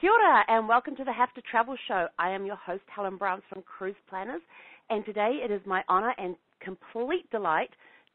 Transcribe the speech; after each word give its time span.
Kia 0.00 0.12
ora, 0.12 0.44
and 0.46 0.68
welcome 0.68 0.94
to 0.94 1.02
the 1.02 1.12
Have 1.12 1.34
to 1.34 1.42
Travel 1.42 1.74
Show. 1.88 2.06
I 2.20 2.30
am 2.30 2.46
your 2.46 2.54
host, 2.54 2.84
Helen 2.86 3.16
Browns 3.16 3.42
from 3.48 3.62
Cruise 3.62 3.96
Planners, 4.08 4.42
and 4.90 5.04
today 5.04 5.40
it 5.42 5.50
is 5.50 5.60
my 5.66 5.82
honor 5.88 6.14
and 6.18 6.36
complete 6.60 7.28
delight 7.32 7.70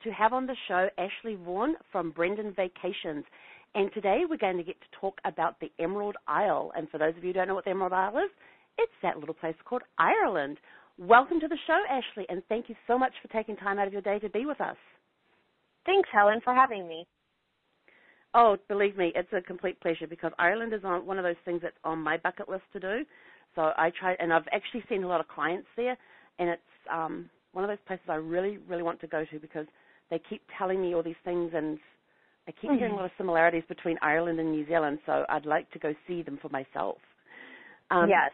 to 0.05 0.09
have 0.11 0.32
on 0.32 0.46
the 0.46 0.55
show 0.70 0.88
Ashley 0.98 1.36
Vaughan 1.36 1.75
from 1.91 2.11
Brendan 2.11 2.54
Vacations. 2.55 3.25
And 3.75 3.91
today 3.93 4.21
we're 4.30 4.38
going 4.38 4.55
to 4.55 4.64
get 4.64 4.80
to 4.80 4.98
talk 5.02 5.20
about 5.25 5.59
the 5.59 5.70
Emerald 5.77 6.16
Isle. 6.25 6.71
And 6.73 6.89
for 6.89 7.00
those 7.00 7.18
of 7.18 7.23
you 7.25 7.32
who 7.32 7.34
don't 7.34 7.50
know 7.50 7.55
what 7.55 7.66
the 7.66 7.71
Emerald 7.71 7.91
Isle 7.91 8.18
is, 8.18 8.31
it's 8.77 8.93
that 9.02 9.20
little 9.20 9.36
place 9.36 9.55
called 9.65 9.84
Ireland. 10.00 10.59
Welcome 10.97 11.41
to 11.41 11.50
the 11.50 11.59
show, 11.68 11.81
Ashley, 11.89 12.25
and 12.29 12.43
thank 12.47 12.70
you 12.70 12.75
so 12.88 12.97
much 12.97 13.11
for 13.21 13.27
taking 13.27 13.57
time 13.57 13.77
out 13.77 13.88
of 13.88 13.93
your 13.93 14.02
day 14.02 14.20
to 14.20 14.29
be 14.29 14.45
with 14.45 14.61
us. 14.61 14.77
Thanks, 15.86 16.07
Helen, 16.13 16.39
for 16.45 16.54
having 16.54 16.88
me. 16.88 17.05
Oh, 18.36 18.57
believe 18.68 18.97
me, 18.97 19.11
it's 19.15 19.31
a 19.31 19.41
complete 19.41 19.79
pleasure 19.79 20.07
because 20.07 20.31
Ireland 20.39 20.73
is 20.73 20.81
on 20.84 21.05
one 21.05 21.17
of 21.17 21.23
those 21.23 21.35
things 21.45 21.62
that's 21.62 21.76
on 21.84 21.99
my 21.99 22.17
bucket 22.17 22.49
list 22.49 22.63
to 22.73 22.80
do. 22.80 23.05
So 23.55 23.73
I 23.77 23.91
try, 23.99 24.16
and 24.20 24.34
I've 24.34 24.48
actually 24.52 24.84
seen 24.89 25.03
a 25.03 25.08
lot 25.08 25.20
of 25.20 25.27
clients 25.27 25.67
there, 25.75 25.95
and 26.39 26.49
it's 26.49 26.61
um, 26.91 27.30
one 27.52 27.63
of 27.63 27.70
those 27.70 27.77
places 27.85 28.05
I 28.09 28.16
really, 28.16 28.58
really 28.67 28.81
want 28.81 28.99
to 29.02 29.08
go 29.08 29.23
to 29.31 29.39
because 29.39 29.67
they 30.09 30.20
keep 30.30 30.41
telling 30.58 30.81
me 30.81 30.95
all 30.95 31.03
these 31.03 31.16
things, 31.23 31.52
and 31.53 31.77
I 32.48 32.52
keep 32.52 32.72
mm-hmm. 32.72 32.80
hearing 32.80 32.94
a 32.94 32.95
lot 32.95 33.05
of 33.05 33.11
similarities 33.17 33.63
between 33.67 33.98
Ireland 34.02 34.39
and 34.39 34.52
New 34.52 34.66
Zealand. 34.67 35.00
So 35.05 35.25
I'd 35.30 35.45
like 35.45 35.70
to 35.72 35.80
go 35.80 35.94
see 36.08 36.23
them 36.23 36.39
for 36.41 36.50
myself. 36.50 36.97
Um, 37.91 38.09
yes. 38.09 38.31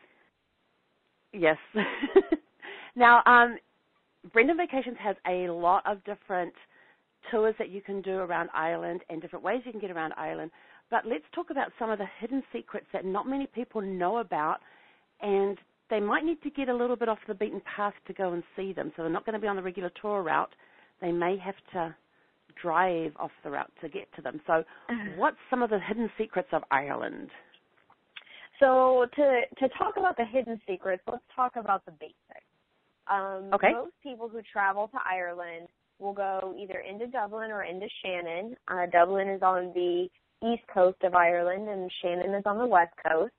Yes. 1.33 1.57
now, 2.95 3.21
um, 3.25 3.57
Brendan 4.31 4.57
Vacations 4.57 4.97
has 4.99 5.16
a 5.27 5.49
lot 5.49 5.83
of 5.85 6.03
different 6.05 6.53
tours 7.31 7.55
that 7.59 7.69
you 7.69 7.81
can 7.81 8.01
do 8.01 8.17
around 8.17 8.49
Ireland 8.53 9.01
and 9.09 9.21
different 9.21 9.43
ways 9.43 9.61
you 9.65 9.71
can 9.71 9.81
get 9.81 9.91
around 9.91 10.13
Ireland. 10.17 10.51
But 10.89 11.05
let's 11.05 11.25
talk 11.33 11.49
about 11.51 11.71
some 11.77 11.89
of 11.89 11.99
the 11.99 12.07
hidden 12.19 12.43
secrets 12.51 12.87
that 12.93 13.05
not 13.05 13.27
many 13.27 13.47
people 13.47 13.81
know 13.81 14.17
about, 14.17 14.59
and 15.21 15.57
they 15.89 15.99
might 15.99 16.23
need 16.23 16.41
to 16.44 16.49
get 16.49 16.69
a 16.69 16.73
little 16.73 16.95
bit 16.95 17.09
off 17.09 17.19
the 17.27 17.33
beaten 17.33 17.61
path 17.75 17.94
to 18.07 18.13
go 18.13 18.33
and 18.33 18.44
see 18.55 18.73
them. 18.73 18.91
So 18.95 19.03
they're 19.03 19.11
not 19.11 19.25
going 19.25 19.33
to 19.33 19.39
be 19.39 19.47
on 19.47 19.55
the 19.55 19.61
regular 19.61 19.91
tour 20.02 20.23
route. 20.23 20.53
They 21.02 21.11
may 21.11 21.38
have 21.38 21.55
to 21.73 21.95
drive 22.61 23.13
off 23.17 23.31
the 23.44 23.51
route 23.51 23.72
to 23.81 23.89
get 23.89 24.13
to 24.16 24.22
them. 24.22 24.41
So, 24.47 24.53
uh-huh. 24.53 25.09
what's 25.17 25.38
some 25.49 25.61
of 25.61 25.69
the 25.69 25.79
hidden 25.79 26.09
secrets 26.17 26.49
of 26.51 26.63
Ireland? 26.72 27.29
So, 28.59 29.05
to 29.16 29.41
to 29.59 29.69
talk 29.77 29.95
about 29.97 30.17
the 30.17 30.25
hidden 30.25 30.59
secrets, 30.67 31.03
let's 31.09 31.23
talk 31.35 31.55
about 31.55 31.85
the 31.85 31.91
basics. 31.91 32.45
Um, 33.09 33.49
okay. 33.53 33.72
Most 33.73 33.94
people 34.03 34.27
who 34.27 34.41
travel 34.51 34.88
to 34.89 34.97
Ireland 35.09 35.67
will 36.00 36.14
go 36.14 36.55
either 36.58 36.80
into 36.89 37.08
Dublin 37.08 37.52
or 37.52 37.64
into 37.64 37.88
Shannon. 38.03 38.55
Uh, 38.67 38.86
Dublin 38.92 39.30
is 39.30 39.42
on 39.42 39.72
the 39.73 40.08
east 40.44 40.64
coast 40.73 40.97
of 41.03 41.16
Ireland, 41.16 41.67
and 41.67 41.91
Shannon 42.02 42.33
is 42.33 42.44
on 42.45 42.58
the 42.58 42.66
west 42.66 42.94
coast. 43.08 43.33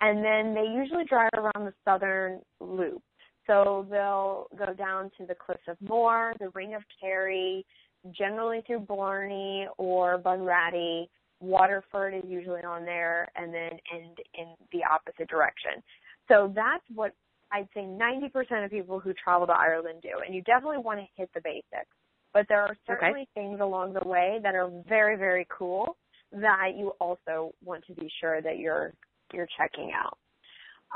And 0.00 0.24
then 0.24 0.54
they 0.54 0.68
usually 0.68 1.04
drive 1.04 1.30
around 1.34 1.66
the 1.66 1.74
southern 1.84 2.40
loop. 2.60 3.02
So 3.46 3.86
they'll 3.90 4.46
go 4.56 4.72
down 4.74 5.10
to 5.18 5.26
the 5.26 5.34
Cliffs 5.34 5.62
of 5.68 5.76
Moher, 5.80 6.34
the 6.38 6.50
Ring 6.50 6.74
of 6.74 6.82
Kerry, 7.00 7.64
generally 8.10 8.62
through 8.66 8.80
Blarney 8.80 9.66
or 9.78 10.18
Bunratty. 10.18 11.06
Waterford 11.40 12.14
is 12.14 12.22
usually 12.26 12.62
on 12.62 12.84
there, 12.84 13.28
and 13.34 13.52
then 13.52 13.70
end 13.92 14.18
in 14.34 14.54
the 14.72 14.80
opposite 14.88 15.28
direction. 15.28 15.82
So 16.28 16.52
that's 16.54 16.84
what 16.94 17.14
I'd 17.52 17.68
say 17.74 17.80
90% 17.80 18.64
of 18.64 18.70
people 18.70 18.98
who 19.00 19.12
travel 19.12 19.46
to 19.46 19.52
Ireland 19.52 20.02
do. 20.02 20.10
And 20.24 20.34
you 20.34 20.42
definitely 20.42 20.78
want 20.78 21.00
to 21.00 21.06
hit 21.16 21.30
the 21.34 21.40
basics. 21.40 21.90
But 22.34 22.46
there 22.48 22.62
are 22.62 22.76
certainly 22.86 23.22
okay. 23.22 23.28
things 23.34 23.60
along 23.60 23.92
the 23.92 24.08
way 24.08 24.38
that 24.42 24.54
are 24.54 24.70
very, 24.88 25.16
very 25.16 25.46
cool 25.50 25.96
that 26.32 26.72
you 26.76 26.92
also 26.98 27.52
want 27.62 27.84
to 27.86 27.94
be 27.94 28.10
sure 28.20 28.40
that 28.40 28.58
you're 28.58 28.92
you're 29.32 29.48
checking 29.58 29.92
out. 29.92 30.18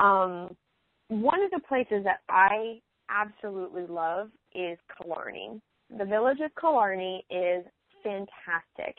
Um, 0.03 0.55
one 1.09 1.41
of 1.41 1.51
the 1.51 1.59
places 1.67 2.03
that 2.03 2.19
I 2.29 2.81
absolutely 3.09 3.85
love 3.87 4.29
is 4.53 4.77
Killarney. 4.97 5.61
The 5.97 6.05
village 6.05 6.39
of 6.43 6.51
Killarney 6.59 7.23
is 7.29 7.65
fantastic, 8.03 8.95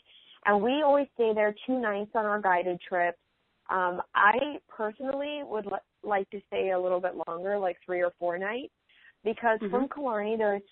and 0.46 0.62
we 0.62 0.82
always 0.82 1.06
stay 1.14 1.32
there 1.34 1.54
two 1.66 1.80
nights 1.80 2.10
on 2.14 2.24
our 2.24 2.40
guided 2.40 2.80
trips. 2.80 3.18
Um, 3.70 4.00
I 4.14 4.58
personally 4.68 5.42
would 5.44 5.66
l- 5.66 5.80
like 6.02 6.28
to 6.30 6.40
stay 6.46 6.70
a 6.70 6.80
little 6.80 7.00
bit 7.00 7.12
longer, 7.26 7.58
like 7.58 7.76
three 7.84 8.00
or 8.00 8.12
four 8.18 8.38
nights, 8.38 8.72
because 9.24 9.58
mm-hmm. 9.60 9.70
from 9.70 9.88
Killarney 9.94 10.36
there's 10.36 10.62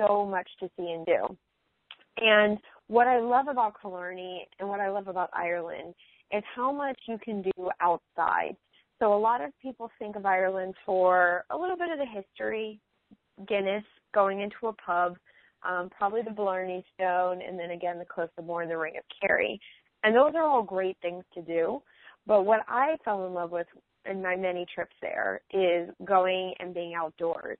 so 0.00 0.26
much 0.26 0.48
to 0.60 0.70
see 0.76 0.90
and 0.90 1.06
do. 1.06 1.36
And 2.18 2.58
what 2.88 3.06
I 3.06 3.20
love 3.20 3.48
about 3.48 3.80
Killarney 3.80 4.46
and 4.58 4.68
what 4.68 4.80
I 4.80 4.90
love 4.90 5.08
about 5.08 5.30
Ireland 5.32 5.94
is 6.32 6.42
how 6.54 6.72
much 6.72 6.98
you 7.06 7.18
can 7.22 7.42
do 7.42 7.70
outside. 7.80 8.56
So 8.98 9.14
a 9.14 9.18
lot 9.18 9.40
of 9.40 9.52
people 9.62 9.90
think 9.98 10.16
of 10.16 10.26
Ireland 10.26 10.74
for 10.84 11.44
a 11.50 11.56
little 11.56 11.76
bit 11.76 11.90
of 11.90 11.98
the 11.98 12.06
history, 12.06 12.80
Guinness, 13.48 13.84
going 14.12 14.40
into 14.40 14.66
a 14.66 14.72
pub, 14.74 15.16
um, 15.62 15.88
probably 15.96 16.20
the 16.22 16.30
Blarney 16.30 16.84
Stone, 16.94 17.40
and 17.46 17.58
then 17.58 17.70
again 17.70 17.98
the 17.98 18.04
Cliffs 18.04 18.32
of 18.36 18.44
Moher 18.44 18.62
and 18.62 18.70
the 18.70 18.76
Ring 18.76 18.94
of 18.98 19.04
Kerry. 19.20 19.58
And 20.04 20.14
those 20.14 20.32
are 20.34 20.44
all 20.44 20.62
great 20.62 20.96
things 21.00 21.24
to 21.34 21.42
do. 21.42 21.82
But 22.26 22.44
what 22.44 22.60
I 22.68 22.96
fell 23.04 23.26
in 23.26 23.34
love 23.34 23.50
with 23.50 23.66
in 24.04 24.22
my 24.22 24.36
many 24.36 24.66
trips 24.74 24.94
there 25.00 25.40
is 25.52 25.88
going 26.04 26.54
and 26.58 26.74
being 26.74 26.94
outdoors. 26.94 27.58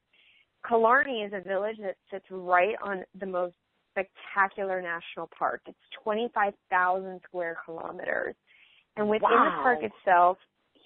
Killarney 0.68 1.22
is 1.22 1.32
a 1.32 1.40
village 1.40 1.76
that 1.80 1.96
sits 2.10 2.26
right 2.30 2.76
on 2.82 3.04
the 3.18 3.26
most 3.26 3.54
spectacular 3.92 4.80
national 4.80 5.28
park. 5.36 5.62
It's 5.66 5.78
25,000 6.02 7.20
square 7.26 7.56
kilometers. 7.64 8.34
And 8.96 9.08
within 9.08 9.30
wow. 9.30 9.56
the 9.56 9.62
park 9.62 9.78
itself, 9.82 10.38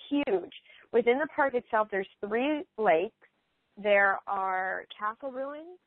huge. 0.08 0.52
Within 0.92 1.18
the 1.18 1.26
park 1.34 1.54
itself, 1.54 1.88
there's 1.90 2.08
three 2.26 2.62
lakes. 2.78 3.14
There 3.76 4.18
are 4.26 4.84
castle 4.96 5.32
ruins. 5.32 5.78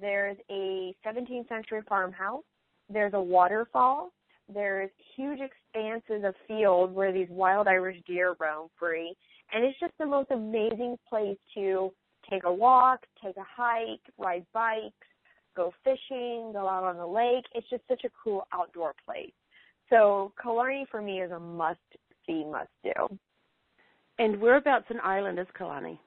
There's 0.00 0.36
a 0.50 0.94
17th 1.06 1.48
century 1.48 1.80
farmhouse. 1.88 2.42
There's 2.88 3.14
a 3.14 3.20
waterfall. 3.20 4.10
There's 4.52 4.90
huge 5.16 5.40
expanses 5.40 6.24
of 6.24 6.34
field 6.46 6.92
where 6.94 7.12
these 7.12 7.28
wild 7.30 7.66
Irish 7.68 7.98
deer 8.06 8.34
roam 8.38 8.68
free. 8.78 9.14
And 9.52 9.64
it's 9.64 9.78
just 9.78 9.92
the 9.98 10.06
most 10.06 10.30
amazing 10.30 10.96
place 11.08 11.38
to 11.54 11.92
take 12.30 12.44
a 12.44 12.52
walk, 12.52 13.00
take 13.22 13.36
a 13.36 13.46
hike, 13.56 14.00
ride 14.18 14.46
bikes, 14.52 15.06
go 15.56 15.72
fishing, 15.84 16.50
go 16.52 16.68
out 16.68 16.84
on 16.84 16.96
the 16.96 17.06
lake. 17.06 17.44
It's 17.54 17.68
just 17.70 17.82
such 17.88 18.04
a 18.04 18.10
cool 18.22 18.46
outdoor 18.52 18.94
place. 19.04 19.32
So 19.90 20.32
Killarney 20.42 20.86
for 20.90 21.00
me 21.00 21.20
is 21.20 21.30
a 21.30 21.38
must 21.38 21.78
see, 22.26 22.44
must 22.44 22.70
do. 22.82 23.18
And 24.18 24.40
whereabouts 24.40 24.86
in 24.90 24.98
Ireland 25.00 25.38
is 25.38 25.46
Killarney? 25.56 26.00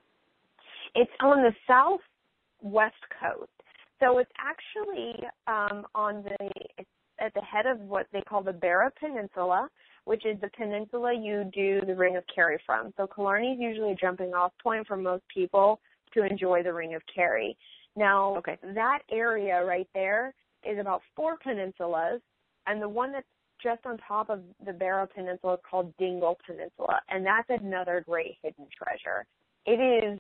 It's 0.96 1.12
on 1.22 1.44
the 1.44 1.54
southwest 1.68 2.96
coast. 3.22 3.52
So 4.00 4.18
it's 4.18 4.32
actually 4.40 5.28
um, 5.48 5.86
on 5.94 6.24
the 6.24 6.50
it's 6.78 6.90
at 7.20 7.34
the 7.34 7.42
head 7.42 7.66
of 7.66 7.80
what 7.82 8.08
they 8.14 8.22
call 8.22 8.42
the 8.42 8.52
Beara 8.52 8.90
Peninsula, 8.98 9.68
which 10.06 10.26
is 10.26 10.40
the 10.42 10.50
peninsula 10.58 11.14
you 11.14 11.50
do 11.54 11.82
the 11.86 11.96
Ring 11.96 12.16
of 12.16 12.24
Kerry 12.34 12.60
from. 12.66 12.94
So 12.98 13.08
Killarney 13.08 13.54
is 13.54 13.60
usually 13.60 13.92
a 13.92 13.96
jumping 13.96 14.34
off 14.34 14.54
point 14.64 14.88
for 14.88 14.96
most 14.96 15.24
people 15.34 15.80
to 16.14 16.24
enjoy 16.24 16.64
the 16.64 16.74
Ring 16.74 16.96
of 16.96 17.02
Kerry. 17.14 17.58
Now, 17.96 18.36
okay. 18.38 18.58
that 18.76 19.00
area 19.12 19.64
right 19.64 19.88
there 19.94 20.34
is 20.64 20.80
about 20.80 21.02
four 21.16 21.38
peninsulas, 21.38 22.20
and 22.68 22.82
the 22.82 22.90
one 22.90 23.12
that's 23.12 23.28
just 23.62 23.86
on 23.86 23.98
top 24.08 24.30
of 24.30 24.42
the 24.66 24.72
Beara 24.72 25.08
Peninsula 25.14 25.56
is 25.56 25.60
called 25.70 25.94
Dingle 25.98 26.38
Peninsula, 26.46 27.00
and 27.10 27.26
that's 27.26 27.50
another 27.50 28.04
great 28.08 28.38
hidden 28.42 28.68
treasure. 28.76 29.26
It 29.66 29.80
is 29.80 30.20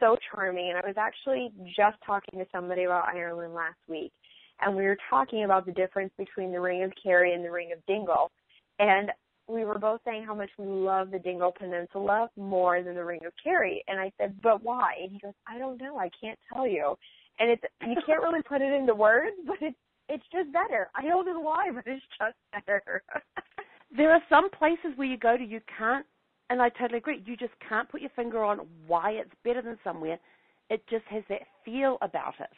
so 0.00 0.16
charming, 0.30 0.70
and 0.70 0.78
I 0.78 0.86
was 0.86 0.96
actually 0.96 1.52
just 1.76 1.96
talking 2.04 2.38
to 2.38 2.46
somebody 2.50 2.84
about 2.84 3.08
Ireland 3.08 3.54
last 3.54 3.78
week, 3.88 4.12
and 4.60 4.74
we 4.74 4.84
were 4.84 4.96
talking 5.10 5.44
about 5.44 5.66
the 5.66 5.72
difference 5.72 6.12
between 6.16 6.52
the 6.52 6.60
Ring 6.60 6.82
of 6.82 6.92
Kerry 7.02 7.34
and 7.34 7.44
the 7.44 7.50
Ring 7.50 7.72
of 7.72 7.84
Dingle, 7.86 8.30
and 8.78 9.10
we 9.52 9.64
were 9.64 9.78
both 9.78 10.00
saying 10.04 10.24
how 10.24 10.34
much 10.34 10.50
we 10.58 10.66
love 10.66 11.10
the 11.10 11.18
Dingle 11.18 11.52
Peninsula 11.56 12.30
more 12.36 12.82
than 12.82 12.94
the 12.94 13.04
Ring 13.04 13.20
of 13.26 13.32
Kerry. 13.42 13.84
And 13.86 14.00
I 14.00 14.10
said, 14.18 14.40
but 14.42 14.62
why? 14.62 14.94
And 15.02 15.12
he 15.12 15.18
goes, 15.18 15.34
I 15.46 15.58
don't 15.58 15.80
know. 15.80 15.98
I 15.98 16.10
can't 16.20 16.38
tell 16.52 16.66
you. 16.66 16.96
And 17.38 17.50
it's 17.50 17.62
you 17.80 17.94
can't 18.06 18.22
really 18.22 18.42
put 18.42 18.62
it 18.62 18.72
into 18.72 18.94
words, 18.94 19.36
but 19.46 19.56
it's 19.60 19.76
it's 20.08 20.24
just 20.32 20.52
better. 20.52 20.90
I 20.94 21.02
don't 21.02 21.26
know 21.26 21.40
why, 21.40 21.70
but 21.72 21.84
it's 21.86 22.04
just 22.18 22.36
better. 22.66 23.02
there 23.96 24.10
are 24.12 24.22
some 24.28 24.50
places 24.50 24.96
where 24.96 25.06
you 25.08 25.16
go 25.16 25.36
to 25.36 25.44
you 25.44 25.60
can't, 25.78 26.04
and 26.50 26.60
I 26.60 26.68
totally 26.68 26.98
agree. 26.98 27.22
You 27.24 27.36
just 27.36 27.54
can't 27.66 27.88
put 27.88 28.00
your 28.00 28.10
finger 28.14 28.44
on 28.44 28.60
why 28.86 29.12
it's 29.12 29.30
better 29.44 29.62
than 29.62 29.78
somewhere. 29.82 30.18
It 30.68 30.82
just 30.90 31.04
has 31.06 31.22
that 31.30 31.40
feel 31.64 31.98
about 32.02 32.34
it. 32.40 32.50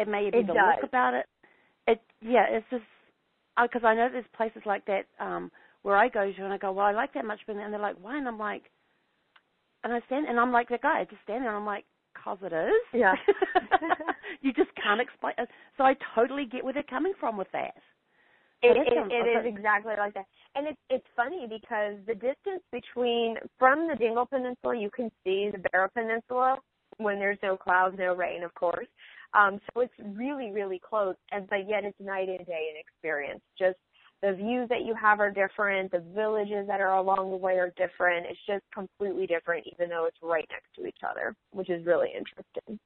It 0.00 0.08
may 0.08 0.30
be 0.30 0.38
it 0.38 0.46
the 0.46 0.54
does. 0.54 0.74
look 0.76 0.88
about 0.88 1.14
it. 1.14 1.26
It 1.86 2.00
yeah, 2.20 2.46
it's 2.50 2.66
just 2.70 2.84
because 3.62 3.82
I 3.84 3.94
know 3.94 4.08
there's 4.10 4.24
places 4.36 4.62
like 4.66 4.84
that. 4.86 5.06
um 5.20 5.50
where 5.82 5.96
I 5.96 6.08
go 6.08 6.30
to 6.30 6.44
and 6.44 6.52
I 6.52 6.58
go, 6.58 6.72
well, 6.72 6.86
I 6.86 6.92
like 6.92 7.14
that 7.14 7.24
much 7.24 7.40
better. 7.46 7.60
And 7.60 7.72
they're 7.72 7.80
like, 7.80 7.96
why? 8.00 8.18
And 8.18 8.28
I'm 8.28 8.38
like, 8.38 8.64
and 9.82 9.92
I 9.92 10.00
stand 10.06 10.26
and 10.28 10.38
I'm 10.38 10.52
like 10.52 10.68
that 10.68 10.82
guy. 10.82 11.00
I 11.00 11.04
just 11.04 11.22
stand 11.22 11.42
there 11.42 11.50
and 11.50 11.58
I'm 11.58 11.66
like, 11.66 11.84
cause 12.22 12.38
it 12.42 12.52
is. 12.52 12.82
Yeah. 12.92 13.14
you 14.42 14.52
just 14.52 14.70
can't 14.82 15.00
explain. 15.00 15.34
So 15.76 15.84
I 15.84 15.94
totally 16.14 16.44
get 16.46 16.64
where 16.64 16.74
they're 16.74 16.82
coming 16.82 17.12
from 17.18 17.36
with 17.36 17.48
that. 17.52 17.74
It, 18.62 18.76
it, 18.76 18.92
it 19.10 19.46
is 19.46 19.56
exactly 19.56 19.94
like 19.96 20.12
that. 20.14 20.26
And 20.54 20.66
it's 20.68 20.80
it's 20.90 21.06
funny 21.16 21.46
because 21.48 21.96
the 22.06 22.12
distance 22.12 22.62
between 22.70 23.36
from 23.58 23.88
the 23.88 23.96
Dingle 23.96 24.26
Peninsula, 24.26 24.76
you 24.76 24.90
can 24.94 25.10
see 25.24 25.50
the 25.50 25.58
Beara 25.58 25.88
Peninsula 25.94 26.58
when 26.98 27.18
there's 27.18 27.38
no 27.42 27.56
clouds, 27.56 27.96
no 27.98 28.14
rain, 28.14 28.42
of 28.42 28.52
course. 28.54 28.86
Um, 29.32 29.60
so 29.72 29.80
it's 29.80 29.94
really, 29.98 30.50
really 30.50 30.78
close, 30.78 31.14
and 31.30 31.48
but 31.48 31.68
yet 31.68 31.84
it's 31.84 31.98
night 32.00 32.28
and 32.28 32.44
day 32.46 32.68
in 32.70 32.78
experience. 32.78 33.40
Just 33.58 33.78
the 34.22 34.32
views 34.34 34.68
that 34.68 34.84
you 34.84 34.94
have 35.00 35.20
are 35.20 35.30
different. 35.30 35.90
The 35.90 36.04
villages 36.14 36.66
that 36.66 36.80
are 36.80 36.96
along 36.96 37.30
the 37.30 37.36
way 37.36 37.54
are 37.54 37.72
different. 37.76 38.26
It's 38.28 38.38
just 38.46 38.64
completely 38.72 39.26
different, 39.26 39.66
even 39.72 39.88
though 39.88 40.06
it's 40.06 40.18
right 40.22 40.46
next 40.50 40.74
to 40.76 40.86
each 40.86 41.02
other, 41.08 41.34
which 41.52 41.70
is 41.70 41.86
really 41.86 42.08
interesting. 42.08 42.78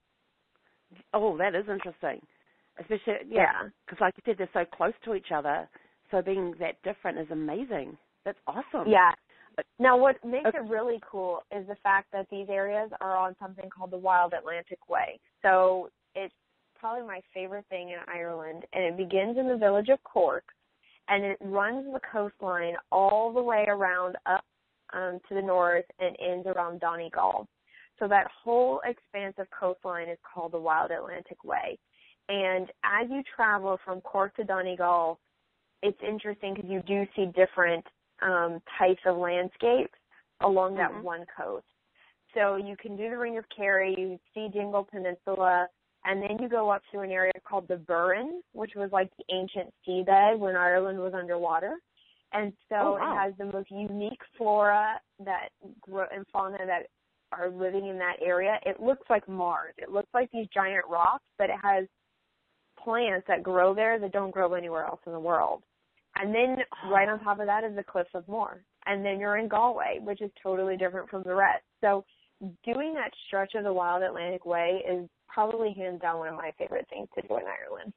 Oh, 1.13 1.37
that 1.39 1.55
is 1.55 1.65
interesting. 1.69 2.21
Especially, 2.79 3.15
yeah, 3.29 3.69
because 3.87 3.99
yeah. 4.01 4.07
like 4.07 4.15
you 4.17 4.23
said, 4.27 4.37
they're 4.39 4.49
so 4.53 4.65
close 4.77 4.93
to 5.05 5.15
each 5.15 5.33
other. 5.35 5.69
So 6.11 6.23
being 6.23 6.55
that 6.61 6.81
different 6.83 7.19
is 7.19 7.27
amazing. 7.31 7.97
That's 8.25 8.39
awesome. 8.47 8.89
Yeah. 8.89 9.13
Now, 9.79 9.97
what 9.97 10.17
makes 10.25 10.47
okay. 10.47 10.59
it 10.59 10.69
really 10.69 10.99
cool 11.09 11.43
is 11.57 11.67
the 11.69 11.77
fact 11.83 12.11
that 12.13 12.27
these 12.31 12.47
areas 12.49 12.91
are 13.01 13.17
on 13.17 13.37
something 13.41 13.71
called 13.71 13.93
the 13.93 13.99
Wild 13.99 14.33
Atlantic 14.33 14.89
Way. 14.89 15.21
So 15.43 15.91
it's 16.17 16.35
probably 16.79 17.07
my 17.07 17.21
favorite 17.33 17.65
thing 17.71 17.91
in 17.91 17.99
Ireland, 18.09 18.65
and 18.73 18.85
it 18.85 18.97
begins 18.97 19.39
in 19.39 19.47
the 19.47 19.57
village 19.57 19.89
of 19.89 20.03
Cork, 20.03 20.45
and 21.09 21.25
it 21.25 21.39
runs 21.41 21.87
the 21.93 22.01
coastline 22.11 22.75
all 22.91 23.33
the 23.33 23.43
way 23.43 23.67
around 23.69 24.17
up 24.27 24.45
um, 24.93 25.19
to 25.29 25.35
the 25.35 25.43
north 25.43 25.85
and 25.99 26.17
ends 26.25 26.47
around 26.47 26.81
Donegal. 26.81 27.47
So 27.99 28.09
that 28.09 28.27
whole 28.43 28.81
expanse 28.85 29.35
of 29.39 29.47
coastline 29.51 30.09
is 30.09 30.19
called 30.23 30.53
the 30.53 30.61
Wild 30.61 30.91
Atlantic 30.91 31.45
Way. 31.45 31.79
And 32.29 32.69
as 32.83 33.09
you 33.11 33.23
travel 33.37 33.79
from 33.85 34.01
Cork 34.01 34.35
to 34.37 34.45
Donegal, 34.45 35.19
it's 35.83 35.99
interesting 36.06 36.55
because 36.55 36.71
you 36.71 36.83
do 36.87 37.05
see 37.15 37.27
different 37.27 37.85
um, 38.23 38.61
types 38.79 39.03
of 39.06 39.17
landscapes 39.17 39.93
along 40.43 40.77
that 40.77 40.91
mm-hmm. 40.91 41.03
one 41.03 41.25
coast. 41.37 41.67
So 42.35 42.56
you 42.56 42.77
can 42.77 42.97
do 42.97 43.11
the 43.11 43.19
Ring 43.19 43.39
of 43.39 43.45
Kerry, 43.55 43.95
you 43.97 44.19
see 44.35 44.49
Dingle 44.53 44.89
Peninsula, 44.91 45.69
and 46.05 46.23
then 46.23 46.39
you 46.41 46.49
go 46.49 46.71
up 46.71 46.83
to 46.93 47.01
an 47.01 47.11
area 47.11 47.33
called 47.49 47.67
the 47.69 47.77
Burren, 47.77 48.43
which 48.53 48.73
was 48.77 48.91
like 48.93 49.11
the 49.17 49.35
ancient 49.35 49.73
seabed 49.87 50.39
when 50.39 50.56
Ireland 50.56 50.99
was 50.99 51.15
underwater. 51.15 51.79
And 52.33 52.53
so 52.69 52.77
oh, 52.77 52.93
wow. 52.93 53.12
it 53.12 53.25
has 53.25 53.35
the 53.39 53.53
most 53.53 53.71
unique 53.71 54.21
flora 54.37 55.01
that 55.25 55.49
grow 55.81 56.06
and 56.15 56.27
fauna 56.33 56.59
that 56.67 56.87
are 57.33 57.49
living 57.49 57.87
in 57.87 57.99
that 57.99 58.17
area. 58.23 58.59
It 58.67 58.81
looks 58.81 59.09
like 59.09 59.29
Mars. 59.29 59.75
It 59.79 59.91
looks 59.91 60.09
like 60.12 60.31
these 60.33 60.47
giant 60.53 60.85
rocks, 60.91 61.25
but 61.39 61.49
it 61.49 61.56
has 61.62 61.87
plants 62.83 63.25
that 63.29 63.43
grow 63.43 63.75
there 63.75 63.99
that 63.99 64.12
don't 64.12 64.33
grow 64.33 64.55
anywhere 64.55 64.85
else 64.85 65.01
in 65.06 65.12
the 65.12 65.21
world. 65.21 65.62
And 66.17 66.35
then 66.35 66.56
right 66.91 67.09
on 67.09 67.21
top 67.21 67.41
of 67.41 67.47
that 67.47 67.65
is 67.65 67.75
the 67.75 67.85
Cliffs 67.85 68.11
of 68.15 68.29
Moher. 68.29 68.62
And 68.87 69.05
then 69.05 69.19
you're 69.19 69.39
in 69.39 69.49
Galway, 69.49 70.01
which 70.01 70.21
is 70.21 70.31
totally 70.43 70.77
different 70.77 71.09
from 71.09 71.23
the 71.23 71.35
rest. 71.35 71.65
So 71.81 72.05
doing 72.65 72.93
that 72.95 73.12
stretch 73.27 73.55
of 73.55 73.65
the 73.65 73.73
Wild 73.73 74.03
Atlantic 74.03 74.45
Way 74.45 74.83
is 74.87 75.09
probably 75.35 75.75
hands 75.77 76.01
down 76.01 76.19
one 76.19 76.29
of 76.29 76.37
my 76.37 76.53
favorite 76.57 76.87
things 76.89 77.09
to 77.15 77.23
do 77.23 77.37
in 77.37 77.43
Ireland. 77.43 77.93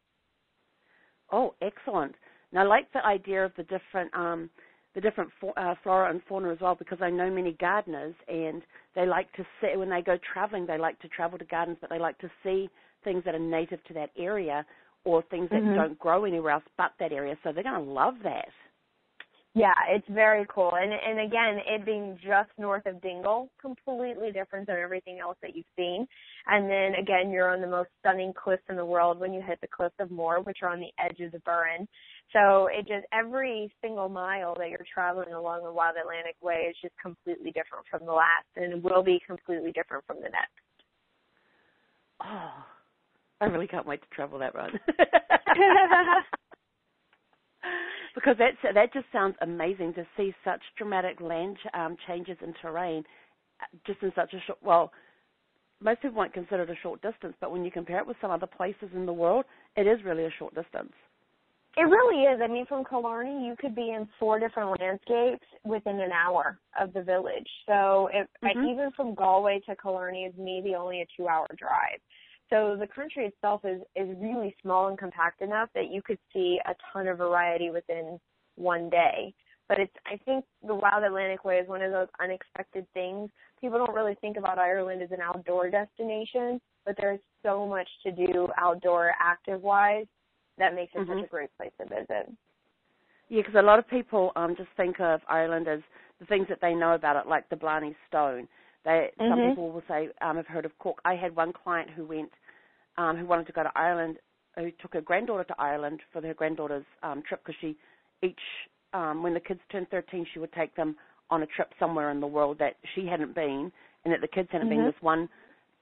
Oh, 1.31 1.53
excellent. 1.61 2.15
Now, 2.51 2.61
I 2.61 2.65
like 2.65 2.91
the 2.93 3.05
idea 3.05 3.45
of 3.45 3.51
the 3.57 3.63
different 3.63 4.13
um, 4.13 4.49
the 4.95 5.01
different 5.01 5.29
uh, 5.55 5.75
flora 5.83 6.09
and 6.09 6.21
fauna 6.27 6.51
as 6.51 6.57
well, 6.59 6.73
because 6.73 6.97
I 7.01 7.11
know 7.11 7.29
many 7.29 7.51
gardeners, 7.53 8.15
and 8.27 8.63
they 8.95 9.05
like 9.05 9.31
to 9.33 9.45
see 9.61 9.77
when 9.77 9.89
they 9.89 10.01
go 10.01 10.17
traveling. 10.33 10.65
They 10.65 10.79
like 10.79 10.99
to 11.01 11.07
travel 11.09 11.37
to 11.37 11.45
gardens, 11.45 11.77
but 11.79 11.91
they 11.91 11.99
like 11.99 12.17
to 12.19 12.31
see 12.43 12.67
things 13.03 13.23
that 13.25 13.35
are 13.35 13.39
native 13.39 13.83
to 13.85 13.93
that 13.93 14.09
area 14.17 14.65
or 15.03 15.23
things 15.29 15.49
that 15.51 15.61
mm-hmm. 15.61 15.75
don't 15.75 15.99
grow 15.99 16.25
anywhere 16.25 16.53
else 16.53 16.63
but 16.77 16.93
that 16.99 17.11
area. 17.11 17.37
So 17.43 17.51
they're 17.53 17.63
going 17.63 17.85
to 17.85 17.91
love 17.91 18.15
that. 18.23 18.49
Yeah, 19.55 19.73
it's 19.89 20.07
very 20.09 20.45
cool. 20.53 20.71
And 20.75 20.91
and 20.93 21.19
again, 21.27 21.59
it 21.65 21.83
being 21.85 22.17
just 22.21 22.49
north 22.59 22.85
of 22.85 23.01
Dingle, 23.01 23.49
completely 23.59 24.31
different 24.31 24.67
than 24.67 24.77
everything 24.77 25.19
else 25.19 25.37
that 25.41 25.55
you've 25.55 25.65
seen. 25.75 26.07
And 26.45 26.69
then 26.69 26.93
again, 27.01 27.31
you're 27.31 27.51
on 27.51 27.61
the 27.61 27.67
most 27.67 27.89
stunning 27.99 28.33
cliffs 28.33 28.63
in 28.69 28.75
the 28.75 28.85
world 28.85 29.19
when 29.19 29.33
you 29.33 29.41
hit 29.41 29.59
the 29.61 29.67
Cliffs 29.67 29.95
of 29.99 30.11
Moher, 30.11 30.41
which 30.41 30.59
are 30.61 30.69
on 30.69 30.79
the 30.79 30.91
edge 31.03 31.19
of 31.21 31.31
the 31.31 31.39
Burren. 31.39 31.87
So 32.33 32.67
it 32.71 32.87
just 32.87 33.05
every 33.11 33.73
single 33.81 34.09
mile 34.09 34.53
that 34.59 34.69
you're 34.69 34.85
traveling 34.93 35.33
along 35.33 35.63
the 35.63 35.71
Wild 35.71 35.95
Atlantic 35.99 36.35
Way 36.41 36.67
is 36.69 36.75
just 36.81 36.93
completely 37.01 37.51
different 37.51 37.85
from 37.89 38.05
the 38.05 38.13
last 38.13 38.45
and 38.55 38.83
will 38.83 39.03
be 39.03 39.19
completely 39.25 39.71
different 39.71 40.05
from 40.05 40.17
the 40.17 40.29
next. 40.29 40.53
Oh, 42.23 42.51
I 43.41 43.45
really 43.45 43.67
can't 43.67 43.87
wait 43.87 44.01
to 44.01 44.07
travel 44.15 44.39
that 44.39 44.55
run. 44.55 44.79
because 48.15 48.35
that's 48.37 48.57
that 48.73 48.93
just 48.93 49.05
sounds 49.11 49.35
amazing 49.41 49.93
to 49.95 50.05
see 50.15 50.33
such 50.43 50.61
dramatic 50.77 51.21
land 51.21 51.57
um, 51.73 51.95
changes 52.07 52.37
in 52.41 52.53
terrain, 52.61 53.03
uh, 53.61 53.77
just 53.85 54.01
in 54.01 54.11
such 54.15 54.33
a 54.33 54.39
short. 54.45 54.59
Well, 54.63 54.91
most 55.81 56.01
people 56.01 56.17
won't 56.17 56.33
consider 56.33 56.63
it 56.63 56.69
a 56.69 56.75
short 56.81 57.01
distance, 57.01 57.35
but 57.39 57.51
when 57.51 57.63
you 57.63 57.71
compare 57.71 57.99
it 57.99 58.07
with 58.07 58.17
some 58.21 58.31
other 58.31 58.47
places 58.47 58.89
in 58.93 59.05
the 59.05 59.13
world, 59.13 59.45
it 59.75 59.85
is 59.87 60.03
really 60.03 60.25
a 60.25 60.31
short 60.39 60.55
distance. 60.55 60.93
It 61.77 61.83
really 61.83 62.23
is. 62.23 62.41
I 62.43 62.47
mean, 62.47 62.65
from 62.65 62.83
Killarney, 62.85 63.45
you 63.45 63.55
could 63.59 63.75
be 63.75 63.91
in 63.91 64.09
four 64.19 64.39
different 64.39 64.81
landscapes 64.81 65.45
within 65.63 65.99
an 65.99 66.11
hour 66.11 66.57
of 66.79 66.91
the 66.93 67.03
village. 67.03 67.47
So, 67.67 68.09
if, 68.11 68.27
mm-hmm. 68.43 68.65
even 68.65 68.89
from 68.95 69.13
Galway 69.13 69.61
to 69.69 69.75
Killarney 69.75 70.23
is 70.23 70.33
maybe 70.39 70.73
only 70.73 71.01
a 71.01 71.07
two-hour 71.15 71.45
drive. 71.55 71.99
So 72.49 72.77
the 72.79 72.87
country 72.87 73.25
itself 73.25 73.61
is, 73.65 73.81
is 73.95 74.15
really 74.21 74.55
small 74.61 74.87
and 74.87 74.97
compact 74.97 75.41
enough 75.41 75.69
that 75.75 75.91
you 75.91 76.01
could 76.01 76.19
see 76.33 76.59
a 76.65 76.73
ton 76.93 77.07
of 77.07 77.17
variety 77.17 77.69
within 77.69 78.19
one 78.55 78.89
day. 78.89 79.33
But 79.67 79.79
it's 79.79 79.93
I 80.05 80.17
think 80.23 80.45
the 80.65 80.75
Wild 80.75 81.03
Atlantic 81.03 81.43
Way 81.43 81.57
is 81.57 81.67
one 81.67 81.81
of 81.81 81.91
those 81.91 82.07
unexpected 82.21 82.85
things. 82.93 83.29
People 83.59 83.77
don't 83.79 83.93
really 83.93 84.15
think 84.21 84.37
about 84.37 84.57
Ireland 84.57 85.01
as 85.01 85.11
an 85.11 85.19
outdoor 85.21 85.69
destination, 85.69 86.61
but 86.85 86.95
there's 86.97 87.19
so 87.43 87.67
much 87.67 87.89
to 88.03 88.11
do 88.11 88.47
outdoor 88.57 89.11
active 89.19 89.61
wise 89.61 90.05
that 90.57 90.73
makes 90.73 90.93
it 90.95 90.99
mm-hmm. 90.99 91.19
such 91.19 91.25
a 91.25 91.27
great 91.27 91.49
place 91.57 91.71
to 91.81 91.87
visit. 91.87 92.31
Yeah, 93.29 93.41
because 93.41 93.55
a 93.55 93.61
lot 93.61 93.77
of 93.77 93.87
people 93.89 94.31
um 94.37 94.55
just 94.55 94.69
think 94.77 95.01
of 95.01 95.19
Ireland 95.27 95.67
as 95.67 95.79
the 96.19 96.25
things 96.25 96.47
that 96.47 96.59
they 96.61 96.73
know 96.73 96.93
about 96.93 97.17
it, 97.17 97.27
like 97.27 97.49
the 97.49 97.57
Blarney 97.57 97.95
Stone 98.07 98.47
they 98.85 99.09
mm-hmm. 99.19 99.29
some 99.29 99.49
people 99.49 99.71
will 99.71 99.83
say, 99.87 100.09
um, 100.21 100.37
"I've 100.37 100.47
heard 100.47 100.65
of 100.65 100.77
Cork." 100.79 100.97
I 101.05 101.15
had 101.15 101.35
one 101.35 101.53
client 101.53 101.89
who 101.89 102.05
went, 102.05 102.31
um, 102.97 103.17
who 103.17 103.25
wanted 103.25 103.47
to 103.47 103.53
go 103.53 103.63
to 103.63 103.71
Ireland, 103.75 104.17
who 104.55 104.71
took 104.81 104.93
her 104.93 105.01
granddaughter 105.01 105.43
to 105.45 105.55
Ireland 105.59 106.01
for 106.11 106.21
her 106.21 106.33
granddaughter's 106.33 106.85
um, 107.03 107.23
trip 107.27 107.41
because 107.45 107.59
she 107.61 107.75
each 108.23 108.39
um, 108.93 109.23
when 109.23 109.33
the 109.33 109.39
kids 109.39 109.59
turned 109.71 109.89
13, 109.89 110.25
she 110.33 110.39
would 110.39 110.53
take 110.53 110.75
them 110.75 110.95
on 111.29 111.43
a 111.43 111.45
trip 111.45 111.71
somewhere 111.79 112.09
in 112.11 112.19
the 112.19 112.27
world 112.27 112.57
that 112.59 112.75
she 112.95 113.05
hadn't 113.05 113.35
been 113.35 113.71
and 114.05 114.13
that 114.13 114.21
the 114.21 114.27
kids 114.27 114.49
hadn't 114.51 114.69
mm-hmm. 114.69 114.77
been. 114.77 114.85
This 114.85 115.01
one 115.01 115.29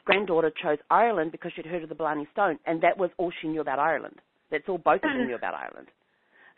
granddaughter 0.06 0.52
chose 0.62 0.80
Ireland 0.90 1.32
because 1.32 1.52
she'd 1.56 1.66
heard 1.66 1.84
of 1.84 1.90
the 1.90 1.96
Blarney 1.96 2.28
Stone, 2.32 2.60
and 2.66 2.82
that 2.82 2.98
was 2.98 3.10
all 3.18 3.32
she 3.42 3.48
knew 3.48 3.62
about 3.62 3.80
Ireland. 3.80 4.16
That's 4.52 4.64
all 4.68 4.78
both 4.78 5.04
of 5.04 5.18
them 5.18 5.28
knew 5.28 5.36
about 5.42 5.54
Ireland. 5.54 5.88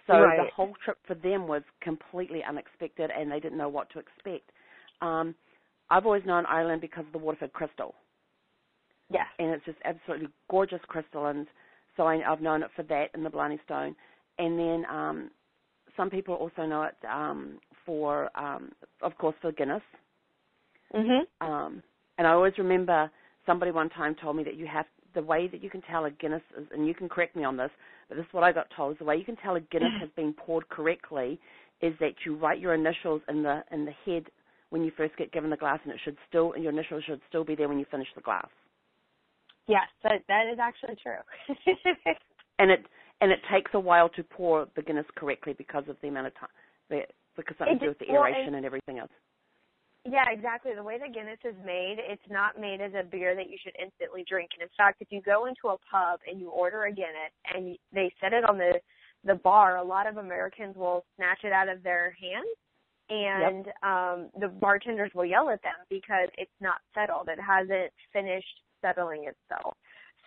So 0.07 0.13
right. 0.13 0.37
the 0.37 0.51
whole 0.55 0.73
trip 0.83 0.97
for 1.05 1.15
them 1.15 1.47
was 1.47 1.63
completely 1.81 2.41
unexpected, 2.47 3.11
and 3.15 3.29
they 3.29 3.39
didn't 3.39 3.57
know 3.57 3.69
what 3.69 3.89
to 3.91 3.99
expect. 3.99 4.51
Um, 5.01 5.35
I've 5.89 6.05
always 6.05 6.25
known 6.25 6.45
Ireland 6.45 6.81
because 6.81 7.05
of 7.05 7.11
the 7.11 7.17
Waterford 7.17 7.53
crystal. 7.53 7.95
Yes. 9.09 9.27
And 9.39 9.51
it's 9.51 9.65
just 9.65 9.77
absolutely 9.85 10.27
gorgeous 10.49 10.81
crystal, 10.87 11.27
and 11.27 11.47
so 11.95 12.03
I, 12.03 12.21
I've 12.29 12.41
known 12.41 12.61
it 12.61 12.69
for 12.75 12.83
that 12.83 13.05
and 13.13 13.25
the 13.25 13.29
Blarney 13.29 13.59
Stone. 13.65 13.95
And 14.37 14.59
then 14.59 14.85
um, 14.89 15.31
some 15.95 16.09
people 16.09 16.35
also 16.35 16.65
know 16.65 16.83
it 16.83 16.95
um, 17.09 17.59
for, 17.85 18.29
um, 18.37 18.71
of 19.01 19.17
course, 19.17 19.35
for 19.41 19.51
Guinness. 19.51 19.81
Mhm. 20.93 21.21
Um, 21.41 21.81
and 22.17 22.27
I 22.27 22.31
always 22.31 22.53
remember 22.57 23.09
somebody 23.45 23.71
one 23.71 23.89
time 23.89 24.15
told 24.15 24.35
me 24.35 24.43
that 24.43 24.55
you 24.55 24.67
have 24.67 24.85
the 25.13 25.21
way 25.21 25.47
that 25.47 25.63
you 25.63 25.69
can 25.69 25.81
tell 25.81 26.05
a 26.05 26.11
Guinness 26.11 26.43
is, 26.57 26.67
and 26.73 26.85
you 26.85 26.93
can 26.93 27.09
correct 27.09 27.35
me 27.35 27.43
on 27.43 27.57
this, 27.57 27.71
but 28.07 28.15
this 28.15 28.25
is 28.25 28.33
what 28.33 28.43
I 28.43 28.51
got 28.51 28.67
told. 28.75 28.93
Is 28.93 28.99
the 28.99 29.05
way 29.05 29.17
you 29.17 29.25
can 29.25 29.37
tell 29.37 29.55
a 29.55 29.61
Guinness 29.61 29.93
has 29.99 30.09
been 30.15 30.33
poured 30.33 30.67
correctly 30.69 31.39
is 31.81 31.93
that 31.99 32.13
you 32.25 32.35
write 32.35 32.59
your 32.59 32.73
initials 32.73 33.21
in 33.29 33.43
the 33.43 33.63
in 33.71 33.85
the 33.85 33.93
head 34.05 34.25
when 34.69 34.83
you 34.83 34.91
first 34.97 35.15
get 35.17 35.31
given 35.31 35.49
the 35.49 35.57
glass, 35.57 35.79
and 35.83 35.93
it 35.93 35.99
should 36.03 36.17
still 36.27 36.53
your 36.57 36.71
initials 36.71 37.03
should 37.05 37.21
still 37.29 37.43
be 37.43 37.55
there 37.55 37.67
when 37.67 37.79
you 37.79 37.85
finish 37.89 38.07
the 38.15 38.21
glass. 38.21 38.49
Yes, 39.67 39.87
that 40.03 40.23
that 40.27 40.45
is 40.51 40.59
actually 40.59 40.95
true. 41.01 41.21
and 42.59 42.71
it 42.71 42.85
and 43.21 43.31
it 43.31 43.39
takes 43.51 43.71
a 43.73 43.79
while 43.79 44.09
to 44.09 44.23
pour 44.23 44.67
the 44.75 44.81
Guinness 44.81 45.05
correctly 45.15 45.53
because 45.57 45.83
of 45.89 45.97
the 46.01 46.07
amount 46.07 46.27
of 46.27 46.35
time, 46.35 46.49
the, 46.89 47.01
because 47.35 47.55
something 47.57 47.79
to 47.79 47.85
do 47.85 47.89
with 47.89 47.99
the 47.99 48.11
aeration 48.11 48.39
well, 48.39 48.47
and, 48.47 48.55
and 48.57 48.65
everything 48.65 48.99
else. 48.99 49.11
Yeah, 50.05 50.23
exactly. 50.31 50.71
The 50.73 50.83
way 50.83 50.97
that 50.99 51.13
Guinness 51.13 51.39
is 51.43 51.55
made, 51.65 51.97
it's 51.99 52.21
not 52.29 52.59
made 52.59 52.79
as 52.79 52.93
a 52.93 53.03
beer 53.03 53.35
that 53.35 53.49
you 53.49 53.57
should 53.61 53.75
instantly 53.81 54.23
drink. 54.27 54.51
And 54.53 54.63
in 54.63 54.71
fact, 54.77 55.01
if 55.01 55.07
you 55.11 55.21
go 55.21 55.47
into 55.47 55.67
a 55.67 55.77
pub 55.91 56.19
and 56.29 56.39
you 56.39 56.49
order 56.49 56.85
a 56.85 56.91
Guinness 56.91 57.33
and 57.53 57.77
they 57.91 58.11
set 58.21 58.33
it 58.33 58.47
on 58.47 58.57
the 58.57 58.79
the 59.25 59.35
bar, 59.35 59.77
a 59.77 59.83
lot 59.83 60.07
of 60.07 60.17
Americans 60.17 60.75
will 60.77 61.03
snatch 61.17 61.39
it 61.43 61.51
out 61.51 61.67
of 61.67 61.83
their 61.83 62.15
hands 62.21 62.47
and 63.09 63.65
yep. 63.65 63.75
um 63.83 64.29
the 64.39 64.47
bartenders 64.47 65.11
will 65.15 65.25
yell 65.25 65.49
at 65.49 65.61
them 65.63 65.73
because 65.89 66.29
it's 66.37 66.51
not 66.61 66.77
settled. 66.93 67.29
It 67.29 67.39
hasn't 67.39 67.91
finished 68.13 68.61
settling 68.81 69.25
itself. 69.25 69.75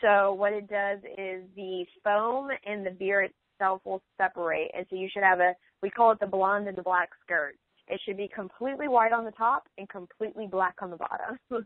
So 0.01 0.33
what 0.33 0.53
it 0.53 0.69
does 0.69 0.99
is 1.19 1.45
the 1.57 1.85
foam 2.03 2.49
and 2.65 2.85
the 2.85 2.91
beer 2.91 3.29
itself 3.61 3.83
will 3.85 4.03
separate. 4.17 4.71
And 4.77 4.87
so 4.89 4.97
you 4.97 5.09
should 5.13 5.23
have 5.23 5.41
a, 5.41 5.55
we 5.83 5.91
call 5.91 6.13
it 6.13 6.21
the 6.21 6.27
blonde 6.27 6.69
and 6.69 6.77
the 6.77 6.83
black 6.83 7.11
skirt. 7.23 7.55
It 7.89 8.01
should 8.05 8.17
be 8.17 8.29
completely 8.35 8.89
white 8.89 9.13
on 9.13 9.25
the 9.25 9.33
top 9.33 9.65
and 9.77 9.89
completely 9.89 10.47
black 10.47 10.77
on 10.81 10.91
the 10.91 10.97
bottom. 10.97 11.39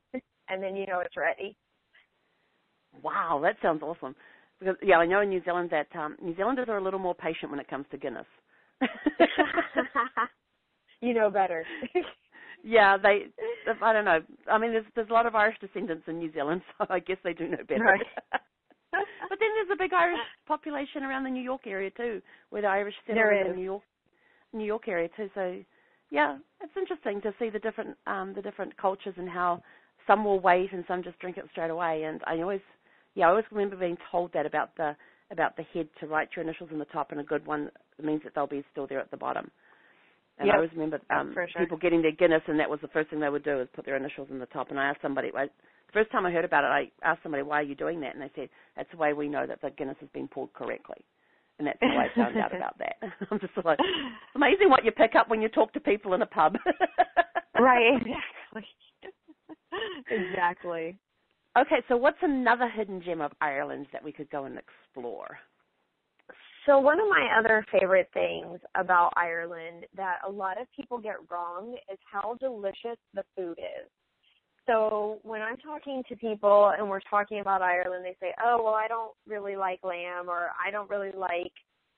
and 0.48 0.62
then 0.62 0.74
you 0.74 0.86
know 0.86 1.00
it's 1.00 1.16
ready. 1.16 1.56
Wow, 3.02 3.40
that 3.42 3.56
sounds 3.62 3.82
awesome. 3.82 4.14
Because 4.58 4.76
yeah, 4.82 4.96
I 4.96 5.06
know 5.06 5.20
in 5.20 5.28
New 5.28 5.42
Zealand 5.44 5.70
that 5.70 5.88
um 5.98 6.16
New 6.22 6.34
Zealanders 6.36 6.68
are 6.68 6.78
a 6.78 6.82
little 6.82 7.00
more 7.00 7.14
patient 7.14 7.50
when 7.50 7.60
it 7.60 7.68
comes 7.68 7.86
to 7.90 7.98
Guinness. 7.98 8.26
you 11.04 11.14
know 11.14 11.30
better. 11.30 11.64
yeah, 12.64 12.96
they. 12.96 13.26
I 13.82 13.92
don't 13.92 14.04
know. 14.04 14.20
I 14.50 14.58
mean, 14.58 14.72
there's 14.72 14.86
there's 14.94 15.10
a 15.10 15.12
lot 15.12 15.26
of 15.26 15.34
Irish 15.34 15.56
descendants 15.60 16.04
in 16.06 16.18
New 16.18 16.32
Zealand, 16.32 16.62
so 16.78 16.86
I 16.88 17.00
guess 17.00 17.18
they 17.22 17.32
do 17.32 17.48
know 17.48 17.58
better. 17.68 17.84
Right. 17.84 18.06
but 18.32 19.38
then 19.38 19.48
there's 19.56 19.74
a 19.74 19.78
big 19.78 19.92
Irish 19.92 20.18
population 20.46 21.02
around 21.02 21.24
the 21.24 21.30
New 21.30 21.42
York 21.42 21.62
area 21.66 21.90
too, 21.90 22.22
where 22.50 22.62
the 22.62 22.68
Irish 22.68 22.94
settled 23.06 23.26
in 23.32 23.50
is. 23.50 23.56
New 23.56 23.64
York, 23.64 23.82
New 24.52 24.64
York 24.64 24.88
area 24.88 25.08
too. 25.16 25.28
So, 25.34 25.60
yeah, 26.10 26.38
it's 26.62 26.72
interesting 26.76 27.20
to 27.22 27.34
see 27.38 27.50
the 27.50 27.58
different 27.58 27.96
um 28.06 28.32
the 28.34 28.42
different 28.42 28.76
cultures 28.76 29.14
and 29.16 29.28
how 29.28 29.62
some 30.06 30.24
will 30.24 30.40
wait 30.40 30.72
and 30.72 30.84
some 30.86 31.02
just 31.02 31.18
drink 31.18 31.36
it 31.36 31.44
straight 31.52 31.70
away. 31.70 32.04
And 32.04 32.20
I 32.26 32.40
always, 32.40 32.60
yeah, 33.14 33.26
I 33.26 33.30
always 33.30 33.46
remember 33.50 33.76
being 33.76 33.98
told 34.10 34.32
that 34.32 34.46
about 34.46 34.76
the 34.76 34.96
about 35.30 35.56
the 35.56 35.64
head 35.74 35.88
to 36.00 36.06
write 36.06 36.28
your 36.36 36.44
initials 36.44 36.70
in 36.72 36.78
the 36.78 36.84
top, 36.86 37.10
and 37.10 37.20
a 37.20 37.24
good 37.24 37.46
one 37.46 37.70
means 38.02 38.22
that 38.24 38.34
they'll 38.34 38.46
be 38.46 38.64
still 38.70 38.86
there 38.86 39.00
at 39.00 39.10
the 39.10 39.16
bottom. 39.16 39.50
And 40.38 40.46
Yep, 40.46 40.54
I 40.54 40.56
always 40.56 40.72
remember 40.72 41.00
um, 41.10 41.32
sure. 41.32 41.46
people 41.56 41.78
getting 41.78 42.02
their 42.02 42.12
Guinness, 42.12 42.42
and 42.48 42.58
that 42.58 42.68
was 42.68 42.80
the 42.82 42.88
first 42.88 43.10
thing 43.10 43.20
they 43.20 43.28
would 43.28 43.44
do 43.44 43.60
is 43.60 43.68
put 43.72 43.84
their 43.84 43.96
initials 43.96 44.28
in 44.30 44.38
the 44.38 44.46
top. 44.46 44.70
And 44.70 44.80
I 44.80 44.86
asked 44.86 45.00
somebody, 45.00 45.30
I, 45.36 45.44
the 45.46 45.92
first 45.92 46.10
time 46.10 46.26
I 46.26 46.32
heard 46.32 46.44
about 46.44 46.64
it, 46.64 46.68
I 46.68 46.90
asked 47.08 47.22
somebody, 47.22 47.44
"Why 47.44 47.60
are 47.60 47.62
you 47.62 47.76
doing 47.76 48.00
that?" 48.00 48.14
And 48.14 48.22
they 48.22 48.30
said, 48.34 48.48
"That's 48.76 48.90
the 48.90 48.96
way 48.96 49.12
we 49.12 49.28
know 49.28 49.46
that 49.46 49.60
the 49.60 49.70
Guinness 49.70 49.96
has 50.00 50.08
been 50.10 50.26
poured 50.26 50.52
correctly." 50.52 51.04
And 51.58 51.68
that's 51.68 51.78
how 51.80 51.98
I 51.98 52.08
found 52.16 52.36
out 52.36 52.54
about 52.54 52.76
that. 52.78 52.96
I'm 53.30 53.38
just 53.38 53.52
like, 53.64 53.78
it's 53.78 54.34
amazing 54.34 54.70
what 54.70 54.84
you 54.84 54.90
pick 54.90 55.14
up 55.14 55.28
when 55.28 55.40
you 55.40 55.48
talk 55.48 55.72
to 55.74 55.80
people 55.80 56.14
in 56.14 56.22
a 56.22 56.26
pub. 56.26 56.56
right, 57.58 57.94
exactly. 58.00 58.66
exactly. 60.10 60.98
Okay, 61.56 61.84
so 61.86 61.96
what's 61.96 62.18
another 62.22 62.68
hidden 62.68 63.00
gem 63.00 63.20
of 63.20 63.30
Ireland 63.40 63.86
that 63.92 64.02
we 64.02 64.10
could 64.10 64.28
go 64.30 64.44
and 64.44 64.58
explore? 64.58 65.38
So 66.66 66.78
one 66.78 66.98
of 66.98 67.08
my 67.08 67.28
other 67.38 67.64
favorite 67.70 68.08
things 68.14 68.58
about 68.74 69.12
Ireland 69.16 69.86
that 69.96 70.18
a 70.26 70.30
lot 70.30 70.60
of 70.60 70.66
people 70.74 70.98
get 70.98 71.16
wrong 71.30 71.76
is 71.92 71.98
how 72.10 72.36
delicious 72.40 72.98
the 73.12 73.22
food 73.36 73.58
is. 73.58 73.90
So 74.66 75.18
when 75.22 75.42
I'm 75.42 75.58
talking 75.58 76.02
to 76.08 76.16
people 76.16 76.72
and 76.76 76.88
we're 76.88 77.00
talking 77.10 77.40
about 77.40 77.60
Ireland, 77.60 78.04
they 78.04 78.16
say, 78.18 78.32
"Oh, 78.42 78.62
well, 78.64 78.74
I 78.74 78.88
don't 78.88 79.12
really 79.26 79.56
like 79.56 79.80
lamb, 79.84 80.30
or 80.30 80.50
I 80.64 80.70
don't 80.70 80.88
really 80.88 81.12
like 81.12 81.52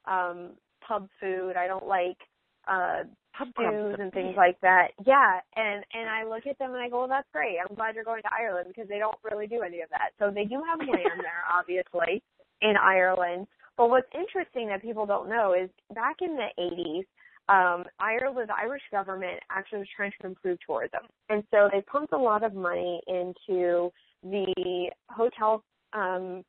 um 0.05 0.51
pub 0.87 1.09
food. 1.21 1.57
I 1.57 1.69
don't 1.69 1.87
like 1.87 2.19
uh 2.67 3.05
Pub 3.39 3.49
stews 3.55 3.97
and 4.01 4.13
things 4.13 4.35
like 4.37 4.61
that." 4.63 4.89
Yeah, 5.07 5.41
and 5.55 5.85
and 5.93 6.11
I 6.11 6.25
look 6.25 6.47
at 6.49 6.59
them 6.59 6.75
and 6.75 6.83
I 6.83 6.89
go, 6.89 7.01
"Well, 7.01 7.09
that's 7.09 7.29
great. 7.33 7.59
I'm 7.61 7.77
glad 7.77 7.95
you're 7.95 8.03
going 8.03 8.23
to 8.23 8.35
Ireland 8.35 8.67
because 8.69 8.89
they 8.89 8.99
don't 8.99 9.19
really 9.23 9.47
do 9.47 9.63
any 9.63 9.81
of 9.83 9.91
that." 9.91 10.11
So 10.19 10.33
they 10.33 10.45
do 10.45 10.61
have 10.67 10.81
lamb 10.81 11.19
there, 11.19 11.45
obviously, 11.49 12.21
in 12.63 12.75
Ireland. 12.77 13.47
But 13.77 13.91
what's 13.91 14.09
interesting 14.15 14.69
that 14.69 14.83
people 14.83 15.07
don't 15.07 15.29
know 15.29 15.55
is 15.55 15.69
back 15.95 16.17
in 16.23 16.37
the 16.37 16.49
80s, 16.59 17.05
um, 17.49 17.85
Ireland, 18.01 18.49
the 18.49 18.55
Irish 18.61 18.83
government 18.91 19.39
actually 19.51 19.81
was 19.81 19.89
trying 19.95 20.13
to 20.21 20.27
improve 20.27 20.59
tourism. 20.67 21.03
And 21.29 21.45
so 21.51 21.69
they 21.73 21.83
pumped 21.83 22.13
a 22.13 22.19
lot 22.19 22.43
of 22.43 22.55
money 22.55 23.01
into 23.07 23.91
the 24.23 24.91
hotel 25.11 25.63
um, 25.93 26.43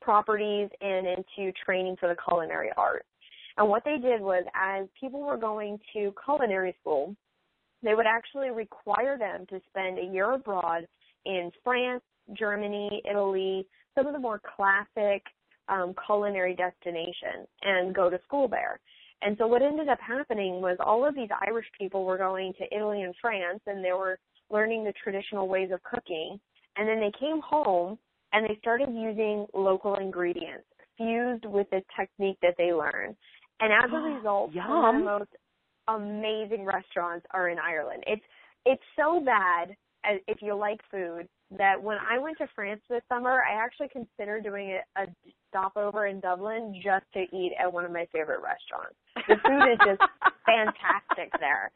properties 0.00 0.70
and 0.80 1.06
into 1.06 1.52
training 1.64 1.96
for 2.00 2.08
the 2.08 2.16
culinary 2.26 2.70
arts. 2.76 3.06
And 3.58 3.68
what 3.68 3.84
they 3.84 3.98
did 3.98 4.20
was, 4.20 4.44
as 4.54 4.86
people 4.98 5.20
were 5.20 5.36
going 5.36 5.78
to 5.92 6.14
culinary 6.24 6.74
school, 6.80 7.14
they 7.82 7.94
would 7.94 8.06
actually 8.06 8.50
require 8.50 9.18
them 9.18 9.46
to 9.50 9.60
spend 9.68 9.98
a 9.98 10.12
year 10.12 10.32
abroad 10.32 10.86
in 11.26 11.50
France, 11.64 12.02
Germany, 12.32 13.02
Italy, 13.08 13.66
some 13.96 14.06
of 14.06 14.12
the 14.12 14.18
more 14.18 14.40
classic 14.56 15.22
um, 15.68 15.94
culinary 16.06 16.54
destination 16.54 17.46
and 17.62 17.94
go 17.94 18.10
to 18.10 18.18
school 18.24 18.48
there. 18.48 18.80
And 19.22 19.36
so 19.38 19.46
what 19.46 19.62
ended 19.62 19.88
up 19.88 19.98
happening 20.00 20.60
was 20.60 20.76
all 20.80 21.06
of 21.06 21.14
these 21.14 21.28
Irish 21.46 21.66
people 21.78 22.04
were 22.04 22.18
going 22.18 22.52
to 22.54 22.74
Italy 22.74 23.02
and 23.02 23.14
France 23.20 23.60
and 23.66 23.84
they 23.84 23.92
were 23.92 24.18
learning 24.50 24.84
the 24.84 24.92
traditional 25.02 25.48
ways 25.48 25.70
of 25.72 25.82
cooking. 25.82 26.38
And 26.76 26.88
then 26.88 27.00
they 27.00 27.12
came 27.18 27.40
home 27.40 27.98
and 28.32 28.44
they 28.44 28.56
started 28.60 28.88
using 28.92 29.46
local 29.54 29.96
ingredients 29.96 30.64
fused 30.96 31.44
with 31.44 31.68
the 31.70 31.82
technique 31.98 32.38
that 32.42 32.54
they 32.58 32.72
learned. 32.72 33.16
And 33.60 33.72
as 33.72 33.90
a 33.92 33.96
result, 33.96 34.52
some 34.54 34.84
of 34.84 34.94
the 34.94 35.04
most 35.04 35.30
amazing 35.88 36.64
restaurants 36.64 37.26
are 37.32 37.48
in 37.48 37.58
Ireland. 37.58 38.04
It's 38.06 38.22
it's 38.66 38.82
so 38.96 39.20
bad 39.24 39.70
as, 40.04 40.20
if 40.28 40.38
you 40.42 40.54
like 40.54 40.80
food 40.90 41.28
that 41.56 41.82
when 41.82 41.96
I 41.98 42.18
went 42.18 42.38
to 42.38 42.46
France 42.54 42.80
this 42.90 43.02
summer, 43.08 43.42
I 43.42 43.54
actually 43.54 43.88
considered 43.88 44.44
doing 44.44 44.78
a, 44.96 45.02
a 45.02 45.06
stopover 45.48 46.06
in 46.06 46.20
Dublin 46.20 46.74
just 46.82 47.06
to 47.14 47.20
eat 47.20 47.52
at 47.60 47.72
one 47.72 47.84
of 47.84 47.92
my 47.92 48.06
favorite 48.12 48.40
restaurants. 48.42 48.96
The 49.28 49.36
food 49.46 49.72
is 49.72 49.78
just 49.84 50.02
fantastic 50.46 51.32
there. 51.40 51.70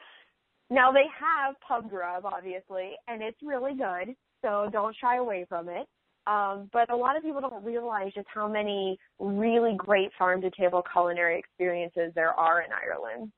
Now 0.69 0.93
they 0.93 1.07
have 1.19 1.55
pub 1.67 1.89
grub, 1.89 2.25
obviously, 2.27 2.93
and 3.09 3.23
it's 3.23 3.39
really 3.43 3.75
good. 3.75 4.15
So 4.43 4.69
don't 4.73 4.97
shy 5.01 5.17
away 5.17 5.47
from 5.49 5.69
it. 5.69 5.87
Um, 6.27 6.71
but 6.73 6.91
a 6.91 6.97
lot 6.97 7.17
of 7.17 7.23
people 7.23 7.41
don't 7.41 7.65
realize 7.65 8.13
just 8.15 8.29
how 8.33 8.47
many 8.47 8.99
really 9.19 9.75
great 9.77 10.11
farm 10.19 10.41
to 10.43 10.51
table 10.51 10.83
culinary 10.93 11.39
experiences 11.39 12.13
there 12.15 12.33
are 12.33 12.63
in 12.63 12.71
Ireland. 12.73 13.33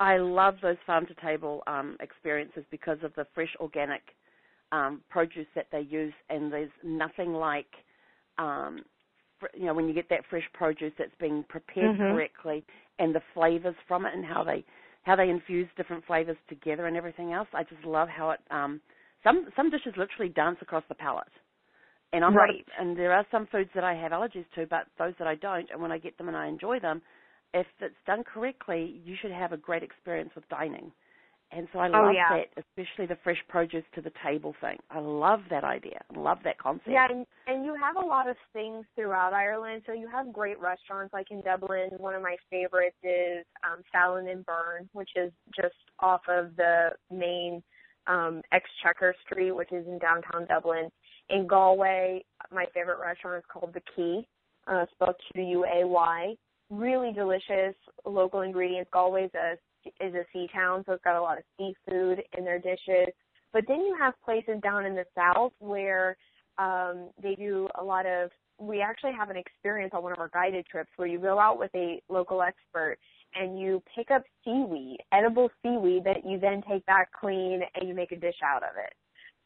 I 0.00 0.16
love 0.16 0.56
those 0.62 0.76
farm 0.86 1.06
to 1.06 1.14
table 1.14 1.62
um, 1.66 1.96
experiences 2.00 2.64
because 2.70 2.98
of 3.02 3.14
the 3.14 3.26
fresh 3.34 3.54
organic 3.60 4.02
um, 4.74 5.02
produce 5.10 5.48
that 5.56 5.68
they 5.72 5.82
use, 5.82 6.14
and 6.30 6.52
there's 6.52 6.72
nothing 6.84 7.34
like, 7.34 7.70
um, 8.38 8.84
fr- 9.40 9.56
you 9.56 9.66
know, 9.66 9.74
when 9.74 9.88
you 9.88 9.94
get 9.94 10.10
that 10.10 10.22
fresh 10.30 10.44
produce 10.54 10.94
that's 10.98 11.12
being 11.20 11.44
prepared 11.48 11.92
Mhm. 11.92 12.00
correctly, 12.00 12.64
and 12.98 13.14
the 13.14 13.22
flavors 13.34 13.76
from 13.88 14.06
it, 14.06 14.14
and 14.14 14.26
how 14.26 14.44
they 14.44 14.64
how 15.04 15.16
they 15.16 15.30
infuse 15.30 15.68
different 15.78 16.04
flavors 16.06 16.38
together 16.48 16.86
and 16.86 16.96
everything 16.96 17.32
else. 17.32 17.48
I 17.54 17.64
just 17.64 17.84
love 17.86 18.08
how 18.10 18.30
it. 18.32 18.40
Um, 18.50 18.82
some 19.24 19.48
some 19.56 19.70
dishes 19.70 19.94
literally 19.98 20.32
dance 20.32 20.58
across 20.62 20.84
the 20.90 20.96
palate, 20.96 21.32
and 22.12 22.24
I'm 22.24 22.36
Right. 22.36 22.38
not. 22.38 22.56
And 22.78 22.98
there 22.98 23.12
are 23.12 23.26
some 23.32 23.48
foods 23.52 23.70
that 23.74 23.84
I 23.84 23.94
have 23.94 24.12
allergies 24.12 24.46
to, 24.56 24.66
but 24.66 24.86
those 24.98 25.14
that 25.18 25.28
I 25.28 25.36
don't, 25.36 25.70
and 25.70 25.82
when 25.82 25.92
I 25.92 25.98
get 25.98 26.18
them 26.18 26.28
and 26.28 26.36
I 26.36 26.48
enjoy 26.48 26.80
them, 26.80 27.02
if 27.54 27.66
it's 27.80 27.94
done 28.06 28.24
correctly, 28.24 29.00
you 29.04 29.16
should 29.20 29.32
have 29.32 29.52
a 29.52 29.58
great 29.58 29.82
experience 29.84 30.30
with 30.36 30.48
dining. 30.48 30.92
And 31.56 31.68
so 31.72 31.78
I 31.78 31.88
Oh, 31.88 32.06
love 32.06 32.14
yeah. 32.14 32.28
that, 32.36 32.48
especially 32.56 33.06
the 33.06 33.16
fresh 33.22 33.38
produce 33.48 33.84
to 33.94 34.00
the 34.00 34.10
table 34.24 34.54
thing. 34.60 34.76
I 34.90 34.98
love 34.98 35.40
that 35.50 35.62
idea. 35.62 36.00
I 36.14 36.18
love 36.18 36.38
that 36.42 36.58
concept. 36.58 36.88
Yeah, 36.88 37.06
and, 37.08 37.24
and 37.46 37.64
you 37.64 37.74
have 37.76 37.96
a 37.96 38.04
lot 38.04 38.28
of 38.28 38.36
things 38.52 38.84
throughout 38.96 39.32
Ireland. 39.32 39.82
So 39.86 39.92
you 39.92 40.08
have 40.08 40.32
great 40.32 40.58
restaurants 40.60 41.12
like 41.12 41.30
in 41.30 41.40
Dublin. 41.42 41.90
One 41.98 42.14
of 42.14 42.22
my 42.22 42.36
favorites 42.50 42.96
is 43.04 43.44
um, 43.64 43.82
Fallon 43.92 44.26
and 44.28 44.44
Byrne, 44.44 44.88
which 44.92 45.10
is 45.14 45.30
just 45.54 45.76
off 46.00 46.22
of 46.28 46.56
the 46.56 46.90
main 47.10 47.62
um, 48.08 48.42
Exchequer 48.52 49.14
Street, 49.24 49.52
which 49.52 49.70
is 49.72 49.86
in 49.86 49.98
downtown 49.98 50.46
Dublin. 50.48 50.90
In 51.30 51.46
Galway, 51.46 52.24
my 52.52 52.66
favorite 52.74 52.98
restaurant 53.00 53.38
is 53.38 53.44
called 53.50 53.72
The 53.72 53.80
Quay, 53.94 54.26
uh, 54.66 54.86
spelled 54.92 55.16
Q-U-A-Y. 55.32 56.34
Really 56.70 57.12
delicious 57.12 57.74
local 58.04 58.40
ingredients. 58.40 58.90
Galway's 58.92 59.30
a 59.34 59.54
is 60.00 60.14
a 60.14 60.24
sea 60.32 60.48
town, 60.52 60.82
so 60.86 60.92
it's 60.92 61.04
got 61.04 61.16
a 61.16 61.22
lot 61.22 61.38
of 61.38 61.44
seafood 61.58 62.22
in 62.36 62.44
their 62.44 62.58
dishes. 62.58 63.08
But 63.52 63.64
then 63.68 63.80
you 63.80 63.96
have 63.98 64.14
places 64.24 64.60
down 64.62 64.84
in 64.84 64.94
the 64.94 65.04
south 65.14 65.52
where 65.60 66.16
um, 66.58 67.10
they 67.22 67.34
do 67.34 67.68
a 67.80 67.84
lot 67.84 68.06
of. 68.06 68.30
We 68.58 68.80
actually 68.80 69.12
have 69.18 69.30
an 69.30 69.36
experience 69.36 69.92
on 69.94 70.02
one 70.04 70.12
of 70.12 70.18
our 70.20 70.30
guided 70.32 70.64
trips 70.66 70.90
where 70.96 71.08
you 71.08 71.18
go 71.18 71.40
out 71.40 71.58
with 71.58 71.70
a 71.74 72.00
local 72.08 72.40
expert 72.40 72.98
and 73.34 73.58
you 73.58 73.82
pick 73.96 74.12
up 74.12 74.22
seaweed, 74.44 74.98
edible 75.12 75.50
seaweed 75.62 76.04
that 76.04 76.24
you 76.24 76.38
then 76.38 76.62
take 76.70 76.86
back 76.86 77.10
clean 77.12 77.62
and 77.74 77.88
you 77.88 77.94
make 77.94 78.12
a 78.12 78.16
dish 78.16 78.36
out 78.44 78.62
of 78.62 78.76
it. 78.76 78.92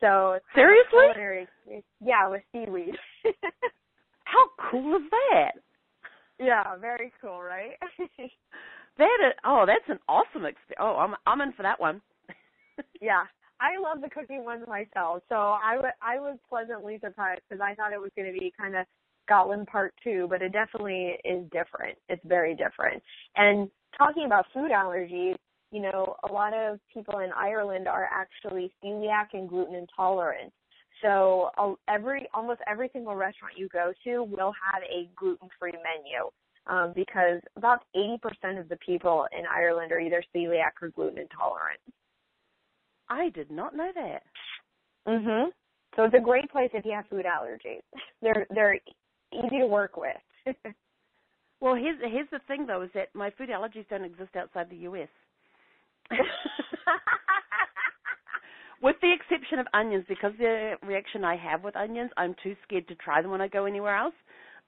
So 0.00 0.32
it's 0.32 0.44
kind 0.54 0.68
of 0.68 1.14
Seriously? 1.14 1.84
yeah, 2.00 2.28
with 2.28 2.42
seaweed. 2.52 2.94
How 4.24 4.70
cool 4.70 4.96
is 4.96 5.02
that? 5.10 5.52
yeah, 6.38 6.76
very 6.76 7.12
cool, 7.20 7.40
right? 7.40 7.76
That 8.98 9.18
is, 9.28 9.34
oh, 9.44 9.64
that's 9.66 9.88
an 9.88 9.98
awesome 10.08 10.44
experience. 10.44 10.80
Oh, 10.80 10.96
I'm 10.96 11.14
I'm 11.26 11.40
in 11.40 11.52
for 11.52 11.62
that 11.62 11.80
one. 11.80 12.00
yeah, 13.00 13.24
I 13.60 13.78
love 13.80 14.02
the 14.02 14.10
cooking 14.10 14.44
ones 14.44 14.64
myself. 14.66 15.22
So 15.28 15.36
I 15.36 15.76
wa- 15.76 15.98
I 16.02 16.18
was 16.18 16.38
pleasantly 16.48 16.98
surprised 17.02 17.42
because 17.48 17.62
I 17.62 17.74
thought 17.74 17.92
it 17.92 18.00
was 18.00 18.10
going 18.16 18.32
to 18.32 18.38
be 18.38 18.52
kind 18.58 18.76
of 18.76 18.86
Scotland 19.26 19.66
part 19.66 19.94
two, 20.02 20.26
but 20.28 20.42
it 20.42 20.52
definitely 20.52 21.16
is 21.24 21.44
different. 21.52 21.96
It's 22.08 22.24
very 22.24 22.56
different. 22.56 23.02
And 23.36 23.70
talking 23.96 24.24
about 24.26 24.46
food 24.52 24.70
allergies, 24.70 25.36
you 25.70 25.80
know, 25.80 26.16
a 26.28 26.32
lot 26.32 26.54
of 26.54 26.80
people 26.92 27.20
in 27.20 27.30
Ireland 27.32 27.86
are 27.88 28.08
actually 28.12 28.72
celiac 28.82 29.28
and 29.32 29.48
gluten 29.48 29.74
intolerant. 29.74 30.52
So 31.02 31.50
uh, 31.58 31.74
every 31.88 32.28
almost 32.34 32.60
every 32.66 32.90
single 32.92 33.14
restaurant 33.14 33.54
you 33.56 33.68
go 33.72 33.92
to 34.04 34.24
will 34.24 34.52
have 34.72 34.82
a 34.82 35.08
gluten-free 35.16 35.72
menu. 35.72 36.30
Um, 36.68 36.92
because 36.94 37.40
about 37.56 37.84
80% 37.96 38.60
of 38.60 38.68
the 38.68 38.78
people 38.84 39.26
in 39.36 39.44
Ireland 39.46 39.92
are 39.92 40.00
either 40.00 40.22
celiac 40.34 40.72
or 40.82 40.88
gluten 40.88 41.18
intolerant. 41.18 41.80
I 43.08 43.30
did 43.30 43.50
not 43.50 43.74
know 43.74 43.90
that. 43.94 44.22
Mhm. 45.06 45.52
So 45.96 46.04
it's 46.04 46.14
a 46.14 46.20
great 46.20 46.50
place 46.50 46.70
if 46.74 46.84
you 46.84 46.92
have 46.92 47.06
food 47.08 47.24
allergies. 47.24 47.82
They're 48.22 48.46
they're 48.50 48.78
easy 49.32 49.58
to 49.58 49.66
work 49.66 49.96
with. 49.96 50.16
well, 51.60 51.74
here's 51.74 51.98
here's 52.00 52.28
the 52.30 52.40
thing 52.46 52.66
though, 52.66 52.82
is 52.82 52.90
that 52.94 53.14
my 53.14 53.30
food 53.30 53.48
allergies 53.48 53.88
don't 53.88 54.04
exist 54.04 54.36
outside 54.36 54.68
the 54.68 54.76
US. 54.88 55.08
with 58.82 58.96
the 59.00 59.12
exception 59.12 59.58
of 59.58 59.66
onions, 59.72 60.04
because 60.08 60.32
the 60.38 60.76
reaction 60.82 61.24
I 61.24 61.36
have 61.36 61.64
with 61.64 61.76
onions, 61.76 62.10
I'm 62.16 62.34
too 62.42 62.54
scared 62.64 62.88
to 62.88 62.94
try 62.96 63.22
them 63.22 63.30
when 63.30 63.40
I 63.40 63.48
go 63.48 63.64
anywhere 63.64 63.96
else. 63.96 64.14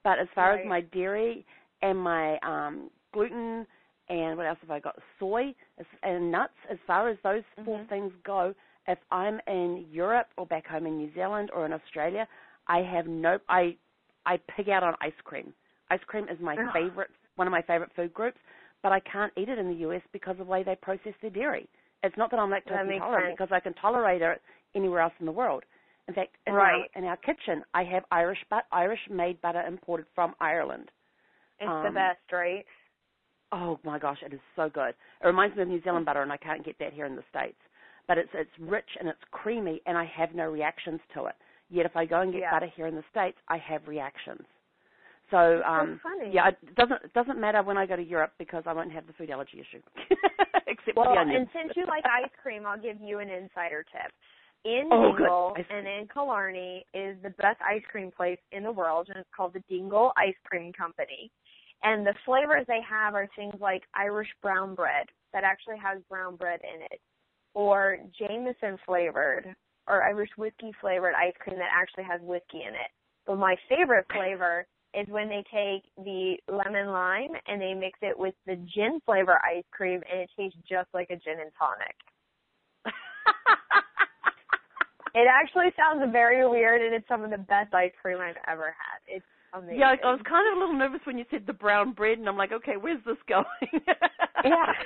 But 0.03 0.19
as 0.19 0.29
far 0.35 0.53
right. 0.53 0.61
as 0.61 0.67
my 0.67 0.81
dairy 0.81 1.45
and 1.83 1.99
my 1.99 2.39
um 2.39 2.91
gluten 3.13 3.67
and 4.09 4.37
what 4.37 4.47
else 4.47 4.59
have 4.61 4.71
I 4.71 4.81
got? 4.81 4.97
Soy 5.19 5.55
and 6.03 6.33
nuts. 6.33 6.53
As 6.71 6.79
far 6.87 7.09
as 7.09 7.17
those 7.23 7.43
4 7.65 7.79
mm-hmm. 7.79 7.89
things 7.89 8.13
go, 8.25 8.53
if 8.89 8.99
I'm 9.13 9.41
in 9.47 9.87
Europe 9.91 10.27
or 10.37 10.47
back 10.47 10.67
home 10.67 10.87
in 10.87 10.99
New 10.99 11.15
Zealand 11.15 11.51
or 11.55 11.65
in 11.65 11.73
Australia, 11.73 12.27
I 12.67 12.79
have 12.79 13.07
no. 13.07 13.39
I 13.49 13.77
I 14.27 14.39
pig 14.57 14.69
out 14.69 14.83
on 14.83 14.95
ice 15.01 15.13
cream. 15.25 15.53
Ice 15.91 16.01
cream 16.07 16.27
is 16.29 16.39
my 16.41 16.57
favorite, 16.73 17.11
one 17.37 17.47
of 17.47 17.53
my 17.53 17.63
favorite 17.63 17.91
food 17.97 18.13
groups, 18.13 18.39
but 18.83 18.93
I 18.93 19.01
can't 19.01 19.33
eat 19.37 19.49
it 19.49 19.59
in 19.59 19.69
the 19.69 19.89
US 19.89 20.03
because 20.13 20.33
of 20.33 20.47
the 20.47 20.53
way 20.53 20.63
they 20.63 20.77
process 20.77 21.15
their 21.23 21.31
dairy. 21.31 21.69
It's 22.03 22.17
not 22.17 22.31
that 22.31 22.41
I'm 22.41 22.51
lactose 22.51 22.93
intolerant 22.93 23.27
sense. 23.27 23.37
because 23.39 23.53
I 23.53 23.61
can 23.61 23.75
tolerate 23.75 24.23
it 24.23 24.41
anywhere 24.75 25.01
else 25.01 25.13
in 25.21 25.27
the 25.27 25.33
world. 25.33 25.65
In 26.09 26.15
fact, 26.15 26.37
in, 26.47 26.55
right. 26.55 26.89
our, 26.95 27.03
in 27.03 27.05
our 27.05 27.17
kitchen, 27.17 27.63
I 27.75 27.85
have 27.85 28.05
Irish 28.11 28.39
but 28.49 28.65
Irish 28.73 29.01
made 29.11 29.41
butter 29.41 29.63
imported 29.63 30.07
from 30.15 30.35
Ireland. 30.41 30.91
It's 31.61 31.69
um, 31.69 31.85
the 31.85 31.91
best, 31.91 32.21
right? 32.33 32.65
Oh 33.53 33.79
my 33.85 33.99
gosh, 33.99 34.19
it 34.25 34.33
is 34.33 34.41
so 34.57 34.69
good. 34.73 34.95
It 35.23 35.27
reminds 35.27 35.57
me 35.57 35.63
of 35.63 35.69
New 35.69 35.83
Zealand 35.83 36.07
butter, 36.07 36.23
and 36.23 36.33
I 36.33 36.37
can't 36.37 36.65
get 36.65 36.79
that 36.79 36.93
here 36.93 37.07
in 37.07 37.17
the 37.17 37.25
states. 37.31 37.59
But 38.09 38.19
it's 38.19 38.31
it's 38.35 38.51
rich 38.59 38.89
and 38.99 39.09
it's 39.09 39.21
creamy, 39.31 39.83
and 39.87 39.97
I 39.97 40.05
have 40.17 40.35
no 40.35 40.51
reactions 40.51 41.01
to 41.15 41.27
it. 41.27 41.35
Yet 41.69 41.87
if 41.87 41.97
I 41.97 42.05
go 42.05 42.21
and 42.21 42.33
get 42.33 42.43
yeah. 42.43 42.51
butter 42.51 42.69
here 42.75 42.87
in 42.87 42.95
the 42.95 43.05
states, 43.11 43.39
I 43.49 43.59
have 43.59 43.87
reactions. 43.87 44.43
So 45.31 45.63
um, 45.65 46.01
yeah, 46.33 46.49
it 46.49 46.75
doesn't 46.75 47.05
it 47.05 47.13
doesn't 47.13 47.41
matter 47.41 47.63
when 47.63 47.77
I 47.77 47.87
go 47.87 47.95
to 47.95 48.03
Europe 48.03 48.33
because 48.39 48.65
I 48.67 48.73
won't 48.73 48.93
have 48.93 49.07
the 49.07 49.13
food 49.13 49.31
allergy 49.31 49.61
issue, 49.61 49.83
except 50.67 50.97
well, 50.97 51.07
for 51.07 51.15
the 51.15 51.21
onions. 51.21 51.49
and 51.55 51.67
since 51.67 51.77
you 51.77 51.87
like 51.87 52.05
ice 52.05 52.31
cream, 52.43 52.67
I'll 52.67 52.81
give 52.81 53.01
you 53.01 53.21
an 53.21 53.29
insider 53.29 53.85
tip. 53.93 54.13
In 54.65 54.89
oh, 54.93 55.17
Dingle 55.17 55.55
and 55.71 55.87
in 55.87 56.09
Killarney 56.13 56.85
is 56.93 57.17
the 57.23 57.31
best 57.31 57.61
ice 57.63 57.83
cream 57.91 58.11
place 58.15 58.39
in 58.53 58.63
the 58.63 58.73
world, 58.73 59.07
and 59.09 59.19
it's 59.19 59.29
called 59.35 59.55
the 59.55 59.63
Dingle 59.71 60.13
Ice 60.19 60.35
Cream 60.45 60.73
Company. 60.73 61.31
And 61.83 62.07
the 62.07 62.15
flavors 62.25 62.67
they 62.69 62.81
have 62.89 63.15
are 63.15 63.29
things 63.37 63.55
like 63.61 63.83
Irish 63.95 64.29
brown 64.43 64.75
bread 64.75 65.07
that 65.33 65.45
actually 65.45 65.79
has 65.79 65.99
brown 66.09 66.37
bread 66.37 66.61
in 66.63 66.83
it, 66.83 67.01
or 67.55 67.99
Jameson 68.19 68.79
flavored 68.87 69.55
or 69.89 70.03
Irish 70.05 70.31
whiskey 70.37 70.73
flavored 70.81 71.15
ice 71.15 71.35
cream 71.41 71.57
that 71.59 71.71
actually 71.75 72.05
has 72.05 72.21
whiskey 72.23 72.63
in 72.63 72.75
it. 72.75 72.91
But 73.27 73.37
my 73.37 73.57
favorite 73.69 74.07
flavor 74.13 74.67
is 74.95 75.07
when 75.09 75.29
they 75.29 75.45
take 75.53 75.85
the 76.05 76.37
lemon 76.49 76.89
lime 76.89 77.31
and 77.47 77.61
they 77.61 77.75
mix 77.75 77.99
it 78.03 78.19
with 78.19 78.35
the 78.47 78.57
gin 78.75 79.01
flavor 79.07 79.41
ice 79.45 79.65
cream 79.73 80.01
and 80.11 80.21
it 80.21 80.31
tastes 80.37 80.59
just 80.69 80.89
like 80.95 81.11
a 81.11 81.17
gin 81.17 81.41
and 81.41 81.51
tonic. 81.59 81.97
it 85.15 85.29
actually 85.31 85.71
sounds 85.77 86.11
very 86.13 86.49
weird 86.49 86.83
and 86.83 86.95
it's 86.95 87.09
some 87.09 87.23
of 87.23 87.31
the 87.31 87.39
best 87.39 87.73
ice 87.75 87.93
cream 88.01 88.19
I've 88.19 88.37
ever 88.49 88.67
had. 88.67 88.99
It's 89.07 89.27
amazing. 89.53 89.79
Yeah, 89.79 89.95
I 90.05 90.13
was 90.13 90.21
kind 90.29 90.47
of 90.51 90.57
a 90.57 90.61
little 90.61 90.77
nervous 90.77 91.01
when 91.05 91.19
you 91.19 91.25
said 91.31 91.47
the 91.47 91.53
brown 91.53 91.93
bread 91.93 92.19
and 92.19 92.29
I'm 92.29 92.37
like, 92.37 92.53
okay, 92.53 92.77
where's 92.81 93.03
this 93.05 93.17
going? 93.29 93.45
yeah. 94.45 94.73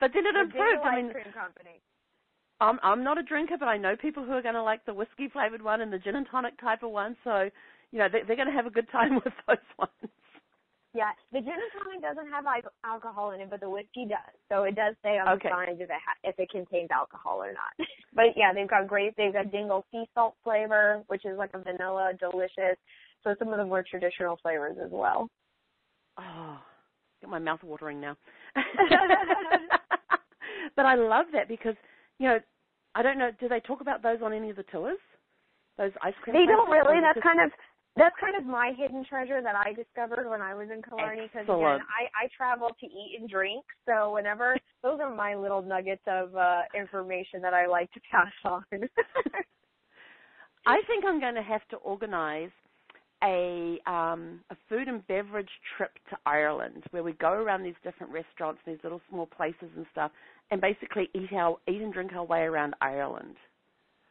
but 0.00 0.10
then 0.12 0.26
it 0.26 0.34
the 0.34 0.40
improved. 0.40 0.84
I 0.84 0.96
mean, 0.96 1.10
cream 1.10 1.32
company. 1.32 1.80
I'm 2.60 2.78
I'm 2.82 3.04
not 3.04 3.18
a 3.18 3.22
drinker, 3.22 3.56
but 3.58 3.68
I 3.68 3.76
know 3.76 3.96
people 3.96 4.24
who 4.24 4.32
are 4.32 4.42
going 4.42 4.54
to 4.54 4.62
like 4.62 4.84
the 4.86 4.94
whiskey 4.94 5.28
flavored 5.28 5.62
one 5.62 5.80
and 5.80 5.92
the 5.92 5.98
gin 5.98 6.16
and 6.16 6.26
tonic 6.30 6.58
type 6.60 6.82
of 6.82 6.90
one. 6.90 7.16
So, 7.24 7.50
you 7.90 7.98
know, 7.98 8.08
they, 8.10 8.22
they're 8.26 8.36
going 8.36 8.48
to 8.48 8.54
have 8.54 8.66
a 8.66 8.70
good 8.70 8.90
time 8.90 9.14
with 9.24 9.34
those 9.46 9.56
ones. 9.78 10.12
Yeah, 10.94 11.10
the 11.32 11.40
gin 11.40 11.58
and 11.58 11.72
tonic 11.74 12.02
doesn't 12.02 12.30
have 12.30 12.44
alcohol 12.84 13.32
in 13.32 13.40
it, 13.40 13.50
but 13.50 13.58
the 13.58 13.68
whiskey 13.68 14.06
does. 14.06 14.30
So 14.48 14.62
it 14.62 14.76
does 14.76 14.94
say 15.02 15.18
on 15.18 15.26
okay. 15.34 15.48
the 15.48 15.54
signs 15.54 15.80
if 15.80 15.90
it 15.90 15.90
ha- 15.90 16.22
if 16.22 16.38
it 16.38 16.48
contains 16.50 16.88
alcohol 16.92 17.42
or 17.42 17.52
not. 17.52 17.74
but 18.14 18.26
yeah, 18.36 18.52
they've 18.54 18.70
got 18.70 18.86
great. 18.86 19.16
They've 19.16 19.32
got 19.32 19.50
dingle 19.50 19.84
sea 19.90 20.04
salt 20.14 20.36
flavor, 20.44 21.02
which 21.08 21.24
is 21.24 21.36
like 21.36 21.50
a 21.54 21.58
vanilla, 21.58 22.12
delicious. 22.20 22.78
So 23.24 23.34
some 23.40 23.48
of 23.48 23.58
the 23.58 23.64
more 23.64 23.82
traditional 23.82 24.38
flavors 24.40 24.76
as 24.82 24.92
well. 24.92 25.28
Oh, 26.16 26.60
get 27.20 27.28
my 27.28 27.40
mouth 27.40 27.64
watering 27.64 28.00
now. 28.00 28.16
but 30.76 30.86
I 30.86 30.94
love 30.94 31.26
that 31.32 31.48
because 31.48 31.74
you 32.20 32.28
know 32.28 32.38
I 32.94 33.02
don't 33.02 33.18
know. 33.18 33.30
Do 33.40 33.48
they 33.48 33.60
talk 33.60 33.80
about 33.80 34.02
those 34.02 34.18
on 34.22 34.32
any 34.32 34.50
of 34.50 34.56
the 34.56 34.62
tours? 34.64 34.98
Those 35.76 35.90
ice 36.02 36.14
cream. 36.22 36.36
They 36.36 36.46
don't 36.46 36.70
really. 36.70 37.00
That's 37.02 37.18
kind 37.20 37.40
of 37.40 37.50
that's 37.96 38.14
kind 38.20 38.36
of 38.36 38.44
my 38.44 38.72
hidden 38.76 39.04
treasure 39.04 39.40
that 39.40 39.54
I 39.54 39.72
discovered 39.72 40.28
when 40.28 40.42
I 40.42 40.54
was 40.54 40.68
in 40.72 40.82
Killarney. 40.82 41.30
Because 41.32 41.44
again, 41.44 41.80
I 41.86 42.24
I 42.24 42.28
travel 42.36 42.68
to 42.68 42.86
eat 42.86 43.16
and 43.20 43.28
drink, 43.28 43.64
so 43.86 44.12
whenever 44.14 44.56
those 44.82 44.98
are 45.00 45.14
my 45.14 45.34
little 45.34 45.62
nuggets 45.62 46.02
of 46.06 46.34
uh 46.36 46.62
information 46.76 47.40
that 47.42 47.54
I 47.54 47.66
like 47.66 47.92
to 47.92 48.00
pass 48.10 48.32
on. 48.44 48.64
I 50.66 50.80
think 50.86 51.04
I'm 51.06 51.20
going 51.20 51.34
to 51.34 51.42
have 51.42 51.66
to 51.68 51.76
organize 51.76 52.50
a 53.22 53.78
um 53.86 54.40
a 54.50 54.56
food 54.68 54.88
and 54.88 55.06
beverage 55.06 55.50
trip 55.76 55.92
to 56.10 56.16
Ireland 56.26 56.84
where 56.90 57.02
we 57.04 57.12
go 57.12 57.30
around 57.30 57.62
these 57.62 57.74
different 57.84 58.12
restaurants, 58.12 58.60
and 58.66 58.74
these 58.74 58.82
little 58.82 59.00
small 59.08 59.26
places 59.26 59.70
and 59.76 59.86
stuff, 59.92 60.10
and 60.50 60.60
basically 60.60 61.08
eat 61.14 61.32
our 61.32 61.58
eat 61.68 61.80
and 61.80 61.92
drink 61.92 62.12
our 62.12 62.24
way 62.24 62.40
around 62.40 62.74
Ireland. 62.80 63.36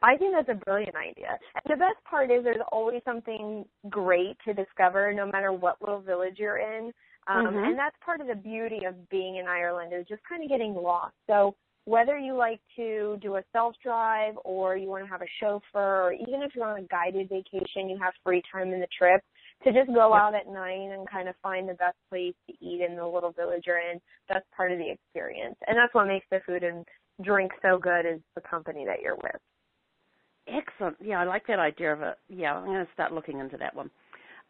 I 0.02 0.16
think 0.16 0.34
that's 0.34 0.48
a 0.48 0.64
brilliant 0.64 0.94
idea. 0.96 1.38
And 1.54 1.62
the 1.66 1.76
best 1.76 2.02
part 2.08 2.30
is 2.30 2.44
there's 2.44 2.64
always 2.70 3.00
something 3.04 3.64
great 3.88 4.36
to 4.46 4.52
discover 4.52 5.12
no 5.14 5.26
matter 5.26 5.52
what 5.52 5.80
little 5.80 6.00
village 6.00 6.36
you're 6.38 6.58
in. 6.58 6.92
Um, 7.26 7.46
mm-hmm. 7.46 7.56
And 7.56 7.78
that's 7.78 7.96
part 8.04 8.20
of 8.20 8.26
the 8.26 8.34
beauty 8.34 8.84
of 8.86 9.08
being 9.08 9.36
in 9.36 9.46
Ireland 9.46 9.92
is 9.98 10.06
just 10.06 10.22
kind 10.28 10.42
of 10.42 10.50
getting 10.50 10.74
lost. 10.74 11.14
So 11.26 11.54
whether 11.86 12.18
you 12.18 12.36
like 12.36 12.60
to 12.76 13.18
do 13.20 13.36
a 13.36 13.42
self 13.52 13.74
drive 13.82 14.34
or 14.44 14.76
you 14.76 14.88
want 14.88 15.04
to 15.04 15.10
have 15.10 15.22
a 15.22 15.32
chauffeur 15.40 16.02
or 16.02 16.12
even 16.12 16.42
if 16.42 16.54
you're 16.54 16.66
on 16.66 16.78
a 16.78 16.86
guided 16.86 17.28
vacation, 17.28 17.88
you 17.88 17.98
have 18.02 18.14
free 18.24 18.42
time 18.52 18.72
in 18.72 18.80
the 18.80 18.88
trip 18.96 19.22
to 19.64 19.72
just 19.72 19.92
go 19.94 20.12
out 20.14 20.34
at 20.34 20.46
night 20.46 20.90
and 20.92 21.08
kind 21.08 21.28
of 21.28 21.34
find 21.42 21.68
the 21.68 21.74
best 21.74 21.96
place 22.10 22.34
to 22.48 22.54
eat 22.60 22.80
in 22.80 22.96
the 22.96 23.06
little 23.06 23.32
village 23.32 23.64
you're 23.66 23.78
in. 23.78 24.00
That's 24.28 24.44
part 24.56 24.72
of 24.72 24.78
the 24.78 24.90
experience. 24.90 25.56
And 25.66 25.76
that's 25.76 25.94
what 25.94 26.06
makes 26.06 26.26
the 26.30 26.40
food 26.46 26.62
and 26.62 26.84
drink 27.22 27.52
so 27.62 27.78
good 27.78 28.06
is 28.06 28.20
the 28.34 28.40
company 28.40 28.84
that 28.86 29.00
you're 29.02 29.16
with. 29.16 29.40
Excellent. 30.46 30.96
Yeah, 31.02 31.20
I 31.20 31.24
like 31.24 31.46
that 31.46 31.58
idea 31.58 31.92
of 31.92 32.02
it. 32.02 32.16
Yeah, 32.28 32.54
I'm 32.54 32.66
going 32.66 32.84
to 32.84 32.92
start 32.92 33.12
looking 33.12 33.40
into 33.40 33.56
that 33.56 33.74
one. 33.74 33.90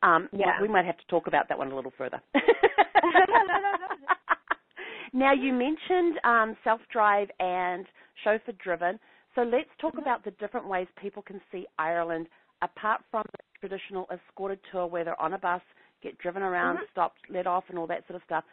Um, 0.03 0.29
yeah. 0.33 0.61
We 0.61 0.69
might 0.69 0.85
have 0.85 0.99
to 0.99 1.07
talk 1.09 1.27
about 1.27 1.49
that 1.49 1.59
one 1.59 1.71
a 1.71 1.77
little 1.77 1.93
further. 1.97 2.21
now, 5.13 5.33
you 5.33 5.53
mentioned 5.53 6.19
um, 6.25 6.57
self-drive 6.65 7.29
and 7.39 7.87
chauffeur-driven. 8.25 8.99
So 9.35 9.43
let's 9.43 9.69
talk 9.81 9.93
mm-hmm. 9.93 10.03
about 10.03 10.25
the 10.25 10.33
different 10.33 10.69
ways 10.69 10.87
people 11.01 11.23
can 11.23 11.41
see 11.51 11.67
Ireland 11.79 12.27
apart 12.63 13.03
from 13.11 13.25
the 13.33 13.69
traditional 13.69 14.07
escorted 14.13 14.59
tour 14.71 14.87
where 14.87 15.05
they're 15.05 15.21
on 15.21 15.35
a 15.35 15.39
bus, 15.39 15.63
get 16.03 16.19
driven 16.19 16.43
around, 16.43 16.77
mm-hmm. 16.77 16.85
stopped, 16.93 17.19
let 17.31 17.47
off, 17.47 17.65
and 17.69 17.79
all 17.79 17.87
that 17.87 18.07
sort 18.07 18.17
of 18.17 18.23
stuff. 18.25 18.45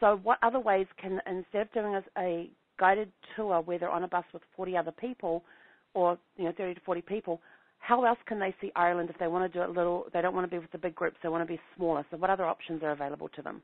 So 0.00 0.20
what 0.22 0.38
other 0.42 0.60
ways 0.60 0.86
can, 1.00 1.20
instead 1.26 1.62
of 1.62 1.72
doing 1.72 1.94
a, 1.94 2.20
a 2.20 2.50
guided 2.78 3.10
tour 3.34 3.60
where 3.60 3.78
they're 3.78 3.90
on 3.90 4.04
a 4.04 4.08
bus 4.08 4.24
with 4.32 4.42
40 4.56 4.76
other 4.76 4.92
people– 4.92 5.42
or 5.94 6.18
you 6.36 6.44
know 6.44 6.52
30 6.56 6.74
to 6.74 6.80
40 6.80 7.00
people, 7.02 7.40
how 7.78 8.04
else 8.04 8.18
can 8.26 8.38
they 8.38 8.54
see 8.60 8.72
Ireland 8.76 9.10
if 9.10 9.18
they 9.18 9.26
want 9.26 9.50
to 9.50 9.58
do 9.58 9.62
it 9.62 9.70
little? 9.70 10.06
They 10.12 10.22
don't 10.22 10.34
want 10.34 10.48
to 10.48 10.50
be 10.50 10.58
with 10.58 10.72
the 10.72 10.78
big 10.78 10.94
groups. 10.94 11.16
They 11.22 11.28
want 11.28 11.46
to 11.46 11.52
be 11.52 11.60
smaller. 11.76 12.04
So 12.10 12.16
what 12.16 12.30
other 12.30 12.46
options 12.46 12.82
are 12.82 12.92
available 12.92 13.28
to 13.36 13.42
them? 13.42 13.62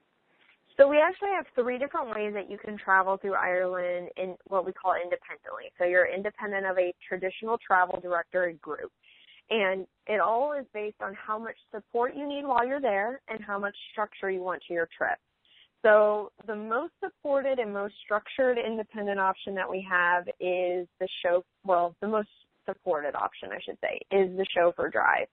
So 0.76 0.88
we 0.88 0.98
actually 0.98 1.30
have 1.36 1.46
three 1.54 1.78
different 1.78 2.08
ways 2.14 2.32
that 2.34 2.50
you 2.50 2.56
can 2.56 2.78
travel 2.78 3.16
through 3.16 3.34
Ireland 3.34 4.08
in 4.16 4.36
what 4.46 4.64
we 4.64 4.72
call 4.72 4.94
independently. 4.94 5.72
So 5.78 5.84
you're 5.84 6.06
independent 6.06 6.64
of 6.64 6.78
a 6.78 6.94
traditional 7.06 7.58
travel 7.66 7.98
director 8.00 8.52
group. 8.62 8.90
And 9.50 9.86
it 10.06 10.20
all 10.20 10.52
is 10.52 10.64
based 10.72 11.02
on 11.02 11.14
how 11.14 11.38
much 11.38 11.56
support 11.70 12.14
you 12.14 12.26
need 12.26 12.44
while 12.44 12.66
you're 12.66 12.80
there 12.80 13.20
and 13.28 13.40
how 13.44 13.58
much 13.58 13.74
structure 13.92 14.30
you 14.30 14.40
want 14.40 14.62
to 14.68 14.74
your 14.74 14.88
trip. 14.96 15.18
So 15.82 16.30
the 16.46 16.56
most 16.56 16.92
supported 17.02 17.58
and 17.58 17.72
most 17.72 17.94
structured 18.04 18.58
independent 18.58 19.18
option 19.18 19.54
that 19.54 19.68
we 19.68 19.86
have 19.88 20.28
is 20.38 20.86
the 21.00 21.08
show, 21.22 21.42
well, 21.64 21.94
the 22.00 22.08
most 22.08 22.28
supported 22.66 23.14
option, 23.14 23.50
I 23.52 23.60
should 23.64 23.78
say, 23.80 24.00
is 24.10 24.36
the 24.36 24.46
chauffeur 24.54 24.90
drive. 24.90 25.26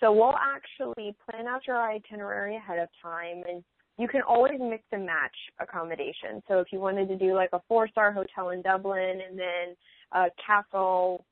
So 0.00 0.12
we'll 0.12 0.34
actually 0.36 1.16
plan 1.24 1.46
out 1.46 1.66
your 1.66 1.80
itinerary 1.80 2.56
ahead 2.56 2.78
of 2.78 2.88
time 3.02 3.42
and 3.48 3.64
you 3.98 4.08
can 4.08 4.20
always 4.22 4.60
mix 4.60 4.84
and 4.92 5.06
match 5.06 5.34
accommodation. 5.58 6.42
So 6.48 6.60
if 6.60 6.66
you 6.70 6.80
wanted 6.80 7.08
to 7.08 7.16
do 7.16 7.34
like 7.34 7.48
a 7.54 7.60
four 7.66 7.88
star 7.88 8.12
hotel 8.12 8.50
in 8.50 8.60
Dublin 8.60 9.20
and 9.26 9.38
then 9.38 9.74
a 10.12 10.26
castle 10.44 11.24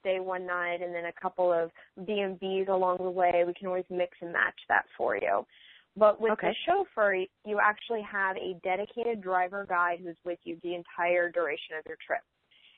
stay 0.00 0.20
one 0.20 0.46
night 0.46 0.80
and 0.80 0.94
then 0.94 1.06
a 1.06 1.20
couple 1.20 1.52
of 1.52 1.70
B 2.06 2.20
and 2.20 2.40
B's 2.40 2.68
along 2.68 2.98
the 3.00 3.10
way, 3.10 3.44
we 3.46 3.52
can 3.52 3.66
always 3.66 3.84
mix 3.90 4.16
and 4.22 4.32
match 4.32 4.58
that 4.68 4.84
for 4.96 5.16
you. 5.16 5.44
But 5.96 6.20
with 6.20 6.32
Okay. 6.32 6.48
the 6.48 6.54
chauffeur, 6.66 7.24
you 7.44 7.58
actually 7.58 8.02
have 8.02 8.36
a 8.36 8.54
dedicated 8.62 9.22
driver 9.22 9.64
guide 9.64 10.00
who's 10.00 10.18
with 10.24 10.38
you 10.44 10.56
the 10.62 10.74
entire 10.74 11.30
duration 11.30 11.76
of 11.76 11.86
your 11.86 11.96
trip. 12.06 12.22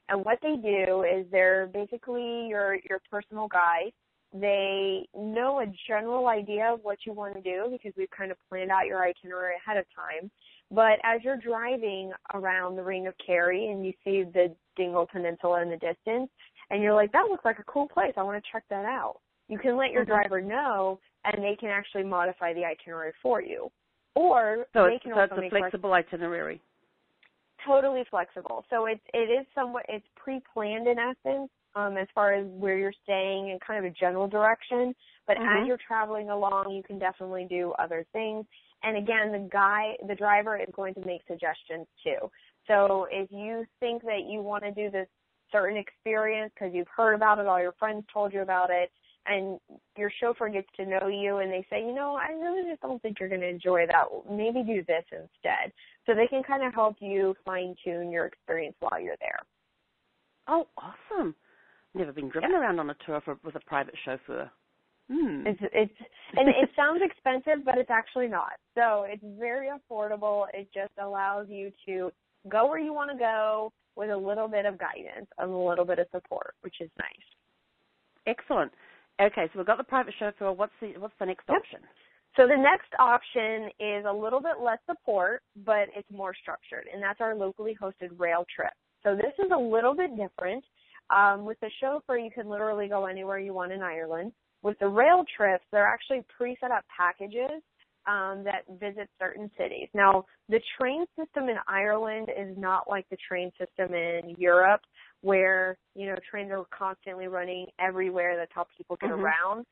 And 0.08 0.24
what 0.24 0.40
they 0.40 0.56
do 0.56 1.02
is 1.02 1.28
they're 1.30 1.66
basically 1.66 2.46
your 2.46 2.76
your 2.88 3.00
personal 3.10 3.48
guide. 3.48 3.92
They 4.32 5.08
know 5.14 5.60
a 5.60 5.66
general 5.86 6.28
idea 6.28 6.72
of 6.72 6.80
what 6.82 6.98
you 7.06 7.12
want 7.12 7.34
to 7.34 7.40
do 7.40 7.68
because 7.70 7.92
we've 7.96 8.10
kind 8.10 8.30
of 8.30 8.36
planned 8.48 8.70
out 8.70 8.86
your 8.86 9.02
itinerary 9.02 9.56
ahead 9.56 9.78
of 9.78 9.86
time. 9.94 10.30
But 10.70 10.98
as 11.02 11.22
you're 11.24 11.38
driving 11.38 12.12
around 12.34 12.76
the 12.76 12.82
Ring 12.82 13.06
of 13.06 13.14
Kerry 13.24 13.70
and 13.70 13.84
you 13.84 13.92
see 14.04 14.24
the 14.24 14.54
Dingle 14.76 15.06
Peninsula 15.06 15.62
in 15.62 15.70
the 15.70 15.78
distance, 15.78 16.30
and 16.70 16.82
you're 16.82 16.94
like, 16.94 17.10
that 17.12 17.26
looks 17.30 17.44
like 17.44 17.58
a 17.58 17.64
cool 17.64 17.88
place. 17.88 18.12
I 18.16 18.22
want 18.22 18.42
to 18.42 18.50
check 18.52 18.64
that 18.68 18.84
out. 18.84 19.20
You 19.48 19.58
can 19.58 19.76
let 19.76 19.92
your 19.92 20.04
Mhm. 20.04 20.08
driver 20.08 20.40
know, 20.40 21.00
and 21.24 21.42
they 21.42 21.56
can 21.56 21.70
actually 21.70 22.04
modify 22.04 22.52
the 22.52 22.64
itinerary 22.64 23.12
for 23.22 23.40
you. 23.42 23.70
Or 24.14 24.66
So 24.72 24.86
they 24.86 24.98
can 24.98 25.12
so 25.12 25.20
also 25.20 25.36
it's 25.36 25.52
a 25.52 25.54
rec- 25.54 25.62
flexible 25.62 25.92
itinerary. 25.92 26.60
totally 27.64 28.04
flexible. 28.04 28.64
So 28.70 28.86
it's 28.86 29.04
it 29.12 29.30
is 29.30 29.46
somewhat 29.54 29.86
it's 29.88 30.06
pre-planned 30.16 30.86
in 30.86 30.98
essence, 30.98 31.50
um, 31.74 31.96
as 31.96 32.08
far 32.14 32.32
as 32.32 32.46
where 32.46 32.76
you're 32.76 32.92
staying 33.02 33.50
and 33.50 33.60
kind 33.60 33.84
of 33.84 33.90
a 33.90 33.94
general 33.94 34.26
direction. 34.26 34.94
But 35.26 35.38
Mhm. 35.38 35.62
as 35.62 35.66
you're 35.66 35.78
traveling 35.78 36.30
along, 36.30 36.70
you 36.72 36.82
can 36.82 36.98
definitely 36.98 37.44
do 37.44 37.72
other 37.78 38.04
things. 38.12 38.46
And 38.82 38.96
again, 38.96 39.32
the 39.32 39.48
guy, 39.50 39.96
the 40.06 40.14
driver 40.14 40.56
is 40.56 40.68
going 40.72 40.94
to 40.94 41.04
make 41.04 41.22
suggestions 41.26 41.86
too. 42.02 42.30
So 42.66 43.06
if 43.10 43.30
you 43.30 43.66
think 43.80 44.02
that 44.02 44.24
you 44.26 44.42
want 44.42 44.62
to 44.64 44.70
do 44.70 44.90
this 44.90 45.08
certain 45.50 45.76
experience 45.76 46.52
because 46.54 46.74
you've 46.74 46.88
heard 46.88 47.14
about 47.14 47.38
it, 47.38 47.46
all 47.46 47.60
your 47.60 47.72
friends 47.72 48.04
told 48.12 48.32
you 48.32 48.42
about 48.42 48.70
it, 48.70 48.90
and 49.28 49.60
your 49.96 50.10
chauffeur 50.20 50.48
gets 50.48 50.68
to 50.76 50.86
know 50.86 51.08
you 51.08 51.38
and 51.38 51.52
they 51.52 51.66
say, 51.70 51.80
you 51.80 51.94
know, 51.94 52.16
I 52.16 52.32
really 52.32 52.68
just 52.68 52.80
don't 52.80 53.00
think 53.02 53.18
you're 53.20 53.28
going 53.28 53.42
to 53.42 53.48
enjoy 53.48 53.86
that. 53.86 54.04
Maybe 54.30 54.62
do 54.62 54.82
this 54.86 55.04
instead. 55.12 55.72
So 56.06 56.14
they 56.14 56.26
can 56.26 56.42
kind 56.42 56.64
of 56.64 56.74
help 56.74 56.96
you 57.00 57.34
fine 57.44 57.74
tune 57.84 58.10
your 58.10 58.26
experience 58.26 58.76
while 58.80 59.00
you're 59.00 59.16
there. 59.20 59.40
Oh, 60.48 60.66
awesome! 60.78 61.34
Never 61.94 62.12
been 62.12 62.30
driven 62.30 62.52
around 62.52 62.78
on 62.80 62.88
a 62.90 62.96
tour 63.04 63.20
for, 63.22 63.38
with 63.44 63.54
a 63.54 63.60
private 63.60 63.94
chauffeur. 64.04 64.50
Hmm. 65.10 65.46
It's 65.46 65.60
it's 65.72 65.92
and 66.36 66.48
it 66.48 66.70
sounds 66.76 67.00
expensive, 67.02 67.64
but 67.64 67.78
it's 67.78 67.90
actually 67.90 68.28
not. 68.28 68.52
So 68.74 69.06
it's 69.08 69.22
very 69.38 69.68
affordable. 69.68 70.46
It 70.52 70.68
just 70.72 70.92
allows 71.02 71.46
you 71.48 71.70
to 71.86 72.10
go 72.48 72.66
where 72.66 72.78
you 72.78 72.92
want 72.92 73.10
to 73.10 73.18
go 73.18 73.72
with 73.96 74.10
a 74.10 74.16
little 74.16 74.48
bit 74.48 74.64
of 74.64 74.78
guidance 74.78 75.26
and 75.38 75.50
a 75.50 75.56
little 75.56 75.84
bit 75.84 75.98
of 75.98 76.06
support, 76.12 76.54
which 76.60 76.76
is 76.80 76.90
nice. 76.98 77.28
Excellent. 78.26 78.70
Okay, 79.20 79.46
so 79.52 79.58
we've 79.58 79.66
got 79.66 79.78
the 79.78 79.84
private 79.84 80.14
chauffeur. 80.18 80.52
What's 80.52 80.72
the 80.80 80.94
what's 80.98 81.14
the 81.18 81.26
next 81.26 81.48
Yep. 81.48 81.58
option? 81.58 81.80
So 82.36 82.46
the 82.46 82.56
next 82.56 82.94
option 82.98 83.70
is 83.80 84.04
a 84.04 84.12
little 84.12 84.40
bit 84.40 84.60
less 84.60 84.78
support, 84.86 85.42
but 85.56 85.88
it's 85.96 86.08
more 86.10 86.34
structured, 86.34 86.86
and 86.92 87.02
that's 87.02 87.20
our 87.20 87.34
locally 87.34 87.76
hosted 87.80 88.10
rail 88.18 88.44
trip. 88.54 88.72
So 89.02 89.16
this 89.16 89.32
is 89.38 89.50
a 89.50 89.58
little 89.58 89.94
bit 89.94 90.16
different. 90.16 90.64
Um, 91.10 91.44
with 91.44 91.58
the 91.60 91.70
chauffeur, 91.80 92.18
you 92.18 92.30
can 92.30 92.48
literally 92.48 92.86
go 92.86 93.06
anywhere 93.06 93.38
you 93.38 93.54
want 93.54 93.72
in 93.72 93.82
Ireland. 93.82 94.32
With 94.62 94.78
the 94.78 94.88
rail 94.88 95.24
trips, 95.36 95.64
they're 95.72 95.86
actually 95.86 96.22
pre-set 96.36 96.70
up 96.70 96.84
packages 96.94 97.62
um, 98.06 98.44
that 98.44 98.64
visit 98.78 99.08
certain 99.18 99.50
cities. 99.56 99.88
Now, 99.94 100.24
the 100.48 100.60
train 100.78 101.06
system 101.18 101.48
in 101.48 101.56
Ireland 101.66 102.28
is 102.36 102.56
not 102.56 102.88
like 102.88 103.08
the 103.10 103.16
train 103.26 103.50
system 103.58 103.94
in 103.94 104.34
Europe, 104.38 104.82
where 105.22 105.76
you 105.94 106.06
know 106.06 106.16
trains 106.30 106.50
are 106.50 106.64
constantly 106.76 107.26
running 107.26 107.66
everywhere. 107.78 108.36
That's 108.36 108.52
how 108.54 108.66
people 108.76 108.96
get 108.96 109.10
Mhm. 109.10 109.22
around. 109.22 109.66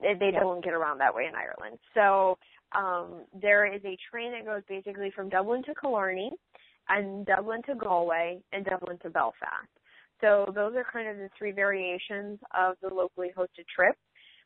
They, 0.00 0.14
they 0.14 0.30
Yeah. 0.32 0.40
don't 0.40 0.62
get 0.64 0.74
around 0.74 0.98
that 0.98 1.14
way 1.14 1.26
in 1.26 1.34
Ireland. 1.34 1.78
So 1.94 2.38
um, 2.72 3.24
there 3.32 3.66
is 3.66 3.84
a 3.84 3.96
train 4.10 4.32
that 4.32 4.44
goes 4.44 4.62
basically 4.68 5.10
from 5.10 5.28
Dublin 5.28 5.62
to 5.64 5.74
Killarney, 5.74 6.30
and 6.88 7.24
Dublin 7.26 7.62
to 7.62 7.74
Galway, 7.74 8.42
and 8.52 8.64
Dublin 8.64 8.98
to 8.98 9.10
Belfast. 9.10 9.68
So 10.20 10.50
those 10.54 10.74
are 10.74 10.84
kind 10.92 11.08
of 11.08 11.16
the 11.16 11.30
three 11.38 11.52
variations 11.52 12.40
of 12.52 12.76
the 12.82 12.92
locally 12.92 13.30
hosted 13.36 13.66
trip. 13.74 13.96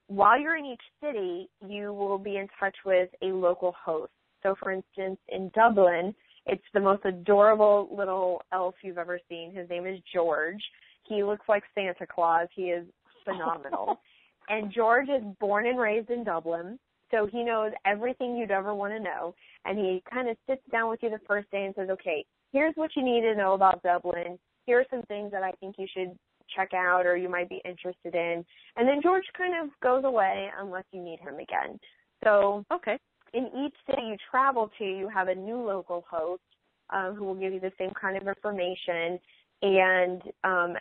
While 0.09 0.39
you're 0.39 0.57
in 0.57 0.67
each 0.67 0.83
city, 1.03 1.49
you 1.67 1.93
will 1.95 2.19
be 2.19 2.37
in 2.37 2.47
touch 2.61 2.77
with 2.85 3.09
a 3.23 3.27
local 3.33 3.73
host. 3.73 4.13
So 4.43 4.55
for 4.57 4.71
instance, 4.71 5.19
in 5.29 5.51
Dublin, 5.55 6.15
it's 6.47 6.63
the 6.75 6.81
most 6.81 7.05
adorable 7.05 7.89
little 7.97 8.43
elf 8.53 8.75
you've 8.83 8.99
ever 8.99 9.21
seen. 9.29 9.53
His 9.55 9.69
name 9.69 9.87
is 9.87 9.99
George. 10.13 10.63
He 11.05 11.23
looks 11.23 11.49
like 11.49 11.63
Santa 11.75 12.07
Claus. 12.07 12.49
He 12.55 12.65
is 12.65 12.87
phenomenal. 13.25 14.01
and 14.49 14.73
George 14.73 15.09
is 15.09 15.23
born 15.41 15.67
and 15.67 15.79
raised 15.79 16.11
in 16.11 16.25
Dublin, 16.25 16.79
so 17.11 17.27
he 17.31 17.45
knows 17.45 17.73
everything 17.87 18.37
you'd 18.37 18.51
ever 18.51 18.75
want 18.75 18.93
to 18.93 19.01
know. 19.01 19.35
And 19.65 19.79
he 19.79 20.03
kind 20.11 20.29
of 20.29 20.37
sits 20.49 20.63
down 20.71 20.91
with 20.91 21.01
you 21.03 21.11
the 21.11 21.21
first 21.27 21.51
day 21.51 21.65
and 21.65 21.75
says, 21.77 21.91
okay, 21.91 22.25
here's 22.53 22.75
what 22.77 22.91
you 22.97 23.05
need 23.05 23.23
to 23.23 23.37
know 23.37 23.55
about 23.55 23.83
Dublin. 23.83 24.39
Here 24.67 24.81
are 24.81 24.87
some 24.91 25.03
things 25.03 25.31
that 25.33 25.43
I 25.43 25.53
think 25.53 25.77
you 25.79 25.87
should 25.93 26.17
check 26.55 26.75
out 26.75 27.07
or 27.07 27.17
you 27.17 27.29
might 27.29 27.49
be 27.49 27.63
interested 27.65 28.15
in. 28.15 28.45
And 28.77 28.89
then 28.89 29.01
George 29.03 29.25
kind 29.37 29.55
of 29.63 29.71
goes 29.83 30.05
away 30.05 30.49
unless 30.59 30.85
you 30.93 31.03
need 31.03 31.21
him 31.21 31.35
again. 31.35 31.79
So 32.25 32.65
Okay. 32.73 32.99
In 33.35 33.47
each 33.65 33.75
city 33.87 34.03
you 34.03 34.17
travel 34.31 34.71
to, 34.79 34.85
you 34.85 35.09
have 35.09 35.29
a 35.29 35.35
new 35.35 35.61
local 35.61 36.05
host 36.09 36.43
um, 36.91 37.15
who 37.15 37.25
will 37.25 37.35
give 37.35 37.53
you 37.53 37.61
the 37.61 37.73
same 37.79 37.93
kind 37.99 38.17
of 38.17 38.27
information. 38.27 39.19
And 39.63 40.23
um, 40.45 40.75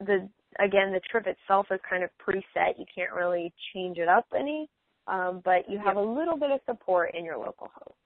the 0.00 0.28
again, 0.60 0.92
the 0.92 1.00
trip 1.10 1.26
itself 1.26 1.66
is 1.70 1.80
kind 1.88 2.02
of 2.02 2.10
preset. 2.26 2.78
You 2.78 2.86
can't 2.94 3.12
really 3.12 3.52
change 3.74 3.98
it 3.98 4.08
up 4.08 4.26
any, 4.38 4.68
um, 5.06 5.42
but 5.44 5.68
you 5.68 5.78
have 5.84 5.96
a 5.96 6.00
little 6.00 6.36
bit 6.36 6.50
of 6.50 6.60
support 6.66 7.14
in 7.14 7.24
your 7.24 7.36
local 7.36 7.70
host. 7.74 7.96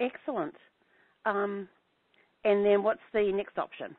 Excellent. 0.00 0.54
Um, 1.24 1.68
and 2.44 2.64
then 2.64 2.82
what's 2.82 3.00
the 3.12 3.30
next 3.34 3.58
option? 3.58 3.94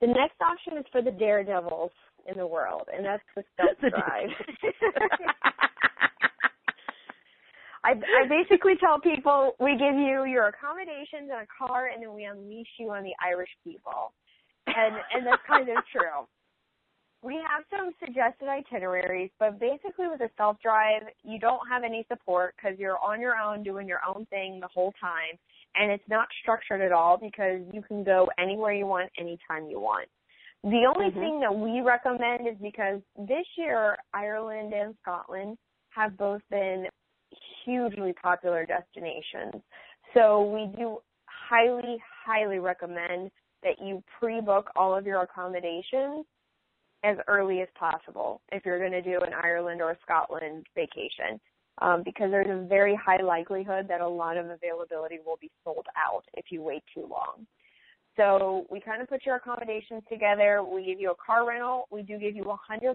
The 0.00 0.06
next 0.08 0.40
option 0.40 0.78
is 0.78 0.84
for 0.90 1.02
the 1.02 1.10
daredevils 1.10 1.92
in 2.26 2.38
the 2.38 2.46
world, 2.46 2.88
and 2.94 3.04
that's 3.04 3.22
the 3.36 3.44
stealth 3.54 3.78
drive. 3.80 4.30
I, 7.84 7.92
I 7.92 8.26
basically 8.28 8.74
tell 8.80 8.98
people 8.98 9.52
we 9.60 9.72
give 9.72 9.94
you 9.94 10.24
your 10.24 10.48
accommodations 10.48 11.28
and 11.30 11.42
a 11.42 11.66
car, 11.66 11.88
and 11.88 12.02
then 12.02 12.14
we 12.14 12.24
unleash 12.24 12.68
you 12.78 12.90
on 12.90 13.02
the 13.04 13.12
Irish 13.22 13.50
people, 13.62 14.14
and 14.66 14.96
and 15.14 15.26
that's 15.26 15.42
kind 15.46 15.68
of 15.68 15.76
true. 15.92 16.26
We 17.22 17.34
have 17.36 17.64
some 17.70 17.92
suggested 18.00 18.48
itineraries, 18.48 19.30
but 19.38 19.58
basically 19.58 20.08
with 20.08 20.20
a 20.20 20.30
self 20.36 20.56
drive, 20.62 21.02
you 21.22 21.38
don't 21.38 21.60
have 21.70 21.82
any 21.84 22.06
support 22.08 22.54
because 22.56 22.78
you're 22.78 22.98
on 22.98 23.20
your 23.20 23.36
own 23.36 23.62
doing 23.62 23.86
your 23.86 24.00
own 24.06 24.26
thing 24.26 24.60
the 24.60 24.68
whole 24.68 24.92
time, 25.00 25.38
and 25.74 25.90
it's 25.90 26.08
not 26.08 26.28
structured 26.42 26.80
at 26.80 26.92
all 26.92 27.18
because 27.18 27.60
you 27.72 27.82
can 27.82 28.02
go 28.02 28.28
anywhere 28.38 28.72
you 28.72 28.86
want, 28.86 29.10
anytime 29.18 29.68
you 29.68 29.78
want. 29.78 30.08
The 30.62 30.90
only 30.94 31.10
Mhm. 31.10 31.20
thing 31.20 31.40
that 31.40 31.54
we 31.54 31.82
recommend 31.82 32.46
is 32.48 32.56
because 32.56 33.02
this 33.18 33.46
year 33.58 33.98
Ireland 34.14 34.72
and 34.72 34.96
Scotland 35.02 35.58
have 35.90 36.16
both 36.16 36.40
been 36.48 36.88
hugely 37.64 38.12
popular 38.12 38.66
destinations. 38.66 39.62
So 40.12 40.42
we 40.42 40.66
do 40.76 40.98
highly, 41.26 41.98
highly 42.24 42.58
recommend 42.58 43.30
that 43.62 43.80
you 43.80 44.02
pre-book 44.18 44.70
all 44.76 44.96
of 44.96 45.06
your 45.06 45.22
accommodations 45.22 46.26
as 47.02 47.16
early 47.28 47.60
as 47.60 47.68
possible 47.78 48.40
if 48.52 48.64
you're 48.64 48.78
going 48.78 48.92
to 48.92 49.02
do 49.02 49.20
an 49.20 49.34
Ireland 49.42 49.82
or 49.82 49.96
Scotland 50.02 50.66
vacation. 50.74 51.40
Um, 51.82 52.02
because 52.04 52.30
there's 52.30 52.46
a 52.48 52.68
very 52.68 52.94
high 52.94 53.20
likelihood 53.20 53.88
that 53.88 54.00
a 54.00 54.08
lot 54.08 54.36
of 54.36 54.46
availability 54.48 55.18
will 55.26 55.38
be 55.40 55.50
sold 55.64 55.86
out 55.96 56.22
if 56.34 56.44
you 56.50 56.62
wait 56.62 56.84
too 56.94 57.04
long. 57.10 57.46
So 58.16 58.66
we 58.70 58.80
kind 58.80 59.02
of 59.02 59.08
put 59.08 59.26
your 59.26 59.36
accommodations 59.36 60.02
together. 60.08 60.62
We 60.62 60.84
give 60.84 61.00
you 61.00 61.10
a 61.10 61.14
car 61.14 61.48
rental. 61.48 61.88
We 61.90 62.02
do 62.02 62.18
give 62.18 62.36
you 62.36 62.44
100% 62.44 62.94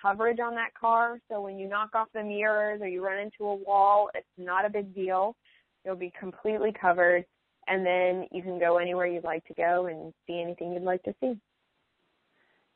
coverage 0.00 0.40
on 0.40 0.54
that 0.54 0.72
car. 0.78 1.18
So 1.30 1.40
when 1.42 1.58
you 1.58 1.68
knock 1.68 1.90
off 1.94 2.08
the 2.14 2.22
mirrors 2.22 2.80
or 2.80 2.88
you 2.88 3.04
run 3.04 3.18
into 3.18 3.44
a 3.44 3.54
wall, 3.54 4.08
it's 4.14 4.26
not 4.38 4.64
a 4.64 4.70
big 4.70 4.94
deal. 4.94 5.36
You'll 5.84 5.96
be 5.96 6.12
completely 6.18 6.72
covered. 6.78 7.26
And 7.66 7.84
then 7.84 8.26
you 8.30 8.42
can 8.42 8.58
go 8.58 8.78
anywhere 8.78 9.06
you'd 9.06 9.24
like 9.24 9.44
to 9.46 9.54
go 9.54 9.86
and 9.86 10.12
see 10.26 10.40
anything 10.40 10.72
you'd 10.72 10.82
like 10.82 11.02
to 11.04 11.14
see. 11.20 11.38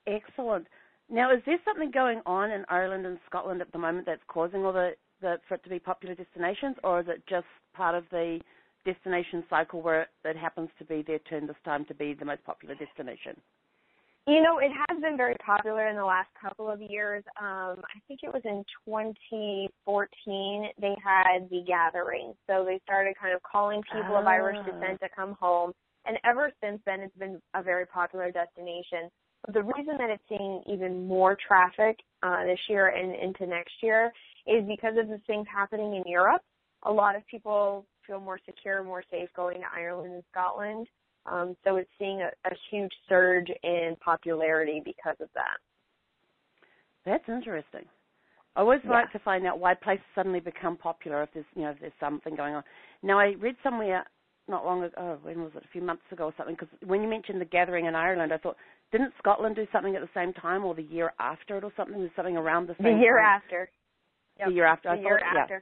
Excellent. 0.07 0.67
Now, 1.11 1.33
is 1.33 1.41
there 1.47 1.59
something 1.65 1.91
going 1.91 2.21
on 2.27 2.51
in 2.51 2.65
Ireland 2.69 3.07
and 3.07 3.19
Scotland 3.27 3.63
at 3.63 3.73
the 3.73 3.79
moment 3.79 4.07
that's 4.07 4.23
causing 4.29 4.65
all 4.65 4.73
the, 4.73 4.91
the 5.23 5.37
for 5.49 5.55
it 5.55 5.65
to 5.65 5.71
be 5.71 5.79
popular 5.79 6.15
destinations, 6.15 6.77
or 6.85 7.01
is 7.01 7.07
it 7.09 7.23
just 7.29 7.47
part 7.75 7.95
of 7.95 8.05
the 8.11 8.41
destination 8.93 9.45
cycle 9.51 9.83
where 9.83 10.07
it 10.25 10.37
happens 10.37 10.71
to 10.79 10.85
be 10.85 11.03
their 11.03 11.19
turn 11.21 11.47
this 11.47 11.57
time 11.65 11.85
to 11.87 11.95
be 11.95 12.15
the 12.15 12.25
most 12.25 12.45
popular 12.45 12.75
destination? 12.75 13.37
You 14.27 14.43
know, 14.43 14.59
it 14.59 14.71
has 14.89 15.01
been 15.01 15.17
very 15.17 15.37
popular 15.45 15.89
in 15.89 15.97
the 15.97 16.05
last 16.05 16.29
couple 16.41 16.71
of 16.71 16.83
years. 16.83 17.25
Um, 17.41 17.77
I 17.81 17.99
think 18.07 18.21
it 18.23 18.33
was 18.33 18.43
in 18.45 18.63
2014 18.85 20.69
they 20.81 20.95
had 21.03 21.49
the 21.51 21.63
gathering. 21.67 22.35
So 22.47 22.63
they 22.65 22.79
started 22.85 23.15
kind 23.21 23.35
of 23.35 23.43
calling 23.43 23.83
people 23.91 24.17
of 24.17 24.27
Irish 24.27 24.59
Ah. 24.61 24.65
descent 24.71 25.01
to 25.01 25.09
come 25.17 25.33
home. 25.41 25.73
And 26.05 26.19
ever 26.25 26.53
since 26.63 26.81
then, 26.85 27.01
it's 27.01 27.17
been 27.17 27.41
a 27.55 27.63
very 27.63 27.87
popular 27.87 28.31
destination. 28.31 29.11
But 29.45 29.55
The 29.55 29.63
reason 29.63 29.97
that 29.97 30.11
it's 30.11 30.23
seeing 30.29 30.63
even 30.67 31.07
more 31.09 31.35
traffic 31.37 31.97
uh, 32.23 32.45
this 32.45 32.61
year 32.69 32.89
and 32.89 33.15
into 33.15 33.47
next 33.47 33.83
year 33.83 34.13
is 34.47 34.63
because 34.67 34.97
of 34.99 35.09
the 35.09 35.21
things 35.27 35.47
happening 35.49 35.95
in 35.95 36.03
Europe. 36.07 36.43
A 36.83 36.93
lot 36.93 37.17
of 37.17 37.27
people 37.29 37.87
feel 38.09 38.21
more 38.21 38.41
secure, 38.45 38.83
more 38.83 39.05
safe 39.11 39.29
going 39.37 39.61
to 39.61 39.67
Ireland 39.73 40.15
and 40.15 40.25
Scotland. 40.33 40.89
Um, 41.27 41.57
so 41.65 41.77
it's 41.77 41.91
seeing 41.99 42.23
a, 42.23 42.31
a 42.49 42.55
huge 42.71 42.93
surge 43.09 43.49
in 43.63 43.97
popularity 44.05 44.83
because 44.85 45.17
of 45.21 45.29
that. 45.35 45.59
That's 47.05 47.29
interesting. 47.29 47.85
I 48.57 48.61
always 48.61 48.81
Yeah. 48.85 48.91
like 48.91 49.13
to 49.13 49.19
find 49.21 49.47
out 49.47 49.61
why 49.61 49.75
places 49.75 50.05
suddenly 50.15 50.41
become 50.41 50.77
popular 50.77 51.23
if 51.23 51.33
there's 51.33 51.47
you 51.55 51.63
know 51.63 51.71
if 51.71 51.81
there's 51.81 51.93
something 52.01 52.35
going 52.35 52.55
on. 52.55 52.65
Now 53.03 53.19
I 53.19 53.35
read 53.39 53.57
somewhere 53.63 54.05
not 54.49 54.65
long 54.65 54.83
ago, 54.83 54.95
oh, 54.99 55.19
when 55.23 55.43
was 55.43 55.53
it? 55.55 55.65
A 55.65 55.69
few 55.69 55.83
months 55.83 56.05
ago 56.11 56.25
or 56.27 56.35
something. 56.37 56.57
Because 56.59 56.75
when 56.87 57.03
you 57.03 57.09
mentioned 57.09 57.41
the 57.41 57.45
gathering 57.45 57.85
in 57.87 57.95
Ireland, 57.95 58.33
I 58.33 58.39
thought 58.39 58.57
didn't 58.91 59.13
Scotland 59.19 59.57
do 59.57 59.67
something 59.73 59.95
at 59.95 60.01
the 60.03 60.09
same 60.15 60.33
time 60.33 60.65
or 60.65 60.75
the 60.75 60.83
year 60.83 61.13
after 61.21 61.59
it 61.59 61.65
or 61.65 61.73
something? 61.77 61.99
There's 61.99 62.11
something 62.17 62.37
around 62.37 62.67
the 62.69 62.75
same. 62.83 62.97
The 62.97 63.03
year 63.03 63.19
time. 63.19 63.25
after. 63.43 63.71
The 64.45 64.53
year 64.53 64.65
after. 64.67 64.89
I 64.89 64.97
The 64.97 65.03
year 65.03 65.19
thought, 65.21 65.35
yeah. 65.35 65.59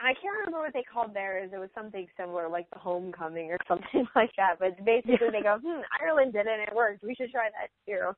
I 0.00 0.14
can't 0.14 0.36
remember 0.38 0.60
what 0.60 0.72
they 0.72 0.82
called 0.84 1.12
theirs. 1.14 1.50
It 1.52 1.58
was 1.58 1.70
something 1.74 2.06
similar, 2.16 2.48
like 2.48 2.70
the 2.70 2.78
homecoming 2.78 3.50
or 3.50 3.58
something 3.68 4.06
like 4.14 4.30
that. 4.36 4.56
But 4.58 4.84
basically, 4.84 5.18
Yeah. 5.22 5.30
they 5.32 5.42
go, 5.42 5.58
"Hmm, 5.58 5.82
Ireland 6.02 6.32
did 6.32 6.46
it 6.46 6.52
and 6.52 6.62
it 6.62 6.74
worked. 6.74 7.02
We 7.02 7.14
should 7.14 7.30
try 7.30 7.48
that 7.50 7.70
too." 7.86 8.14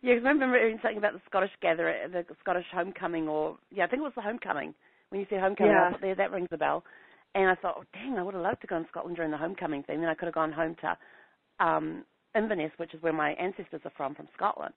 yeah, 0.01 0.15
'cause 0.15 0.25
I 0.25 0.29
remember 0.29 0.51
reading 0.59 0.79
something 0.81 0.97
about 0.97 1.13
the 1.13 1.21
Scottish 1.29 1.51
gather, 1.61 2.07
the 2.11 2.25
Scottish 2.39 2.65
homecoming, 2.73 3.27
or 3.27 3.57
yeah, 3.71 3.85
I 3.85 3.87
think 3.87 4.01
it 4.01 4.03
was 4.03 4.15
the 4.15 4.21
homecoming. 4.21 4.73
When 5.09 5.21
you 5.21 5.27
said 5.29 5.39
homecoming, 5.41 5.71
Yeah. 5.73 5.87
I 5.87 5.91
thought, 5.91 6.01
there, 6.01 6.15
that 6.15 6.31
rings 6.31 6.47
a 6.51 6.57
bell. 6.57 6.83
And 7.35 7.49
I 7.49 7.55
thought, 7.55 7.75
oh, 7.77 7.83
dang, 7.93 8.17
I 8.17 8.23
would 8.23 8.33
have 8.33 8.43
loved 8.43 8.61
to 8.61 8.67
go 8.67 8.75
in 8.77 8.85
Scotland 8.89 9.15
during 9.15 9.31
the 9.31 9.37
homecoming 9.37 9.83
thing. 9.83 10.01
Then 10.01 10.09
I 10.09 10.15
could 10.15 10.25
have 10.25 10.35
gone 10.35 10.51
home 10.51 10.75
to 10.81 10.97
um, 11.65 12.03
Inverness, 12.35 12.71
which 12.77 12.93
is 12.93 13.01
where 13.01 13.13
my 13.13 13.31
ancestors 13.33 13.81
are 13.85 13.91
from, 13.95 14.15
from 14.15 14.27
Scotland. 14.35 14.73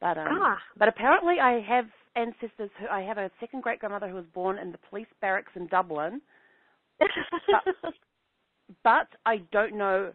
But 0.00 0.18
um, 0.18 0.26
ah, 0.42 0.58
but 0.76 0.88
apparently, 0.88 1.38
I 1.40 1.60
have 1.60 1.86
ancestors. 2.16 2.70
Who, 2.78 2.86
I 2.88 3.02
have 3.02 3.18
a 3.18 3.30
second 3.40 3.62
great 3.62 3.80
grandmother 3.80 4.08
who 4.08 4.16
was 4.16 4.24
born 4.34 4.58
in 4.58 4.72
the 4.72 4.78
police 4.90 5.06
barracks 5.20 5.52
in 5.54 5.66
Dublin, 5.68 6.20
but 8.82 9.08
I 9.26 9.38
don't 9.52 9.76
know 9.76 10.12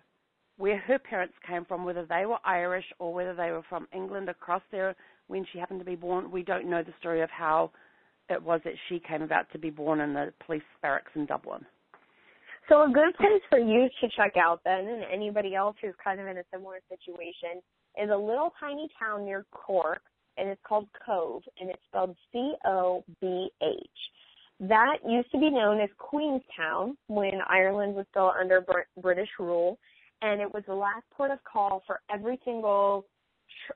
where 0.57 0.77
her 0.77 0.99
parents 0.99 1.35
came 1.47 1.65
from, 1.65 1.85
whether 1.85 2.05
they 2.05 2.25
were 2.25 2.37
Irish 2.43 2.85
or 2.99 3.13
whether 3.13 3.33
they 3.33 3.51
were 3.51 3.63
from 3.69 3.87
England 3.93 4.29
across 4.29 4.61
there 4.71 4.95
when 5.27 5.45
she 5.51 5.59
happened 5.59 5.79
to 5.79 5.85
be 5.85 5.95
born. 5.95 6.31
We 6.31 6.43
don't 6.43 6.69
know 6.69 6.83
the 6.83 6.93
story 6.99 7.21
of 7.21 7.29
how 7.29 7.71
it 8.29 8.41
was 8.41 8.61
that 8.63 8.73
she 8.87 8.99
came 8.99 9.21
about 9.21 9.49
to 9.53 9.57
be 9.57 9.69
born 9.69 10.01
in 10.01 10.13
the 10.13 10.33
police 10.45 10.61
barracks 10.81 11.11
in 11.15 11.25
Dublin. 11.25 11.65
So 12.67 12.83
a 12.83 12.87
good 12.87 13.15
place 13.17 13.41
for 13.49 13.57
you 13.57 13.89
to 14.01 14.09
check 14.15 14.35
out 14.37 14.61
then, 14.63 14.87
and 14.87 15.03
anybody 15.11 15.55
else 15.55 15.75
who's 15.81 15.95
kind 16.03 16.19
of 16.19 16.27
in 16.27 16.37
a 16.37 16.43
similar 16.53 16.79
situation, 16.87 17.61
is 18.01 18.09
a 18.13 18.17
little 18.17 18.53
tiny 18.59 18.87
town 18.99 19.25
near 19.25 19.45
Cork, 19.51 20.01
and 20.39 20.49
it's 20.49 20.61
called 20.67 20.87
Cobh, 21.05 21.43
and 21.59 21.69
it's 21.69 21.81
spelled 21.89 22.15
C-O-B-H. 22.31 23.99
That 24.61 24.97
used 25.07 25.31
to 25.31 25.39
be 25.39 25.49
known 25.49 25.79
as 25.79 25.89
Queenstown 25.97 26.97
when 27.07 27.39
Ireland 27.47 27.95
was 27.95 28.05
still 28.11 28.33
under 28.39 28.61
Br- 28.61 29.01
British 29.01 29.29
rule, 29.39 29.77
and 30.21 30.41
it 30.41 30.53
was 30.53 30.63
the 30.67 30.73
last 30.75 31.05
port 31.15 31.31
of 31.31 31.39
call 31.43 31.81
for 31.87 32.01
every 32.13 32.39
single 32.43 33.05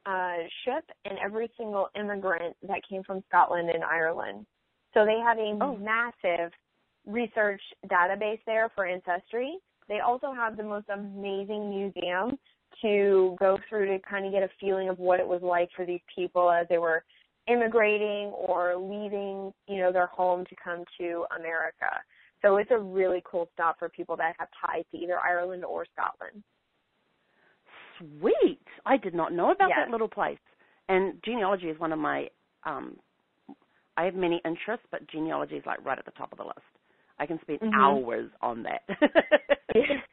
uh, 0.06 0.38
ship 0.66 0.84
and 1.06 1.18
every 1.24 1.50
single 1.58 1.88
immigrant 2.00 2.56
that 2.68 2.82
came 2.88 3.04
from 3.04 3.24
Scotland 3.30 3.70
and 3.70 3.84
Ireland. 3.84 4.46
So 4.94 5.06
they 5.06 5.20
have 5.24 5.38
a 5.38 5.58
Oh. 5.62 5.78
massive 5.78 6.52
research 7.06 7.62
database 7.88 8.40
there 8.46 8.70
for 8.76 8.86
ancestry. 8.86 9.58
They 9.88 10.00
also 10.00 10.32
have 10.34 10.58
the 10.58 10.64
most 10.64 10.88
amazing 10.90 11.70
museum 11.70 12.38
to 12.82 13.36
go 13.40 13.58
through 13.70 13.88
to 13.88 14.00
kind 14.00 14.26
of 14.26 14.32
get 14.32 14.44
a 14.44 14.50
feeling 14.60 14.90
of 14.90 15.00
what 15.00 15.20
it 15.20 15.28
was 15.28 15.42
like 15.42 15.70
for 15.76 15.86
these 15.86 16.02
people 16.14 16.52
as 16.52 16.68
they 16.70 16.78
were 16.78 17.04
immigrating 17.48 18.28
or 18.28 18.76
leaving, 18.78 19.54
you 19.68 19.78
know, 19.82 19.92
their 19.92 20.08
home 20.08 20.46
to 20.46 20.56
come 20.64 20.84
to 21.00 21.26
America. 21.38 22.02
So 22.42 22.58
it's 22.58 22.72
a 22.72 22.78
really 22.80 23.22
cool 23.30 23.50
stop 23.54 23.80
for 23.80 23.90
people 23.90 24.16
that 24.18 24.36
have 24.38 24.50
ties 24.66 24.84
to 24.92 24.98
either 24.98 25.18
Ireland 25.20 25.64
or 25.66 25.86
Scotland. 25.94 26.44
Sweet! 28.00 28.66
I 28.86 28.98
did 28.98 29.14
not 29.14 29.34
know 29.34 29.52
about 29.52 29.70
Yes. 29.70 29.80
that 29.88 29.92
little 29.92 30.08
place. 30.08 30.40
And 30.90 31.22
genealogy 31.24 31.68
is 31.68 31.80
one 31.80 31.94
of 31.94 32.00
my. 32.00 32.30
um 32.66 32.98
I 33.96 34.06
have 34.06 34.16
many 34.16 34.42
interests, 34.44 34.86
but 34.92 35.08
genealogy 35.08 35.56
is 35.56 35.66
like 35.66 35.84
right 35.86 36.00
at 36.00 36.06
the 36.06 36.12
top 36.12 36.32
of 36.32 36.40
the 36.40 36.44
list. 36.44 36.60
I 37.20 37.26
can 37.28 37.40
spend 37.42 37.60
Mhm. 37.62 37.74
hours 37.76 38.32
on 38.42 38.64
that. 38.64 38.82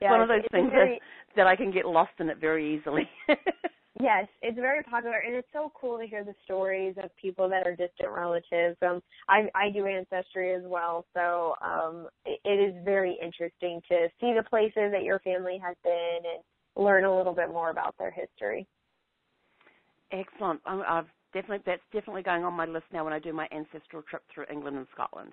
Yeah, 0.00 0.10
one 0.10 0.20
of 0.20 0.28
those 0.28 0.44
things 0.50 0.70
very- 0.70 1.00
that, 1.34 1.36
that 1.36 1.46
I 1.46 1.56
can 1.56 1.70
get 1.70 1.86
lost 1.86 2.12
in 2.20 2.28
it 2.28 2.38
very 2.38 2.76
easily. 2.76 3.08
Yes, 4.00 4.26
it's 4.42 4.58
very 4.58 4.82
popular, 4.82 5.18
and 5.18 5.36
it's 5.36 5.46
so 5.52 5.70
cool 5.80 5.98
to 5.98 6.06
hear 6.06 6.24
the 6.24 6.34
stories 6.44 6.96
of 7.00 7.14
people 7.14 7.48
that 7.48 7.64
are 7.64 7.76
distant 7.76 8.10
relatives. 8.10 8.76
Um, 8.82 9.00
I 9.28 9.48
I 9.54 9.70
do 9.70 9.86
ancestry 9.86 10.52
as 10.52 10.62
well, 10.64 11.06
so 11.14 11.54
um, 11.62 12.08
it, 12.26 12.40
it 12.44 12.58
is 12.58 12.84
very 12.84 13.16
interesting 13.22 13.80
to 13.88 14.08
see 14.20 14.34
the 14.36 14.42
places 14.50 14.90
that 14.90 15.04
your 15.04 15.20
family 15.20 15.60
has 15.64 15.76
been 15.84 16.18
and 16.24 16.84
learn 16.84 17.04
a 17.04 17.16
little 17.16 17.34
bit 17.34 17.50
more 17.50 17.70
about 17.70 17.94
their 17.96 18.10
history. 18.10 18.66
Excellent. 20.10 20.60
I'm, 20.66 20.82
I've 20.88 21.06
definitely 21.32 21.62
that's 21.64 21.82
definitely 21.92 22.22
going 22.22 22.42
on 22.42 22.52
my 22.52 22.66
list 22.66 22.86
now 22.92 23.04
when 23.04 23.12
I 23.12 23.20
do 23.20 23.32
my 23.32 23.46
ancestral 23.52 24.02
trip 24.02 24.22
through 24.34 24.46
England 24.50 24.76
and 24.76 24.86
Scotland 24.92 25.32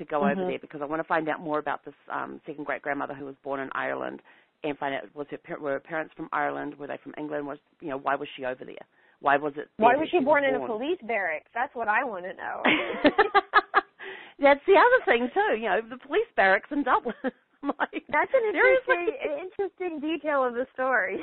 to 0.00 0.04
go 0.04 0.22
over 0.24 0.34
Mhm. 0.42 0.48
there 0.48 0.58
because 0.58 0.82
I 0.82 0.86
want 0.86 1.00
to 1.00 1.06
find 1.08 1.28
out 1.28 1.40
more 1.40 1.58
about 1.60 1.84
this 1.84 1.94
um, 2.10 2.40
second 2.46 2.64
great 2.64 2.82
grandmother 2.82 3.14
who 3.14 3.24
was 3.24 3.36
born 3.44 3.60
in 3.60 3.70
Ireland 3.72 4.20
and 4.64 4.76
find 4.78 4.94
out 4.94 5.14
was 5.14 5.26
her 5.30 5.58
were 5.58 5.72
her 5.72 5.80
parents 5.80 6.12
from 6.16 6.28
Ireland, 6.32 6.76
were 6.78 6.86
they 6.88 6.98
from 6.98 7.14
England? 7.16 7.46
Was 7.46 7.58
you 7.80 7.88
know 7.90 7.98
why 7.98 8.14
was 8.16 8.28
she 8.36 8.44
over 8.44 8.64
there? 8.64 8.84
Why 9.20 9.36
was 9.36 9.52
it? 9.56 9.68
Why 9.76 9.94
was 9.96 10.08
that 10.12 10.18
she 10.18 10.24
born 10.24 10.44
in 10.44 10.54
a 10.54 10.66
police 10.66 11.00
barracks? 11.02 11.50
That's 11.54 11.74
what 11.74 11.88
I 11.88 12.04
want 12.04 12.24
to 12.24 12.34
know. 12.34 12.62
That's 14.40 14.64
the 14.66 14.76
other 14.76 15.04
thing 15.04 15.30
too. 15.34 15.56
You 15.60 15.68
know 15.68 15.80
the 15.88 15.98
police 15.98 16.28
barracks 16.36 16.70
in 16.72 16.82
Dublin. 16.82 17.14
Like, 17.62 18.04
That's 18.08 18.32
an 18.32 18.40
interesting, 18.54 19.08
interesting 19.38 20.00
detail 20.00 20.42
of 20.42 20.54
the 20.54 20.66
story. 20.72 21.22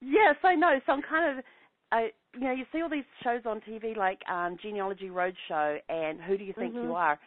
Yes, 0.00 0.36
I 0.42 0.54
know. 0.54 0.80
So 0.86 0.92
I'm 0.92 1.02
kind 1.02 1.38
of, 1.38 1.44
I, 1.92 2.08
you 2.32 2.40
know, 2.40 2.52
you 2.52 2.64
see 2.72 2.80
all 2.80 2.88
these 2.88 3.04
shows 3.22 3.42
on 3.44 3.60
TV 3.60 3.94
like 3.94 4.18
um, 4.30 4.56
Genealogy 4.62 5.10
Roadshow 5.10 5.78
and 5.90 6.22
Who 6.22 6.38
Do 6.38 6.44
You 6.44 6.54
Think 6.54 6.74
Mhm. 6.74 6.84
You 6.84 6.94
Are, 6.94 7.18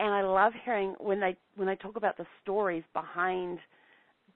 and 0.00 0.12
I 0.14 0.22
love 0.22 0.52
hearing 0.64 0.94
when 0.98 1.20
they 1.20 1.36
when 1.56 1.68
they 1.68 1.76
talk 1.76 1.96
about 1.96 2.16
the 2.16 2.26
stories 2.42 2.82
behind 2.92 3.58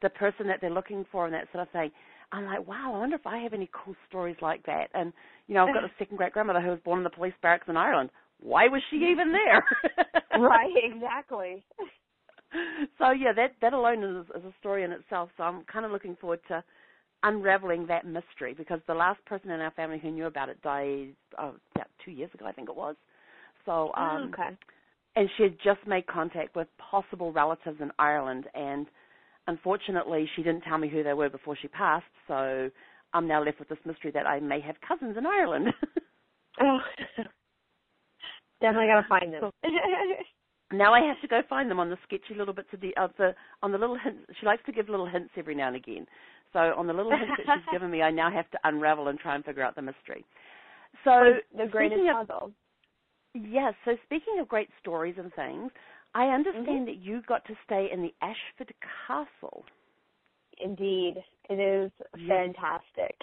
the 0.02 0.10
person 0.10 0.46
that 0.46 0.60
they're 0.60 0.70
looking 0.70 1.04
for 1.10 1.24
and 1.24 1.34
that 1.34 1.48
sort 1.52 1.66
of 1.66 1.72
thing. 1.72 1.90
I'm 2.32 2.44
like, 2.44 2.66
wow, 2.66 2.92
I 2.94 2.98
wonder 2.98 3.16
if 3.16 3.26
I 3.26 3.38
have 3.38 3.54
any 3.54 3.70
cool 3.72 3.94
stories 4.08 4.36
like 4.42 4.64
that. 4.66 4.88
And 4.92 5.12
you 5.46 5.54
know, 5.54 5.66
I've 5.66 5.74
got 5.74 5.84
a 5.84 5.90
second 5.98 6.18
great 6.18 6.32
grandmother 6.32 6.60
who 6.60 6.68
was 6.70 6.80
born 6.84 6.98
in 6.98 7.04
the 7.04 7.10
police 7.10 7.34
barracks 7.40 7.66
in 7.68 7.76
Ireland. 7.76 8.10
Why 8.40 8.68
was 8.68 8.82
she 8.90 8.96
even 8.96 9.32
there? 9.32 9.64
right, 10.38 10.72
exactly. 10.76 11.64
so 12.98 13.10
yeah, 13.10 13.32
that 13.34 13.52
that 13.62 13.72
alone 13.72 14.04
is, 14.04 14.26
is 14.36 14.44
a 14.44 14.54
story 14.60 14.84
in 14.84 14.92
itself. 14.92 15.30
So 15.36 15.44
I'm 15.44 15.64
kind 15.64 15.86
of 15.86 15.92
looking 15.92 16.16
forward 16.20 16.40
to 16.48 16.62
unraveling 17.22 17.86
that 17.86 18.04
mystery 18.04 18.52
because 18.54 18.80
the 18.86 18.94
last 18.94 19.24
person 19.24 19.50
in 19.50 19.60
our 19.60 19.70
family 19.70 19.98
who 19.98 20.10
knew 20.10 20.26
about 20.26 20.50
it 20.50 20.60
died 20.60 21.14
oh, 21.38 21.54
about 21.74 21.88
two 22.04 22.10
years 22.10 22.30
ago, 22.34 22.44
I 22.44 22.52
think 22.52 22.68
it 22.68 22.76
was. 22.76 22.96
So 23.64 23.92
um, 23.94 24.30
okay. 24.34 24.56
And 25.16 25.28
she 25.36 25.44
had 25.44 25.56
just 25.62 25.86
made 25.86 26.06
contact 26.06 26.56
with 26.56 26.68
possible 26.78 27.32
relatives 27.32 27.80
in 27.80 27.90
Ireland, 27.98 28.46
and 28.54 28.86
unfortunately, 29.46 30.28
she 30.34 30.42
didn't 30.42 30.62
tell 30.62 30.78
me 30.78 30.88
who 30.88 31.02
they 31.02 31.14
were 31.14 31.28
before 31.28 31.56
she 31.60 31.68
passed. 31.68 32.04
So 32.26 32.70
I'm 33.12 33.28
now 33.28 33.42
left 33.44 33.58
with 33.58 33.68
this 33.68 33.78
mystery 33.84 34.10
that 34.12 34.26
I 34.26 34.40
may 34.40 34.60
have 34.60 34.76
cousins 34.86 35.16
in 35.16 35.26
Ireland. 35.26 35.68
Oh. 36.60 36.78
Definitely 38.60 38.86
gotta 38.86 39.06
find 39.08 39.32
them. 39.32 39.50
now 40.72 40.94
I 40.94 41.00
have 41.00 41.20
to 41.20 41.28
go 41.28 41.40
find 41.48 41.70
them 41.70 41.80
on 41.80 41.90
the 41.90 41.98
sketchy 42.04 42.34
little 42.36 42.54
bits 42.54 42.68
of 42.72 42.80
the 42.80 42.96
of 42.96 43.10
the 43.18 43.34
on 43.62 43.72
the 43.72 43.78
little 43.78 43.98
hints. 43.98 44.22
She 44.38 44.46
likes 44.46 44.62
to 44.66 44.72
give 44.72 44.88
little 44.88 45.08
hints 45.08 45.30
every 45.36 45.54
now 45.54 45.66
and 45.68 45.76
again. 45.76 46.06
So 46.52 46.60
on 46.60 46.86
the 46.86 46.92
little 46.92 47.10
hints 47.10 47.32
that 47.38 47.56
she's 47.56 47.66
given 47.72 47.90
me, 47.90 48.02
I 48.02 48.10
now 48.10 48.30
have 48.30 48.48
to 48.52 48.58
unravel 48.64 49.08
and 49.08 49.18
try 49.18 49.34
and 49.34 49.44
figure 49.44 49.64
out 49.64 49.74
the 49.74 49.82
mystery. 49.82 50.24
So 51.02 51.34
the 51.56 51.66
greatest 51.66 51.98
speaking 52.00 52.14
of, 52.16 52.28
puzzle. 52.28 52.52
Yes. 53.34 53.74
So 53.84 53.96
speaking 54.04 54.38
of 54.40 54.48
great 54.48 54.68
stories 54.80 55.16
and 55.18 55.32
things, 55.34 55.70
I 56.14 56.26
understand 56.26 56.86
that 56.88 56.96
you 56.96 57.22
got 57.26 57.44
to 57.46 57.54
stay 57.64 57.88
in 57.92 58.02
the 58.02 58.14
Ashford 58.22 58.72
Castle. 59.06 59.64
Indeed, 60.62 61.16
it 61.50 61.54
is 61.54 61.90
fantastic. 62.28 63.16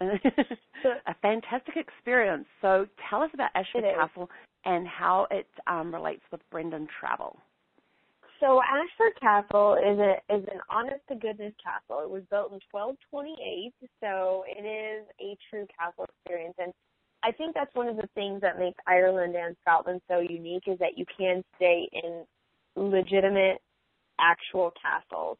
a 0.00 1.14
fantastic 1.22 1.76
experience. 1.76 2.46
So 2.60 2.86
tell 3.08 3.22
us 3.22 3.30
about 3.32 3.50
Ashford. 3.54 3.84
Castle 3.84 4.28
and 4.64 4.86
how 4.86 5.26
it 5.30 5.46
um, 5.66 5.92
relates 5.94 6.22
with 6.30 6.40
Brendan 6.50 6.86
Travel. 6.98 7.38
so 8.40 8.60
Ashford 8.62 9.18
Castle 9.20 9.74
is 9.74 9.98
a 9.98 10.34
is 10.34 10.44
an 10.52 10.60
honest 10.70 11.00
to 11.08 11.14
goodness 11.14 11.52
castle. 11.62 12.02
It 12.02 12.10
was 12.10 12.22
built 12.30 12.52
in 12.52 12.60
1228, 12.70 13.72
so 14.00 14.44
it 14.46 14.62
is 14.62 15.06
a 15.20 15.36
true 15.50 15.66
castle 15.78 16.04
experience. 16.04 16.54
And 16.58 16.72
I 17.22 17.32
think 17.32 17.54
that's 17.54 17.74
one 17.74 17.88
of 17.88 17.96
the 17.96 18.08
things 18.14 18.40
that 18.40 18.58
makes 18.58 18.78
Ireland 18.86 19.36
and 19.36 19.56
Scotland 19.62 20.00
so 20.08 20.18
unique 20.18 20.64
is 20.66 20.78
that 20.78 20.98
you 20.98 21.04
can 21.16 21.44
stay 21.56 21.88
in 21.92 22.24
legitimate, 22.76 23.58
actual 24.18 24.72
castles. 24.80 25.38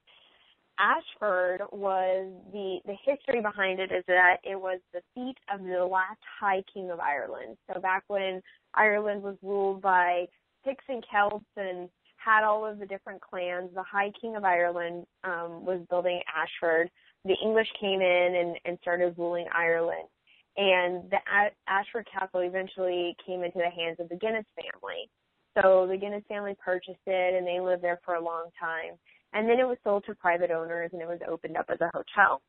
Ashford 0.79 1.61
was 1.71 2.33
the 2.53 2.79
the 2.87 2.97
history 3.05 3.41
behind 3.41 3.79
it 3.79 3.93
is 3.93 4.05
that 4.09 4.39
it 4.43 4.57
was 4.57 4.81
the 4.93 5.01
seat 5.15 5.37
of 5.53 5.63
the 5.65 5.85
last 5.85 6.21
High 6.41 6.63
King 6.73 6.91
of 6.91 6.99
Ireland. 6.99 7.57
So 7.73 7.81
back 7.81 8.05
when 8.09 8.43
Ireland 8.75 9.23
was 9.23 9.37
ruled 9.43 9.83
by 9.83 10.27
Picts 10.65 10.85
and 10.89 11.05
Celts 11.13 11.45
and 11.57 11.89
had 12.17 12.45
all 12.45 12.65
of 12.65 12.79
the 12.79 12.87
different 12.87 13.21
clans, 13.21 13.71
the 13.75 13.83
High 13.83 14.13
King 14.21 14.37
of 14.37 14.45
Ireland 14.45 15.07
um, 15.25 15.65
was 15.65 15.81
building 15.91 16.21
Ashford. 16.35 16.91
The 17.25 17.37
English 17.43 17.69
came 17.81 18.01
in 18.01 18.35
and, 18.37 18.57
and 18.65 18.79
started 18.81 19.15
ruling 19.19 19.47
Ireland. 19.55 20.09
And 20.57 21.11
the 21.11 21.19
Ashford 21.67 22.07
Castle 22.13 22.41
eventually 22.41 23.17
came 23.25 23.43
into 23.43 23.59
the 23.59 23.71
hands 23.71 23.97
of 24.01 24.09
the 24.09 24.17
Guinness 24.17 24.45
family. 24.55 25.09
So 25.57 25.87
the 25.91 25.97
Guinness 25.97 26.25
family 26.29 26.55
purchased 26.63 26.99
it 27.07 27.35
and 27.35 27.47
they 27.47 27.61
lived 27.61 27.83
there 27.83 28.01
for 28.05 28.15
a 28.15 28.25
long 28.25 28.47
time. 28.61 28.99
And 29.33 29.49
then 29.49 29.59
it 29.59 29.67
was 29.67 29.79
sold 29.83 30.05
to 30.07 30.15
private 30.15 30.51
owners 30.51 30.91
and 30.93 31.01
it 31.01 31.09
was 31.09 31.21
opened 31.29 31.57
up 31.57 31.67
as 31.71 31.81
a 31.81 31.91
hotel. 31.95 32.43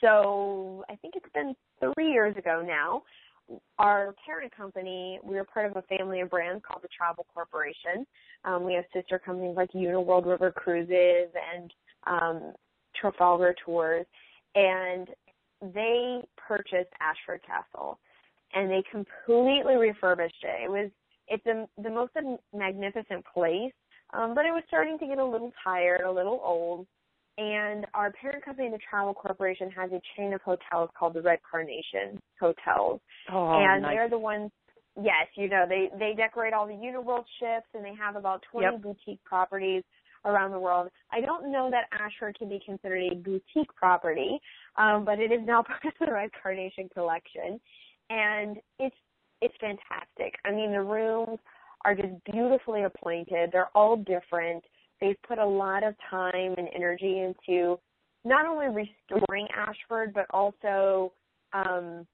So 0.00 0.84
I 0.88 0.96
think 0.96 1.14
it's 1.16 1.32
been 1.34 1.54
three 1.94 2.12
years 2.12 2.36
ago 2.36 2.64
now. 2.64 3.02
Our 3.78 4.14
parent 4.24 4.54
company, 4.56 5.20
we 5.22 5.38
are 5.38 5.44
part 5.44 5.70
of 5.70 5.76
a 5.76 5.82
family 5.82 6.20
of 6.20 6.30
brands 6.30 6.62
called 6.66 6.82
the 6.82 6.88
Travel 6.96 7.26
Corporation. 7.32 8.06
Um, 8.44 8.64
we 8.64 8.74
have 8.74 8.84
sister 8.92 9.18
companies 9.18 9.56
like 9.56 9.70
Uniworld 9.72 10.26
River 10.26 10.50
Cruises 10.50 11.30
and 11.54 11.72
um, 12.06 12.52
Trafalgar 13.00 13.54
Tours. 13.64 14.06
And 14.54 15.08
they 15.60 16.20
purchased 16.36 16.92
Ashford 17.00 17.40
Castle 17.46 17.98
and 18.54 18.70
they 18.70 18.82
completely 18.90 19.76
refurbished 19.76 20.42
it. 20.42 20.64
It 20.64 20.70
was 20.70 20.90
it's 21.28 21.46
a, 21.46 21.66
the 21.82 21.90
most 21.90 22.12
magnificent 22.54 23.24
place, 23.34 23.72
um, 24.14 24.34
but 24.34 24.46
it 24.46 24.52
was 24.52 24.62
starting 24.68 24.98
to 24.98 25.06
get 25.06 25.18
a 25.18 25.24
little 25.24 25.52
tired, 25.64 26.02
a 26.02 26.10
little 26.10 26.40
old. 26.44 26.86
And 27.38 27.84
our 27.92 28.12
parent 28.12 28.44
company, 28.44 28.70
the 28.70 28.78
Travel 28.88 29.12
Corporation, 29.12 29.70
has 29.72 29.90
a 29.90 30.00
chain 30.16 30.32
of 30.32 30.40
hotels 30.42 30.88
called 30.98 31.14
the 31.14 31.20
Red 31.20 31.40
Carnation 31.48 32.18
Hotels, 32.40 33.00
oh, 33.30 33.58
and 33.60 33.82
nice. 33.82 33.94
they're 33.94 34.08
the 34.08 34.18
ones. 34.18 34.50
Yes, 34.96 35.26
you 35.34 35.48
know 35.48 35.66
they 35.68 35.90
they 35.98 36.14
decorate 36.16 36.54
all 36.54 36.66
the 36.66 36.72
Uniworld 36.72 37.24
ships, 37.38 37.66
and 37.74 37.84
they 37.84 37.94
have 38.00 38.16
about 38.16 38.42
20 38.50 38.66
yep. 38.66 38.82
boutique 38.82 39.22
properties 39.24 39.82
around 40.26 40.50
the 40.50 40.58
world. 40.58 40.88
I 41.10 41.20
don't 41.20 41.50
know 41.50 41.70
that 41.70 41.84
Ashford 41.98 42.36
can 42.38 42.48
be 42.48 42.60
considered 42.64 43.12
a 43.12 43.14
boutique 43.14 43.74
property, 43.74 44.38
um, 44.76 45.04
but 45.04 45.18
it 45.18 45.32
is 45.32 45.40
now 45.44 45.62
part 45.66 45.84
of 45.84 45.92
the 46.00 46.12
Red 46.12 46.30
Carnation 46.42 46.88
collection, 46.92 47.60
and 48.10 48.58
it's 48.78 48.96
it's 49.42 49.54
fantastic. 49.60 50.34
I 50.44 50.50
mean, 50.50 50.72
the 50.72 50.82
rooms 50.82 51.38
are 51.84 51.94
just 51.94 52.12
beautifully 52.30 52.84
appointed. 52.84 53.50
They're 53.52 53.70
all 53.74 53.96
different. 53.96 54.64
They've 55.00 55.20
put 55.28 55.38
a 55.38 55.46
lot 55.46 55.84
of 55.84 55.94
time 56.10 56.54
and 56.56 56.68
energy 56.74 57.20
into 57.20 57.78
not 58.24 58.46
only 58.46 58.66
restoring 58.66 59.46
Ashford, 59.54 60.14
but 60.14 60.26
also 60.30 61.12
um, 61.52 62.06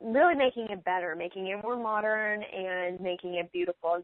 really 0.00 0.34
making 0.34 0.68
it 0.70 0.84
better, 0.84 1.14
making 1.14 1.48
it 1.48 1.62
more 1.62 1.76
modern 1.76 2.42
and 2.42 3.00
making 3.00 3.34
it 3.34 3.52
beautiful. 3.52 4.02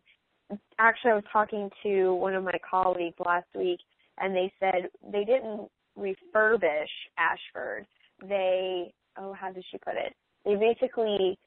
Actually, 0.78 1.12
I 1.12 1.14
was 1.14 1.24
talking 1.32 1.70
to 1.82 2.14
one 2.14 2.34
of 2.34 2.44
my 2.44 2.58
colleagues 2.68 3.16
last 3.24 3.46
week, 3.54 3.80
and 4.18 4.34
they 4.34 4.52
said 4.60 4.90
they 5.10 5.24
didn't 5.24 5.68
refurbish 5.98 6.90
Ashford. 7.18 7.86
They, 8.22 8.92
oh, 9.18 9.32
how 9.32 9.52
did 9.52 9.64
she 9.70 9.78
put 9.78 9.94
it? 9.94 10.14
They 10.44 10.56
basically 10.56 11.38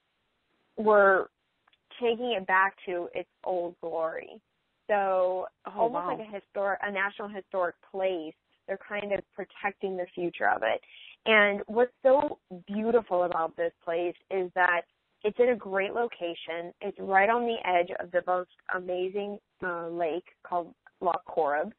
were 0.78 1.30
taking 2.02 2.36
it 2.38 2.46
back 2.48 2.76
to 2.86 3.10
its 3.14 3.30
old 3.44 3.76
glory. 3.82 4.42
So 4.88 5.48
oh, 5.68 5.72
almost 5.76 6.06
wow. 6.06 6.18
like 6.18 6.28
a 6.28 6.32
historic, 6.32 6.80
a 6.82 6.92
national 6.92 7.28
historic 7.30 7.76
place. 7.92 8.34
They're 8.68 8.80
kind 8.88 9.14
of 9.14 9.20
protecting 9.34 9.96
the 9.96 10.06
future 10.14 10.50
of 10.50 10.62
it. 10.64 10.82
And 11.26 11.62
what's 11.68 11.92
so 12.04 12.40
beautiful 12.68 13.24
about 13.24 13.56
this 13.56 13.72
place 13.84 14.16
is 14.32 14.52
that 14.56 14.82
it's 15.24 15.38
in 15.40 15.50
a 15.50 15.56
great 15.56 15.94
location. 15.94 16.74
It's 16.82 16.98
right 17.00 17.30
on 17.30 17.44
the 17.44 17.58
edge 17.68 17.90
of 18.00 18.12
the 18.12 18.22
most 18.28 18.50
amazing 18.76 19.40
uh, 19.64 19.88
lake 19.88 20.26
called 20.48 20.74
Lough 21.02 21.14
Corrib, 21.28 21.72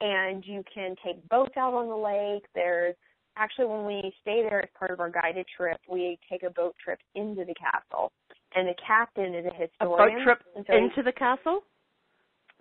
and 0.00 0.44
you 0.46 0.62
can 0.72 0.94
take 1.04 1.26
boats 1.28 1.56
out 1.56 1.74
on 1.74 1.88
the 1.88 1.96
lake. 1.96 2.44
There's 2.54 2.94
actually 3.36 3.66
when 3.66 3.86
we 3.86 4.12
stay 4.20 4.42
there 4.42 4.62
as 4.62 4.68
part 4.78 4.90
of 4.90 5.00
our 5.00 5.10
guided 5.10 5.46
trip, 5.56 5.78
we 5.88 6.18
take 6.30 6.42
a 6.42 6.50
boat 6.50 6.74
trip 6.82 6.98
into 7.14 7.44
the 7.44 7.54
castle, 7.54 8.12
and 8.54 8.68
the 8.68 8.74
captain 8.86 9.34
is 9.34 9.46
a 9.46 9.54
historian. 9.54 10.16
A 10.16 10.18
boat 10.18 10.24
trip 10.24 10.38
so 10.66 10.76
into 10.76 11.02
the 11.02 11.12
castle. 11.12 11.60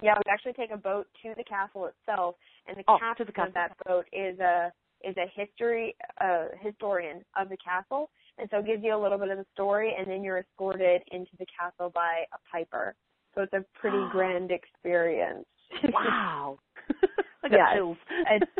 Yeah, 0.01 0.15
we 0.15 0.31
actually 0.31 0.53
take 0.53 0.71
a 0.71 0.77
boat 0.77 1.07
to 1.21 1.33
the 1.37 1.43
castle 1.43 1.87
itself, 1.87 2.35
and 2.67 2.77
the 2.77 2.83
oh, 2.87 2.97
captain 2.99 3.27
the 3.27 3.43
of 3.43 3.53
that 3.53 3.75
boat 3.85 4.05
is 4.11 4.39
a 4.39 4.71
is 5.03 5.15
a 5.17 5.27
history 5.39 5.95
uh, 6.21 6.45
historian 6.61 7.23
of 7.37 7.49
the 7.49 7.57
castle, 7.57 8.09
and 8.37 8.49
so 8.51 8.59
it 8.59 8.65
gives 8.65 8.83
you 8.83 8.95
a 8.95 9.01
little 9.01 9.17
bit 9.17 9.29
of 9.29 9.37
the 9.37 9.45
story, 9.53 9.93
and 9.97 10.07
then 10.07 10.23
you're 10.23 10.39
escorted 10.39 11.01
into 11.11 11.31
the 11.39 11.45
castle 11.57 11.91
by 11.93 12.23
a 12.33 12.37
piper. 12.51 12.95
So 13.35 13.41
it's 13.41 13.53
a 13.53 13.65
pretty 13.79 14.03
grand 14.11 14.51
experience. 14.51 15.45
wow. 15.91 16.57
I 17.43 17.49
got 17.49 17.75
yes, 17.75 17.97
it's 18.31 18.51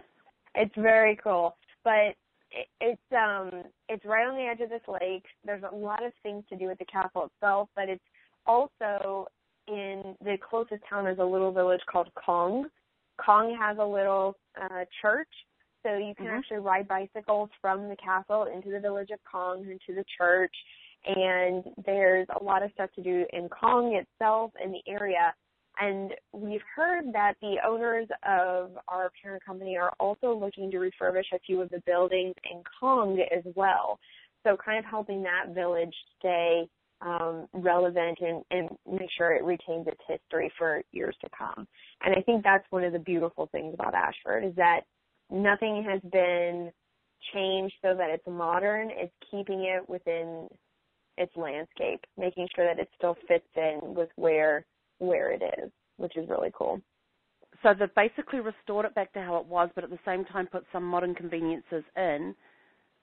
it's 0.55 0.75
very 0.75 1.17
cool, 1.23 1.55
but 1.83 2.15
it, 2.51 2.67
it's 2.81 3.01
um 3.12 3.63
it's 3.89 4.03
right 4.05 4.27
on 4.27 4.36
the 4.36 4.43
edge 4.43 4.59
of 4.59 4.69
this 4.69 4.81
lake. 4.88 5.23
There's 5.45 5.63
a 5.63 5.75
lot 5.75 6.05
of 6.05 6.12
things 6.21 6.43
to 6.49 6.57
do 6.57 6.67
with 6.67 6.79
the 6.79 6.86
castle 6.86 7.29
itself, 7.33 7.69
but 7.75 7.89
it's 7.89 8.03
also 8.45 9.27
in 9.67 10.15
the 10.21 10.38
closest 10.49 10.83
town 10.89 11.07
is 11.07 11.19
a 11.19 11.23
little 11.23 11.51
village 11.51 11.81
called 11.89 12.09
Cong. 12.23 12.65
Cong 13.23 13.55
has 13.59 13.77
a 13.79 13.86
little 13.86 14.36
uh, 14.62 14.86
church, 15.01 15.29
so 15.84 15.98
you 15.98 16.15
can 16.15 16.26
mm-hmm. 16.26 16.36
actually 16.36 16.58
ride 16.58 16.88
bicycles 16.88 17.50
from 17.62 17.89
the 17.89 17.96
castle 17.96 18.48
into 18.54 18.72
the 18.72 18.80
village 18.80 19.10
of 19.12 19.19
Cong 19.30 19.62
into 19.62 19.96
the 19.96 20.06
church. 20.17 20.56
And 21.06 21.63
there's 21.86 22.28
a 22.39 22.43
lot 22.43 22.63
of 22.63 22.72
stuff 22.74 22.89
to 22.96 23.04
do 23.04 23.26
in 23.34 23.50
Cong 23.50 23.96
itself 23.96 24.52
and 24.62 24.74
the 24.74 24.91
area. 24.91 25.34
And 25.80 26.13
we've 26.32 26.62
heard 26.76 27.06
that 27.13 27.34
the 27.41 27.56
owners 27.67 28.08
of 28.28 28.72
our 28.88 29.12
parent 29.22 29.43
company 29.43 29.76
are 29.76 29.91
also 30.00 30.34
looking 30.34 30.72
to 30.72 30.78
refurbish 30.78 31.34
a 31.34 31.39
few 31.46 31.62
of 31.62 31.69
the 31.69 31.82
buildings 31.86 32.36
in 32.50 32.62
Cong 32.80 33.19
as 33.36 33.43
well. 33.56 34.00
So 34.43 34.56
kind 34.63 34.80
of 34.80 34.86
helping 34.86 35.24
that 35.24 35.54
village 35.54 35.93
stay 36.19 36.67
um, 37.02 37.48
relevant 37.54 38.19
and, 38.22 38.43
and 38.52 38.69
make 38.89 39.10
sure 39.17 39.34
it 39.34 39.43
retains 39.43 39.88
its 39.88 40.00
history 40.08 40.52
for 40.58 40.84
years 40.91 41.15
to 41.22 41.30
come. 41.38 41.67
And 42.04 42.15
I 42.15 42.22
think 42.22 42.43
that's 42.43 42.65
one 42.69 42.84
of 42.84 42.93
the 42.93 43.00
beautiful 43.00 43.50
things 43.52 43.74
about 43.74 43.93
Ashford 43.93 44.46
is 44.46 44.56
that 44.56 44.82
nothing 45.34 45.84
has 45.89 46.00
been 46.12 46.72
changed 47.34 47.76
so 47.82 47.96
that 47.96 48.10
it's 48.10 48.28
modern. 48.28 48.89
It's 48.91 49.13
keeping 49.30 49.62
it 49.63 49.88
within 49.89 50.48
its 51.17 51.36
landscape, 51.36 52.02
making 52.17 52.48
sure 52.56 52.65
that 52.65 52.80
it 52.80 52.89
still 52.96 53.15
fits 53.28 53.48
in 53.56 53.80
with 53.96 54.10
where 54.15 54.65
where 55.00 55.32
it 55.32 55.41
is, 55.60 55.72
which 55.98 56.15
is 56.15 56.30
really 56.30 56.52
cool. 56.58 56.80
So 57.62 57.69
they've 57.78 57.93
basically 57.96 58.39
restored 58.39 58.86
it 58.86 58.96
back 58.96 59.12
to 59.13 59.22
how 59.22 59.38
it 59.38 59.46
was, 59.46 59.69
but 59.76 59.84
at 59.84 59.89
the 59.89 60.00
same 60.06 60.26
time 60.26 60.48
put 60.48 60.65
some 60.72 60.84
modern 60.84 61.15
conveniences 61.15 61.84
in 61.96 62.36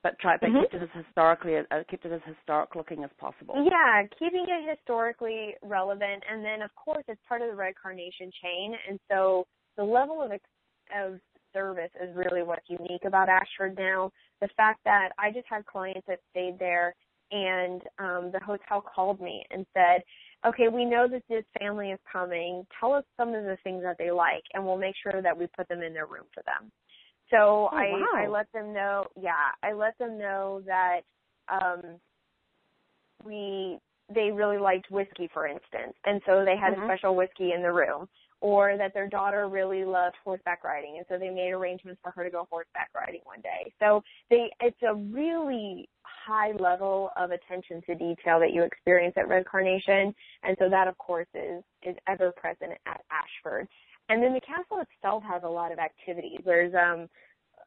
but 0.02 0.18
try 0.18 0.36
but 0.40 0.48
mm-hmm. 0.48 0.62
kept 0.62 0.74
it 0.74 0.82
as 0.82 1.04
historically 1.04 1.56
uh, 1.58 1.82
kept 1.90 2.04
it 2.04 2.12
as 2.12 2.20
historic 2.24 2.74
looking 2.74 3.04
as 3.04 3.10
possible. 3.18 3.54
Yeah, 3.56 4.06
keeping 4.18 4.46
it 4.48 4.76
historically 4.76 5.54
relevant, 5.62 6.22
and 6.30 6.44
then 6.44 6.62
of 6.62 6.70
course 6.74 7.04
it's 7.08 7.20
part 7.28 7.42
of 7.42 7.48
the 7.50 7.56
Red 7.56 7.74
Carnation 7.80 8.30
chain, 8.42 8.74
and 8.88 8.98
so 9.10 9.46
the 9.76 9.84
level 9.84 10.22
of 10.22 10.32
of 10.96 11.20
service 11.52 11.90
is 12.02 12.14
really 12.16 12.42
what's 12.42 12.68
unique 12.68 13.04
about 13.06 13.28
Ashford 13.28 13.76
now. 13.78 14.12
The 14.40 14.48
fact 14.56 14.80
that 14.84 15.10
I 15.18 15.30
just 15.30 15.46
had 15.48 15.66
clients 15.66 16.06
that 16.08 16.20
stayed 16.30 16.58
there, 16.58 16.94
and 17.30 17.82
um, 17.98 18.30
the 18.32 18.40
hotel 18.44 18.82
called 18.82 19.20
me 19.20 19.44
and 19.50 19.66
said, 19.74 20.02
"Okay, 20.46 20.68
we 20.68 20.84
know 20.84 21.06
that 21.08 21.22
this 21.28 21.44
family 21.58 21.90
is 21.90 22.00
coming. 22.10 22.66
Tell 22.78 22.92
us 22.92 23.04
some 23.16 23.28
of 23.34 23.44
the 23.44 23.58
things 23.62 23.82
that 23.82 23.96
they 23.98 24.10
like, 24.10 24.42
and 24.54 24.64
we'll 24.64 24.78
make 24.78 24.94
sure 25.02 25.22
that 25.22 25.36
we 25.36 25.46
put 25.56 25.68
them 25.68 25.82
in 25.82 25.94
their 25.94 26.06
room 26.06 26.26
for 26.34 26.42
them." 26.44 26.70
So 27.30 27.68
oh, 27.72 27.76
I 27.76 27.90
wow. 27.92 28.24
I 28.24 28.28
let 28.28 28.50
them 28.52 28.72
know. 28.72 29.06
Yeah, 29.20 29.52
I 29.62 29.72
let 29.72 29.96
them 29.98 30.18
know 30.18 30.62
that 30.66 31.00
um 31.48 31.98
we 33.24 33.78
they 34.12 34.30
really 34.30 34.58
liked 34.58 34.90
whiskey, 34.90 35.28
for 35.32 35.46
instance, 35.46 35.94
and 36.04 36.20
so 36.26 36.44
they 36.44 36.56
had 36.56 36.74
mm-hmm. 36.74 36.82
a 36.82 36.86
special 36.86 37.14
whiskey 37.14 37.52
in 37.52 37.62
the 37.62 37.72
room. 37.72 38.08
Or 38.42 38.78
that 38.78 38.94
their 38.94 39.06
daughter 39.06 39.48
really 39.48 39.84
loved 39.84 40.16
horseback 40.24 40.64
riding, 40.64 40.94
and 40.96 41.04
so 41.10 41.18
they 41.18 41.28
made 41.28 41.50
arrangements 41.50 42.00
for 42.02 42.10
her 42.12 42.24
to 42.24 42.30
go 42.30 42.48
horseback 42.50 42.88
riding 42.94 43.20
one 43.24 43.42
day. 43.42 43.70
So 43.78 44.02
they, 44.30 44.50
it's 44.60 44.82
a 44.82 44.94
really 44.94 45.90
high 46.02 46.52
level 46.52 47.10
of 47.18 47.32
attention 47.32 47.82
to 47.86 47.94
detail 47.94 48.40
that 48.40 48.54
you 48.54 48.62
experience 48.62 49.14
at 49.18 49.28
Red 49.28 49.44
Carnation, 49.44 50.14
and 50.42 50.56
so 50.58 50.70
that, 50.70 50.88
of 50.88 50.96
course, 50.96 51.26
is 51.34 51.62
is 51.82 51.96
ever 52.08 52.32
present 52.32 52.72
at 52.86 53.02
Ashford. 53.10 53.68
And 54.08 54.22
then 54.22 54.32
the 54.32 54.40
castle 54.40 54.82
itself 54.86 55.22
has 55.24 55.42
a 55.44 55.48
lot 55.48 55.70
of 55.70 55.78
activities. 55.78 56.40
There's, 56.44 56.72
um, 56.74 57.08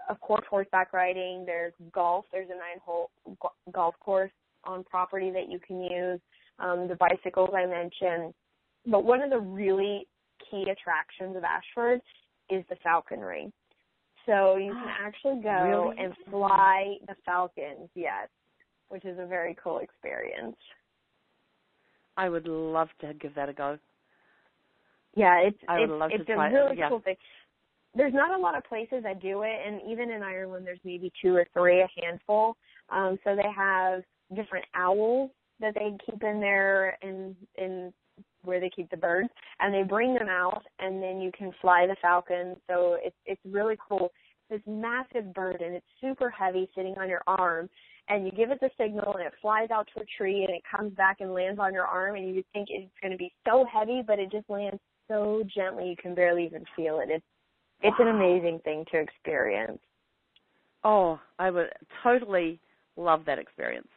of 0.10 0.20
course, 0.22 0.44
horseback 0.50 0.92
riding. 0.92 1.44
There's 1.46 1.74
golf. 1.94 2.26
There's 2.32 2.50
a 2.50 2.58
nine-hole 2.58 3.12
go- 3.40 3.54
golf 3.72 3.96
course 4.00 4.32
on 4.64 4.84
property 4.84 5.30
that 5.32 5.52
you 5.52 5.60
can 5.60 5.84
use. 5.84 6.20
Um, 6.58 6.88
the 6.88 6.96
bicycles 6.96 7.52
I 7.56 7.66
mentioned. 7.68 8.34
But 8.86 9.06
one 9.06 9.22
of 9.22 9.30
the 9.30 9.40
really 9.40 10.08
key 10.54 10.70
attractions 10.70 11.36
of 11.36 11.44
Ashford 11.44 12.00
is 12.50 12.64
the 12.70 12.76
falconry. 12.84 13.52
So 14.26 14.56
you 14.56 14.72
can 14.72 14.88
actually 15.02 15.42
go 15.42 15.90
Really? 15.90 16.06
and 16.06 16.14
fly 16.30 16.96
the 17.08 17.16
Falcons, 17.26 17.90
yes, 17.96 18.30
which 18.90 19.04
is 19.04 19.18
a 19.20 19.26
very 19.26 19.56
cool 19.62 19.80
experience. 19.80 20.56
I 22.16 22.30
would 22.30 22.48
love 22.48 22.90
to 23.02 23.14
give 23.16 23.34
that 23.36 23.50
a 23.50 23.54
go. 23.54 23.78
Yeah, 25.16 25.40
it's 25.40 25.58
I 25.68 25.80
would 25.80 25.90
it's, 25.90 26.00
love 26.00 26.10
to 26.12 26.16
it's 26.16 26.30
a 26.30 26.34
it, 26.34 26.36
really 26.36 26.78
yeah. 26.78 26.90
cool 26.90 27.02
thing. 27.02 27.16
There's 27.96 28.14
not 28.14 28.38
a 28.38 28.42
lot 28.42 28.56
of 28.56 28.64
places 28.64 29.04
that 29.04 29.22
do 29.22 29.42
it, 29.44 29.58
and 29.66 29.82
even 29.90 30.10
in 30.10 30.24
Ireland, 30.24 30.66
there's 30.66 30.80
maybe 30.84 31.12
two 31.22 31.36
or 31.36 31.46
three, 31.54 31.82
a 31.82 31.88
handful. 32.02 32.56
Um, 32.90 33.18
so 33.24 33.36
they 33.36 33.50
have 33.56 34.04
different 34.36 34.66
owls 34.74 35.32
that 35.60 35.74
they 35.76 35.92
keep 36.06 36.24
in 36.24 36.40
there 36.40 36.98
in 37.02 37.36
in 37.56 37.94
where 38.44 38.60
they 38.60 38.70
keep 38.70 38.90
the 38.90 38.98
birds, 38.98 39.30
and 39.60 39.74
they 39.74 39.84
bring 39.84 40.14
them 40.14 40.30
out, 40.30 40.64
and 40.80 41.02
then 41.02 41.20
you 41.22 41.32
can 41.38 41.52
fly 41.62 41.86
the 41.88 41.96
falcon. 42.02 42.56
So 42.68 42.98
it's 43.02 43.16
it's 43.26 43.42
really 43.46 43.78
cool. 43.88 44.12
This 44.50 44.62
massive 44.68 45.34
bird, 45.34 45.62
and 45.62 45.74
it's 45.74 45.86
super 46.02 46.30
heavy, 46.30 46.70
sitting 46.76 46.96
on 47.00 47.10
your 47.10 47.22
arm, 47.28 47.70
and 48.10 48.26
you 48.26 48.32
give 48.32 48.52
it 48.52 48.60
the 48.60 48.70
signal, 48.78 49.14
and 49.16 49.26
it 49.26 49.34
flies 49.42 49.70
out 49.72 49.88
to 49.96 50.02
a 50.02 50.06
tree, 50.18 50.44
and 50.44 50.54
it 50.54 50.62
comes 50.70 50.94
back 50.94 51.18
and 51.22 51.34
lands 51.34 51.60
on 51.60 51.74
your 51.74 51.86
arm, 51.86 52.16
and 52.16 52.28
you 52.28 52.36
would 52.36 52.46
think 52.54 52.68
it's 52.70 52.92
going 53.02 53.12
to 53.12 53.18
be 53.18 53.34
so 53.48 53.66
heavy, 53.72 54.02
but 54.06 54.20
it 54.20 54.32
just 54.32 54.50
lands 54.50 54.80
so 55.08 55.44
gently 55.56 55.90
you 55.90 55.96
can 55.96 56.14
barely 56.14 56.46
even 56.46 56.64
feel 56.76 57.00
it. 57.00 57.10
It's 57.10 57.26
it's 57.82 57.98
an 58.00 58.08
amazing 58.08 58.60
thing 58.64 58.86
to 58.92 59.00
experience. 59.00 59.80
Oh, 60.86 61.20
I 61.40 61.50
would 61.50 61.70
totally 62.04 62.60
love 62.96 63.24
that 63.26 63.40
experience. 63.40 63.88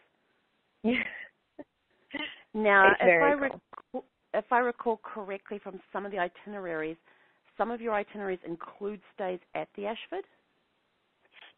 Now, 2.54 2.94
if 3.02 3.22
I 3.22 3.32
cool. 3.32 3.36
recall, 3.36 4.04
if 4.36 4.52
I 4.52 4.58
recall 4.58 5.00
correctly 5.02 5.58
from 5.62 5.80
some 5.92 6.04
of 6.04 6.12
the 6.12 6.18
itineraries, 6.18 6.96
some 7.56 7.70
of 7.70 7.80
your 7.80 7.94
itineraries 7.94 8.38
include 8.46 9.00
stays 9.14 9.40
at 9.54 9.68
the 9.76 9.86
Ashford. 9.86 10.24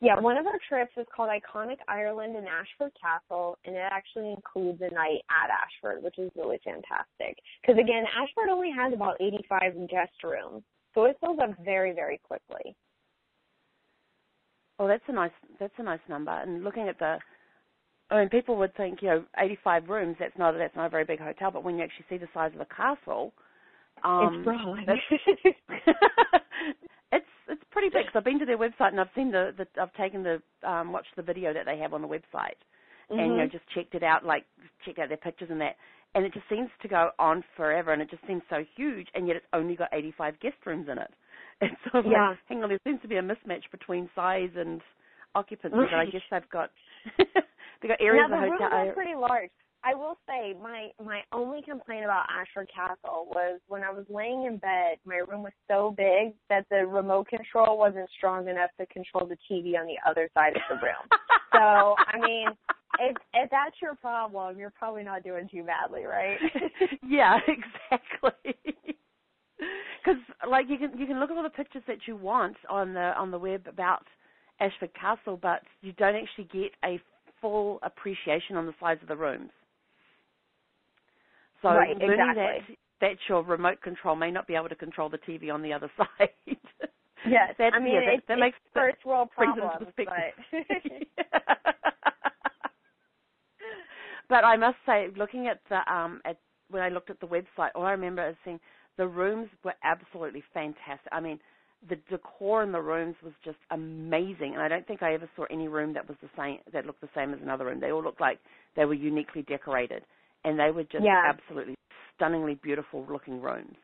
Yeah, 0.00 0.20
one 0.20 0.36
of 0.36 0.46
our 0.46 0.60
trips 0.68 0.92
is 0.96 1.06
called 1.14 1.28
Iconic 1.28 1.78
Ireland 1.88 2.36
and 2.36 2.46
Ashford 2.46 2.92
Castle, 3.00 3.58
and 3.64 3.74
it 3.74 3.82
actually 3.90 4.30
includes 4.30 4.80
a 4.80 4.94
night 4.94 5.22
at 5.28 5.50
Ashford, 5.50 6.04
which 6.04 6.18
is 6.18 6.30
really 6.36 6.60
fantastic. 6.64 7.36
Because 7.60 7.80
again, 7.80 8.04
Ashford 8.16 8.48
only 8.48 8.70
has 8.70 8.92
about 8.92 9.16
85 9.20 9.88
guest 9.88 10.12
rooms, 10.22 10.62
so 10.94 11.04
it 11.06 11.16
fills 11.20 11.40
up 11.42 11.50
very, 11.64 11.92
very 11.92 12.20
quickly. 12.22 12.76
Oh, 14.78 14.86
that's 14.86 15.02
a 15.08 15.12
nice 15.12 15.32
that's 15.58 15.74
a 15.78 15.82
nice 15.82 15.98
number. 16.08 16.30
And 16.30 16.62
looking 16.62 16.88
at 16.88 17.00
the, 17.00 17.18
I 18.10 18.20
mean, 18.20 18.28
people 18.30 18.56
would 18.56 18.74
think 18.76 19.02
you 19.02 19.08
know 19.08 19.24
85 19.38 19.88
rooms. 19.88 20.16
That's 20.18 20.36
not 20.38 20.54
that's 20.56 20.76
not 20.76 20.86
a 20.86 20.90
very 20.90 21.04
big 21.04 21.20
hotel. 21.20 21.50
But 21.50 21.64
when 21.64 21.76
you 21.78 21.84
actually 21.84 22.06
see 22.08 22.18
the 22.18 22.28
size 22.34 22.52
of 22.52 22.58
the 22.58 22.66
castle, 22.74 23.32
um, 24.04 24.28
it's 24.28 24.42
sprawling. 24.42 24.86
it's 27.12 27.26
it's 27.48 27.62
pretty 27.70 27.88
big. 27.88 28.06
So 28.12 28.18
I've 28.20 28.24
been 28.24 28.38
to 28.40 28.46
their 28.46 28.58
website 28.58 28.92
and 28.92 29.00
I've 29.00 29.08
seen 29.14 29.30
the, 29.30 29.52
the 29.56 29.66
I've 29.80 29.92
taken 29.94 30.22
the 30.22 30.42
um, 30.68 30.92
watched 30.92 31.14
the 31.16 31.22
video 31.22 31.52
that 31.54 31.66
they 31.66 31.78
have 31.78 31.92
on 31.94 32.02
the 32.02 32.08
website 32.08 32.58
and 33.10 33.32
you 33.32 33.38
know 33.38 33.46
Mhm. 33.46 33.52
just 33.52 33.64
checked 33.74 33.94
it 33.94 34.02
out, 34.02 34.24
like 34.24 34.44
checked 34.84 34.98
out 34.98 35.08
their 35.08 35.16
pictures 35.18 35.48
and 35.50 35.60
that. 35.60 35.76
And 36.14 36.24
it 36.24 36.32
just 36.32 36.48
seems 36.48 36.70
to 36.82 36.88
go 36.88 37.10
on 37.18 37.44
forever, 37.56 37.92
and 37.92 38.00
it 38.00 38.10
just 38.10 38.26
seems 38.26 38.42
so 38.48 38.64
huge, 38.76 39.08
and 39.14 39.26
yet 39.26 39.36
it's 39.36 39.46
only 39.52 39.76
got 39.76 39.90
85 39.92 40.40
guest 40.40 40.56
rooms 40.66 40.88
in 40.90 40.98
it. 40.98 41.10
And 41.60 41.70
so, 41.84 41.98
I'm 41.98 42.06
like, 42.06 42.12
Yeah. 42.12 42.34
hang 42.48 42.62
on, 42.62 42.68
there 42.70 42.78
seems 42.84 43.02
to 43.02 43.08
be 43.08 43.16
a 43.16 43.22
mismatch 43.22 43.68
between 43.72 44.08
size 44.14 44.50
and 44.56 44.80
occupancy. 45.34 45.76
But 45.76 45.92
I 45.94 46.06
guess 46.06 46.22
they've 46.30 46.48
got 46.50 46.70
got 47.86 48.00
areas 48.00 48.26
now 48.28 48.34
of 48.34 48.40
the 48.40 48.46
the 48.46 48.50
rooms 48.50 48.62
hotel. 48.62 48.88
are 48.88 48.92
pretty 48.92 49.14
large. 49.14 49.50
I 49.84 49.94
will 49.94 50.18
say 50.26 50.54
my 50.60 50.88
my 51.02 51.20
only 51.32 51.62
complaint 51.62 52.04
about 52.04 52.26
Ashford 52.28 52.68
Castle 52.74 53.28
was 53.30 53.60
when 53.68 53.84
I 53.84 53.90
was 53.90 54.04
laying 54.08 54.44
in 54.44 54.56
bed, 54.56 54.98
my 55.04 55.16
room 55.16 55.42
was 55.44 55.52
so 55.68 55.94
big 55.96 56.34
that 56.48 56.66
the 56.70 56.84
remote 56.86 57.28
control 57.28 57.78
wasn't 57.78 58.08
strong 58.16 58.48
enough 58.48 58.70
to 58.80 58.86
control 58.86 59.26
the 59.26 59.36
TV 59.48 59.78
on 59.78 59.86
the 59.86 59.96
other 60.08 60.28
side 60.34 60.56
of 60.56 60.62
the 60.68 60.74
room. 60.84 61.06
so 61.52 61.94
I 61.96 62.18
mean, 62.20 62.48
if 62.98 63.16
if 63.34 63.50
that's 63.50 63.76
your 63.80 63.94
problem, 63.94 64.58
you're 64.58 64.72
probably 64.76 65.04
not 65.04 65.22
doing 65.22 65.48
too 65.48 65.62
badly, 65.62 66.04
right? 66.04 66.38
yeah, 67.06 67.38
exactly. 67.46 68.54
Because 70.04 70.22
like 70.48 70.66
you 70.68 70.78
can 70.78 70.96
you 70.96 71.04
can 71.04 71.18
look 71.18 71.30
at 71.30 71.36
all 71.36 71.42
the 71.42 71.50
pictures 71.50 71.82
that 71.88 72.06
you 72.06 72.14
want 72.16 72.56
on 72.70 72.94
the 72.94 73.12
on 73.18 73.32
the 73.32 73.38
web 73.38 73.66
about 73.66 74.06
Ashford 74.60 74.94
Castle, 74.94 75.36
but 75.36 75.62
you 75.82 75.92
don't 75.94 76.14
actually 76.14 76.44
get 76.44 76.70
a 76.84 77.00
full 77.40 77.78
appreciation 77.82 78.56
on 78.56 78.66
the 78.66 78.74
size 78.80 78.98
of 79.02 79.08
the 79.08 79.16
rooms. 79.16 79.50
So 81.62 81.68
Right, 81.70 81.96
learning 82.00 82.18
exactly. 82.18 82.76
that 83.00 83.00
that 83.00 83.16
your 83.28 83.42
remote 83.44 83.80
control 83.80 84.16
may 84.16 84.30
not 84.30 84.46
be 84.48 84.56
able 84.56 84.68
to 84.68 84.74
control 84.74 85.08
the 85.08 85.18
TV 85.18 85.52
on 85.52 85.62
the 85.62 85.72
other 85.72 85.90
side. 85.98 86.30
yes, 87.26 87.54
That- 87.58 87.74
I 87.74 87.78
mean 87.78 87.94
yeah, 87.94 88.00
that- 88.00 88.14
it's, 88.14 88.26
that 88.28 88.38
it's 88.38 88.40
makes- 88.40 88.58
first 88.74 89.04
world 89.04 89.30
problems, 89.30 89.86
but 89.96 90.06
but 94.28 94.44
I 94.44 94.56
must 94.56 94.76
say, 94.86 95.08
looking 95.16 95.48
at 95.48 95.60
the 95.68 95.80
um 95.92 96.20
at 96.24 96.38
when 96.70 96.82
I 96.82 96.88
looked 96.90 97.10
at 97.10 97.20
the 97.20 97.26
website, 97.26 97.70
all 97.74 97.84
I 97.84 97.92
remember 97.92 98.28
is 98.28 98.36
seeing 98.44 98.60
the 98.96 99.06
rooms 99.06 99.48
were 99.64 99.74
absolutely 99.84 100.42
fantastic. 100.52 101.08
I 101.12 101.20
mean, 101.20 101.38
the 101.88 101.96
decor 102.10 102.62
in 102.62 102.72
the 102.72 102.80
rooms 102.80 103.14
was 103.22 103.32
just 103.44 103.58
amazing, 103.70 104.54
and 104.54 104.62
I 104.62 104.68
don't 104.68 104.86
think 104.86 105.02
I 105.02 105.14
ever 105.14 105.28
saw 105.36 105.44
any 105.50 105.68
room 105.68 105.92
that 105.94 106.08
was 106.08 106.16
the 106.20 106.30
same 106.36 106.58
that 106.72 106.86
looked 106.86 107.00
the 107.00 107.08
same 107.14 107.32
as 107.32 107.40
another 107.40 107.66
room. 107.66 107.80
They 107.80 107.92
all 107.92 108.02
looked 108.02 108.20
like 108.20 108.40
they 108.74 108.84
were 108.84 108.94
uniquely 108.94 109.42
decorated, 109.42 110.04
and 110.44 110.58
they 110.58 110.70
were 110.70 110.84
just 110.84 111.04
Yeah. 111.04 111.22
absolutely 111.24 111.76
stunningly 112.16 112.56
beautiful 112.56 113.06
looking 113.06 113.40
rooms. 113.40 113.76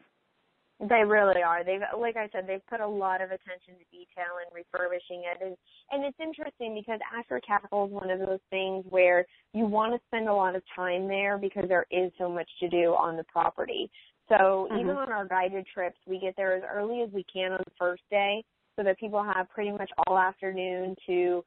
They 0.80 1.04
really 1.04 1.40
are. 1.40 1.62
They've, 1.62 1.80
like 1.96 2.16
I 2.16 2.28
said, 2.30 2.48
they've 2.48 2.66
put 2.66 2.80
a 2.80 2.86
lot 2.86 3.20
of 3.20 3.30
attention 3.30 3.78
to 3.78 3.84
detail 3.92 4.38
in 4.42 4.52
refurbishing 4.52 5.22
it, 5.24 5.40
and 5.40 5.56
and 5.92 6.04
it's 6.04 6.18
interesting 6.18 6.74
because 6.74 6.98
Ashford 7.16 7.44
Castle 7.46 7.86
is 7.86 7.92
one 7.92 8.10
of 8.10 8.18
those 8.18 8.40
things 8.50 8.84
where 8.88 9.24
you 9.52 9.66
want 9.66 9.94
to 9.94 10.00
spend 10.08 10.28
a 10.28 10.34
lot 10.34 10.56
of 10.56 10.62
time 10.74 11.06
there 11.06 11.38
because 11.38 11.68
there 11.68 11.86
is 11.92 12.10
so 12.18 12.28
much 12.28 12.50
to 12.58 12.68
do 12.68 12.94
on 12.94 13.16
the 13.16 13.24
property. 13.24 13.88
So 14.28 14.68
even 14.78 14.96
Mhm. 14.96 15.02
on 15.02 15.12
our 15.12 15.26
guided 15.26 15.66
trips, 15.66 15.98
we 16.06 16.18
get 16.18 16.34
there 16.36 16.54
as 16.54 16.62
early 16.64 17.02
as 17.02 17.10
we 17.12 17.24
can 17.24 17.52
on 17.52 17.62
the 17.64 17.74
first 17.78 18.02
day, 18.10 18.44
so 18.76 18.82
that 18.82 18.98
people 18.98 19.22
have 19.22 19.48
pretty 19.50 19.70
much 19.70 19.90
all 20.06 20.18
afternoon 20.18 20.96
to 21.06 21.44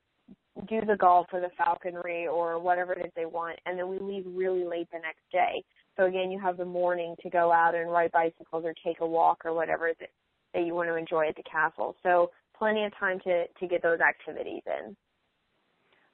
do 0.68 0.82
the 0.82 0.96
golf 0.98 1.28
or 1.34 1.40
the 1.40 1.50
falconry 1.52 2.28
or 2.28 2.60
whatever 2.60 2.94
it 2.94 3.06
is 3.06 3.12
they 3.16 3.26
want, 3.26 3.60
and 3.66 3.78
then 3.78 3.88
we 3.88 4.00
leave 4.00 4.26
really 4.28 4.64
late 4.64 4.90
the 4.92 5.00
next 5.00 5.30
day. 5.32 5.64
So 5.98 6.06
again, 6.06 6.32
you 6.32 6.40
have 6.40 6.58
the 6.58 6.66
morning 6.66 7.16
to 7.22 7.30
go 7.30 7.52
out 7.52 7.76
and 7.76 7.92
ride 7.92 8.12
bicycles 8.12 8.66
or 8.66 8.74
take 8.84 9.00
a 9.02 9.06
walk 9.06 9.46
or 9.46 9.54
whatever 9.54 9.92
that, 10.00 10.10
that 10.54 10.64
you 10.66 10.74
want 10.74 10.90
to 10.90 10.96
enjoy 10.96 11.28
at 11.28 11.36
the 11.36 11.44
castle. 11.44 11.96
So 12.04 12.32
plenty 12.58 12.86
of 12.86 12.96
time 13.00 13.20
to 13.22 13.48
to 13.48 13.68
get 13.68 13.82
those 13.84 14.00
activities 14.00 14.64
in. 14.66 14.96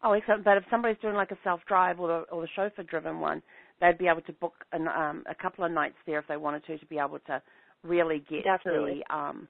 Oh, 0.04 0.12
excellent. 0.12 0.44
But 0.44 0.58
if 0.58 0.64
somebody's 0.70 1.00
doing 1.02 1.16
like 1.16 1.32
a 1.32 1.38
self-drive 1.44 2.00
or 2.00 2.08
the, 2.08 2.20
or 2.34 2.42
the 2.42 2.48
chauffeur-driven 2.56 3.20
one, 3.20 3.42
they'd 3.84 3.98
be 3.98 4.08
able 4.08 4.22
to 4.22 4.34
book 4.34 4.54
an, 4.72 4.88
um, 4.88 5.24
a 5.30 5.36
couple 5.36 5.66
of 5.66 5.72
nights 5.72 5.98
there 6.06 6.20
if 6.20 6.28
they 6.28 6.38
wanted 6.38 6.66
to, 6.66 6.78
to 6.78 6.86
be 6.86 6.98
able 6.98 7.20
to 7.28 7.42
really 7.84 8.24
get 8.30 8.46
Definitely. 8.46 9.04
the 9.10 9.16
um, 9.16 9.48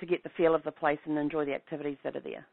to 0.00 0.06
get 0.06 0.22
the 0.22 0.30
feel 0.36 0.54
of 0.54 0.62
the 0.64 0.70
place 0.70 0.98
and 1.06 1.16
enjoy 1.16 1.44
the 1.44 1.54
activities 1.54 1.96
that 2.04 2.16
are 2.16 2.20
there. 2.20 2.46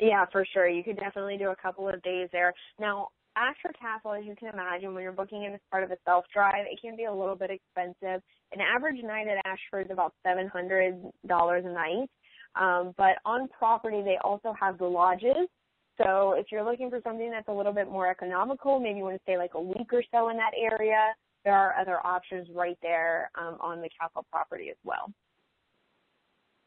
Yeah, 0.00 0.24
for 0.30 0.44
sure. 0.52 0.68
You 0.68 0.82
could 0.82 0.96
definitely 0.96 1.36
do 1.36 1.50
a 1.50 1.56
couple 1.56 1.88
of 1.88 2.02
days 2.02 2.28
there. 2.32 2.52
Now, 2.80 3.08
Ashford 3.36 3.76
Castle, 3.80 4.12
as 4.12 4.24
you 4.24 4.34
can 4.36 4.48
imagine, 4.52 4.92
when 4.92 5.02
you're 5.02 5.12
booking 5.12 5.44
it 5.44 5.52
as 5.52 5.60
part 5.70 5.84
of 5.84 5.90
a 5.90 5.96
self 6.04 6.24
drive, 6.32 6.66
it 6.70 6.80
can 6.80 6.96
be 6.96 7.04
a 7.04 7.12
little 7.12 7.36
bit 7.36 7.50
expensive. 7.50 8.22
An 8.52 8.60
average 8.60 9.02
night 9.04 9.26
at 9.28 9.44
Ashford 9.44 9.86
is 9.86 9.92
about 9.92 10.14
seven 10.24 10.48
hundred 10.48 11.00
dollars 11.26 11.64
a 11.66 11.72
night. 11.72 12.08
Um, 12.56 12.94
but 12.96 13.18
on 13.24 13.48
property, 13.48 14.02
they 14.02 14.16
also 14.24 14.54
have 14.60 14.78
the 14.78 14.86
lodges. 14.86 15.48
So 15.98 16.32
if 16.32 16.46
you're 16.50 16.64
looking 16.64 16.90
for 16.90 17.00
something 17.02 17.30
that's 17.30 17.48
a 17.48 17.52
little 17.52 17.72
bit 17.72 17.90
more 17.90 18.08
economical, 18.08 18.78
maybe 18.78 18.98
you 18.98 19.04
want 19.04 19.16
to 19.16 19.22
stay 19.22 19.36
like 19.36 19.54
a 19.54 19.60
week 19.60 19.92
or 19.92 20.02
so 20.12 20.28
in 20.28 20.36
that 20.36 20.52
area, 20.56 21.14
there 21.44 21.54
are 21.54 21.78
other 21.78 22.04
options 22.06 22.48
right 22.54 22.78
there 22.82 23.30
um, 23.36 23.56
on 23.60 23.80
the 23.80 23.88
castle 24.00 24.24
property 24.30 24.70
as 24.70 24.76
well. 24.84 25.12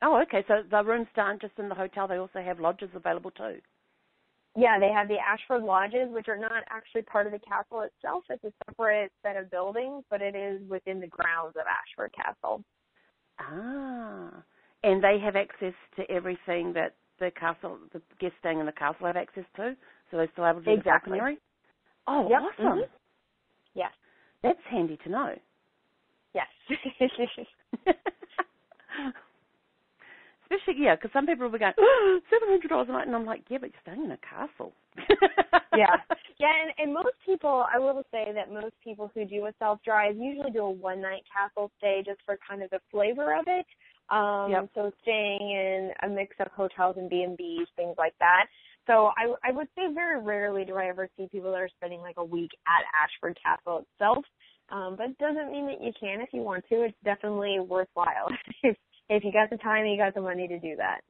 Oh, 0.02 0.22
okay. 0.24 0.44
So 0.48 0.64
the 0.70 0.84
rooms 0.84 1.08
aren't 1.16 1.42
just 1.42 1.54
in 1.60 1.70
the 1.70 1.76
hotel; 1.76 2.08
they 2.08 2.18
also 2.18 2.42
have 2.42 2.60
lodges 2.60 2.90
available 2.96 3.32
too. 3.32 3.60
Yeah, 4.58 4.80
they 4.80 4.90
have 4.90 5.08
the 5.08 5.18
Ashford 5.18 5.64
Lodges, 5.64 6.10
which 6.10 6.28
are 6.28 6.38
not 6.38 6.64
actually 6.70 7.04
part 7.04 7.26
of 7.26 7.32
the 7.32 7.40
castle 7.40 7.82
itself. 7.82 8.24
It's 8.30 8.44
a 8.44 8.52
separate 8.66 9.12
set 9.24 9.38
of 9.38 9.50
buildings, 9.50 10.04
but 10.10 10.22
it 10.22 10.36
is 10.36 10.62
within 10.68 11.00
the 11.00 11.08
grounds 11.08 11.56
of 11.56 11.64
Ashford 11.68 12.12
Castle. 12.14 12.64
Ah, 13.40 14.44
and 14.84 15.02
they 15.02 15.20
have 15.24 15.38
access 15.38 15.74
to 15.96 16.10
everything 16.12 16.74
that 16.74 16.96
the 17.22 17.32
castle, 17.32 17.78
the 17.94 18.02
guests 18.20 18.36
staying 18.40 18.60
in 18.60 18.66
the 18.66 18.72
castle 18.74 19.08
have 19.08 19.16
access 19.16 19.46
to. 19.56 19.76
So 20.10 20.18
they're 20.18 20.30
still 20.34 20.46
able 20.46 20.60
to 20.60 20.66
do 20.66 20.72
Exactly. 20.72 21.12
the 21.14 21.20
falconry. 21.20 21.38
Oh, 22.08 22.28
Yep. 22.30 22.42
awesome! 22.42 22.80
Mhm. 22.80 22.90
Yes. 23.74 23.94
That's 24.44 24.60
handy 24.70 24.98
to 25.04 25.10
know. 25.10 25.40
Yes. 26.34 26.48
Especially, 30.44 30.84
yeah, 30.84 30.96
because 30.96 31.12
some 31.14 31.26
people 31.26 31.46
will 31.46 31.54
be 31.54 31.60
going, 31.60 31.74
oh, 31.80 32.20
$700 32.30 32.90
a 32.90 32.92
night, 32.92 33.08
and 33.08 33.16
I'm 33.16 33.26
like, 33.26 33.44
yeah, 33.50 33.58
but 33.60 33.72
you're 33.72 33.82
staying 33.84 34.04
in 34.04 34.12
a 34.12 34.18
castle. 34.18 34.74
yeah. 35.76 35.96
Yeah, 36.40 36.50
and, 36.64 36.74
and 36.80 36.92
most 36.92 37.14
people, 37.24 37.66
I 37.72 37.78
will 37.78 38.02
say 38.10 38.32
that 38.34 38.52
most 38.52 38.74
people 38.84 39.12
who 39.14 39.26
do 39.26 39.46
a 39.46 39.54
self 39.60 39.78
drive 39.86 40.16
usually 40.18 40.50
do 40.50 40.64
a 40.64 40.72
one 40.72 41.00
night 41.00 41.22
castle 41.32 41.70
stay 41.78 42.02
just 42.04 42.20
for 42.26 42.36
kind 42.50 42.64
of 42.64 42.72
the 42.72 42.80
flavor 42.90 43.38
of 43.38 43.44
it. 43.46 43.68
Um, 44.12 44.52
yep. 44.52 44.70
So 44.76 44.92
staying 45.02 45.40
in 45.42 45.92
a 46.04 46.10
mix 46.10 46.36
of 46.40 46.48
hotels 46.52 46.98
and 46.98 47.10
B&Bs, 47.10 47.66
things 47.76 47.96
like 47.98 48.14
that. 48.20 48.46
So 48.88 49.12
I, 49.18 49.34
I 49.48 49.52
would 49.52 49.68
say 49.76 49.94
very 49.94 50.22
rarely 50.22 50.66
do 50.66 50.76
I 50.76 50.88
ever 50.88 51.08
see 51.16 51.28
people 51.32 51.52
that 51.52 51.62
are 51.62 51.70
spending 51.78 52.02
like 52.02 52.18
a 52.18 52.26
week 52.26 52.52
at 52.68 52.84
Ashford 53.04 53.38
Castle 53.42 53.86
itself. 53.94 54.26
Um, 54.70 54.96
but 54.98 55.10
it 55.10 55.18
doesn't 55.18 55.52
mean 55.52 55.68
that 55.68 55.82
you 55.82 55.92
can 56.00 56.22
if 56.22 56.30
you 56.34 56.42
want 56.42 56.66
to. 56.70 56.84
It's 56.84 56.98
definitely 57.04 57.60
worthwhile 57.60 58.30
if 58.64 58.78
if 59.10 59.24
you 59.24 59.32
got 59.32 59.50
the 59.50 59.58
time 59.58 59.84
and 59.84 59.92
you 59.92 59.98
got 59.98 60.14
the 60.14 60.22
money 60.22 60.48
to 60.48 60.60
do 60.60 60.76
that. 60.78 61.02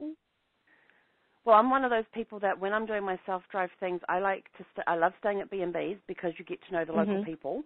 Well, 1.44 1.56
I'm 1.56 1.70
one 1.70 1.84
of 1.84 1.90
those 1.90 2.04
people 2.12 2.40
that 2.40 2.58
when 2.58 2.72
I'm 2.72 2.86
doing 2.86 3.04
my 3.04 3.18
self-drive 3.26 3.70
things, 3.78 4.00
I 4.08 4.18
like 4.18 4.44
to. 4.58 4.64
St- 4.74 4.86
I 4.86 4.96
love 4.96 5.12
staying 5.20 5.40
at 5.40 5.50
B&Bs 5.50 5.98
because 6.08 6.32
you 6.38 6.44
get 6.44 6.58
to 6.66 6.72
know 6.72 6.84
the 6.84 6.92
local 6.92 7.14
mm-hmm. 7.14 7.24
people, 7.24 7.62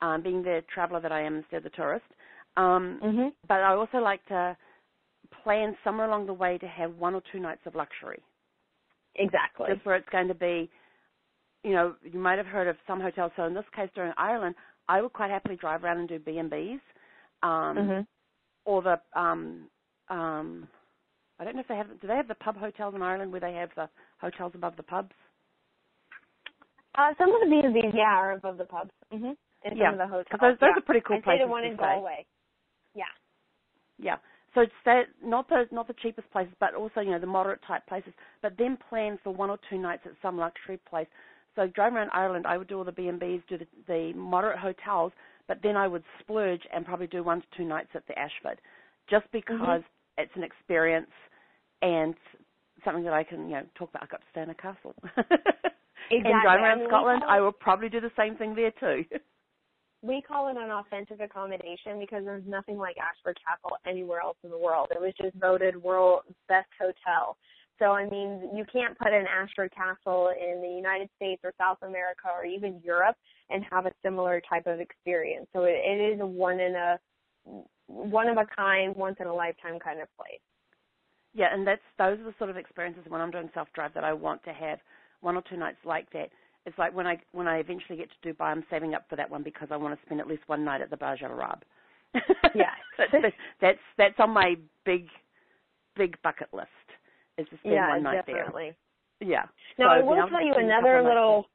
um, 0.00 0.22
being 0.22 0.42
the 0.42 0.62
traveler 0.72 1.00
that 1.00 1.12
I 1.12 1.22
am 1.22 1.36
instead 1.36 1.58
of 1.58 1.64
the 1.64 1.70
tourist. 1.70 2.06
Um, 2.56 3.00
mm-hmm. 3.02 3.28
But 3.48 3.60
I 3.60 3.74
also 3.74 3.98
like 3.98 4.24
to 4.26 4.56
plan 5.42 5.76
somewhere 5.84 6.06
along 6.06 6.26
the 6.26 6.32
way 6.32 6.58
to 6.58 6.66
have 6.66 6.94
one 6.96 7.14
or 7.14 7.22
two 7.32 7.40
nights 7.40 7.62
of 7.66 7.74
luxury. 7.74 8.22
Exactly. 9.16 9.66
Just 9.72 9.84
where 9.84 9.96
it's 9.96 10.08
going 10.10 10.28
to 10.28 10.34
be, 10.34 10.70
you 11.64 11.72
know, 11.72 11.94
you 12.02 12.18
might 12.18 12.38
have 12.38 12.46
heard 12.46 12.68
of 12.68 12.76
some 12.86 13.00
hotels. 13.00 13.32
So 13.36 13.44
in 13.44 13.54
this 13.54 13.64
case, 13.74 13.88
during 13.94 14.12
Ireland, 14.16 14.54
I 14.88 15.00
would 15.00 15.12
quite 15.12 15.30
happily 15.30 15.56
drive 15.56 15.84
around 15.84 15.98
and 15.98 16.08
do 16.08 16.18
B 16.18 16.38
and 16.38 16.50
B's, 16.50 16.80
um, 17.42 17.50
mm-hmm. 17.50 18.00
or 18.64 18.82
the 18.82 19.00
um, 19.18 19.68
um, 20.08 20.68
I 21.38 21.44
don't 21.44 21.54
know 21.54 21.60
if 21.60 21.68
they 21.68 21.76
have. 21.76 21.88
Do 22.00 22.06
they 22.06 22.14
have 22.16 22.28
the 22.28 22.34
pub 22.36 22.56
hotels 22.56 22.94
in 22.94 23.02
Ireland 23.02 23.32
where 23.32 23.40
they 23.40 23.54
have 23.54 23.70
the 23.76 23.88
hotels 24.20 24.52
above 24.54 24.76
the 24.76 24.82
pubs? 24.82 25.12
Uh, 26.96 27.12
some 27.18 27.28
of 27.34 27.40
the 27.42 27.50
B 27.50 27.60
and 27.62 27.74
B's, 27.74 27.92
yeah, 27.94 28.14
are 28.16 28.32
above 28.32 28.58
the 28.58 28.64
pubs. 28.64 28.90
Mm-hmm. 29.12 29.32
And 29.64 29.78
yeah, 29.78 29.90
some 29.90 29.94
of 29.94 29.98
the 29.98 30.06
hotels. 30.06 30.40
Those, 30.40 30.56
those 30.60 30.70
yeah. 30.74 30.78
are 30.78 30.86
pretty 30.86 31.02
cool 31.06 31.18
I 31.18 31.20
places. 31.20 31.42
I 31.44 31.50
one 31.50 31.64
in. 31.64 31.76
Galway. 31.76 32.24
Yeah. 32.96 33.04
Yeah. 33.98 34.16
So 34.54 34.62
stay 34.80 35.02
not 35.22 35.48
the 35.48 35.64
not 35.70 35.86
the 35.86 35.94
cheapest 36.02 36.30
places, 36.30 36.54
but 36.58 36.74
also 36.74 37.00
you 37.00 37.10
know 37.10 37.18
the 37.18 37.26
moderate 37.26 37.60
type 37.66 37.86
places. 37.86 38.12
But 38.42 38.54
then 38.58 38.78
plan 38.88 39.18
for 39.22 39.32
one 39.34 39.50
or 39.50 39.58
two 39.68 39.78
nights 39.78 40.02
at 40.06 40.12
some 40.22 40.38
luxury 40.38 40.80
place. 40.88 41.06
So 41.54 41.66
driving 41.66 41.98
around 41.98 42.10
Ireland, 42.12 42.46
I 42.46 42.56
would 42.56 42.68
do 42.68 42.78
all 42.78 42.84
the 42.84 42.92
B 42.92 43.08
and 43.08 43.20
B's, 43.20 43.40
do 43.48 43.58
the, 43.58 43.66
the 43.86 44.12
moderate 44.14 44.58
hotels, 44.58 45.12
but 45.48 45.58
then 45.62 45.76
I 45.76 45.88
would 45.88 46.04
splurge 46.20 46.62
and 46.72 46.84
probably 46.84 47.06
do 47.06 47.22
one 47.22 47.40
to 47.40 47.46
two 47.56 47.64
nights 47.64 47.88
at 47.94 48.06
the 48.06 48.18
Ashford, 48.18 48.60
just 49.08 49.24
because 49.32 49.56
mm-hmm. 49.56 50.22
it's 50.22 50.32
an 50.36 50.42
experience 50.42 51.10
and 51.82 52.14
something 52.84 53.04
that 53.04 53.12
I 53.12 53.24
can 53.24 53.48
you 53.48 53.56
know 53.56 53.62
talk 53.74 53.90
about. 53.90 54.04
I 54.04 54.06
got 54.06 54.20
to 54.20 54.26
stay 54.32 54.42
in 54.42 54.50
a 54.50 54.54
castle. 54.54 54.94
exactly. 55.06 56.32
and 56.32 56.42
driving 56.42 56.64
around 56.64 56.78
I 56.78 56.80
mean, 56.80 56.88
Scotland, 56.88 57.22
I 57.28 57.40
will 57.40 57.52
probably 57.52 57.90
do 57.90 58.00
the 58.00 58.12
same 58.16 58.36
thing 58.36 58.54
there 58.54 58.72
too. 58.80 59.04
we 60.02 60.22
call 60.22 60.48
it 60.48 60.56
an 60.56 60.70
authentic 60.70 61.20
accommodation 61.20 61.98
because 61.98 62.24
there's 62.24 62.44
nothing 62.46 62.78
like 62.78 62.96
Ashford 62.98 63.38
Castle 63.44 63.76
anywhere 63.86 64.20
else 64.20 64.36
in 64.44 64.50
the 64.50 64.58
world. 64.58 64.88
It 64.90 65.00
was 65.00 65.12
just 65.20 65.34
voted 65.36 65.82
world's 65.82 66.28
best 66.48 66.68
hotel. 66.78 67.36
So 67.78 67.86
I 67.92 68.08
mean, 68.08 68.50
you 68.54 68.64
can't 68.72 68.96
put 68.98 69.12
an 69.12 69.26
Ashford 69.26 69.72
Castle 69.74 70.32
in 70.38 70.62
the 70.62 70.68
United 70.68 71.10
States 71.16 71.42
or 71.44 71.52
South 71.58 71.78
America 71.82 72.28
or 72.34 72.44
even 72.44 72.80
Europe 72.84 73.16
and 73.50 73.64
have 73.70 73.86
a 73.86 73.92
similar 74.02 74.40
type 74.48 74.66
of 74.66 74.80
experience. 74.80 75.46
So 75.52 75.64
it, 75.64 75.76
it 75.84 76.14
is 76.14 76.20
a 76.20 76.26
one 76.26 76.60
in 76.60 76.74
a 76.74 76.98
one 77.86 78.28
of 78.28 78.36
a 78.36 78.46
kind, 78.56 78.94
once 78.96 79.16
in 79.20 79.26
a 79.26 79.34
lifetime 79.34 79.78
kind 79.78 80.00
of 80.00 80.08
place. 80.16 80.40
Yeah, 81.34 81.52
and 81.52 81.66
that's 81.66 81.82
those 81.98 82.18
are 82.18 82.24
the 82.24 82.34
sort 82.38 82.50
of 82.50 82.56
experiences 82.56 83.04
when 83.08 83.20
I'm 83.20 83.30
doing 83.30 83.50
self 83.52 83.68
drive 83.74 83.92
that 83.94 84.04
I 84.04 84.12
want 84.12 84.42
to 84.44 84.52
have 84.52 84.78
one 85.20 85.36
or 85.36 85.42
two 85.48 85.56
nights 85.56 85.78
like 85.84 86.10
that. 86.12 86.30
It's 86.66 86.76
like 86.78 86.94
when 86.94 87.06
I 87.06 87.18
when 87.32 87.46
I 87.46 87.58
eventually 87.58 87.96
get 87.96 88.08
to 88.10 88.28
Dubai, 88.28 88.46
I'm 88.46 88.64
saving 88.68 88.94
up 88.94 89.06
for 89.08 89.16
that 89.16 89.30
one 89.30 89.42
because 89.42 89.68
I 89.70 89.76
want 89.76 89.98
to 89.98 90.04
spend 90.04 90.20
at 90.20 90.26
least 90.26 90.42
one 90.46 90.64
night 90.64 90.80
at 90.80 90.90
the 90.90 90.96
Burj 90.96 91.22
Al 91.22 91.30
Arab. 91.30 91.62
Yeah, 92.54 92.70
that's, 92.98 93.34
that's 93.60 93.78
that's 93.96 94.14
on 94.18 94.30
my 94.30 94.56
big 94.84 95.06
big 95.96 96.20
bucket 96.22 96.48
list. 96.52 96.68
Is 97.38 97.46
to 97.50 97.56
spend 97.58 97.74
yeah, 97.74 97.88
one 97.90 98.02
night 98.02 98.26
definitely. 98.26 98.74
there. 99.20 99.28
Yeah. 99.28 99.42
Yeah. 99.78 99.84
Now 99.84 99.86
so, 99.86 100.00
I 100.00 100.02
will 100.02 100.16
you 100.16 100.20
know, 100.22 100.28
tell 100.28 100.44
you 100.44 100.54
another 100.56 101.02
little 101.02 101.46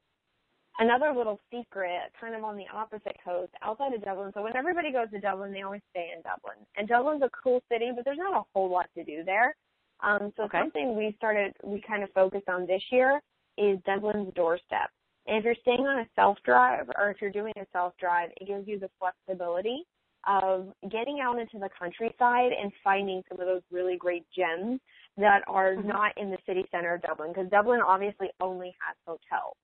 another 0.80 1.14
little 1.16 1.40
secret, 1.52 2.12
kind 2.20 2.36
of 2.36 2.44
on 2.44 2.56
the 2.56 2.66
opposite 2.74 3.16
coast, 3.24 3.52
outside 3.62 3.94
of 3.94 4.04
Dublin. 4.04 4.32
So 4.34 4.44
when 4.44 4.56
everybody 4.56 4.92
goes 4.92 5.10
to 5.12 5.20
Dublin, 5.20 5.52
they 5.52 5.62
always 5.62 5.82
stay 5.92 6.10
in 6.16 6.22
Dublin. 6.22 6.58
And 6.78 6.88
Dublin's 6.88 7.22
a 7.22 7.30
cool 7.44 7.62
city, 7.72 7.92
but 7.96 8.06
there's 8.06 8.18
not 8.18 8.40
a 8.40 8.44
whole 8.54 8.70
lot 8.70 8.88
to 8.96 9.04
do 9.04 9.24
there. 9.24 9.56
Um, 10.02 10.32
so 10.38 10.44
okay. 10.44 10.60
something 10.60 10.96
we 10.96 11.14
started, 11.18 11.54
we 11.64 11.82
kind 11.82 12.04
of 12.04 12.12
focused 12.12 12.50
on 12.50 12.66
this 12.66 12.82
year 12.92 13.22
is 13.58 13.78
Dublin's 13.86 14.34
doorstep. 14.34 14.90
And 15.28 15.38
if 15.38 15.46
you're 15.46 15.56
staying 15.62 15.82
on 15.82 16.00
a 16.00 16.08
self 16.16 16.38
drive 16.44 16.90
or 16.98 17.12
if 17.12 17.18
you're 17.22 17.32
doing 17.32 17.54
a 17.58 17.66
self 17.72 17.94
drive, 18.00 18.30
it 18.40 18.48
gives 18.48 18.68
you 18.68 18.80
the 18.80 18.90
flexibility 19.00 19.84
of 20.28 20.68
getting 20.92 21.20
out 21.22 21.40
into 21.40 21.58
the 21.58 21.70
countryside 21.78 22.52
and 22.52 22.72
finding 22.84 23.24
some 23.30 23.40
of 23.40 23.48
those 23.48 23.62
really 23.72 23.98
great 23.98 24.26
gems 24.36 24.80
that 25.18 25.42
are 25.48 25.76
mm-hmm. 25.76 25.88
not 25.88 26.12
in 26.18 26.30
the 26.30 26.38
city 26.46 26.64
center 26.72 26.96
of 26.96 27.02
Dublin 27.02 27.32
because 27.34 27.50
Dublin 27.50 27.82
obviously 27.86 28.28
only 28.40 28.76
has 28.86 28.96
hotels. 29.06 29.56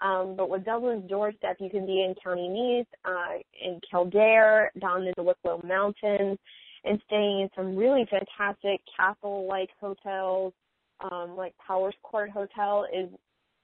Um, 0.00 0.36
but 0.36 0.48
with 0.48 0.64
Dublin's 0.64 1.08
doorstep, 1.08 1.56
you 1.58 1.70
can 1.70 1.84
be 1.84 2.04
in 2.04 2.14
County 2.22 2.48
Meath, 2.48 2.86
uh, 3.04 3.38
in 3.60 3.80
Kildare, 3.90 4.70
down 4.80 5.02
in 5.02 5.12
the 5.16 5.22
Wicklow 5.22 5.60
Mountains, 5.64 6.38
and 6.84 7.02
staying 7.06 7.40
in 7.40 7.50
some 7.56 7.74
really 7.74 8.06
fantastic 8.08 8.80
castle-like 8.96 9.70
hotels. 9.80 10.52
Um, 11.00 11.36
like 11.36 11.54
Powerscourt 11.64 12.30
Hotel 12.30 12.84
is 12.92 13.08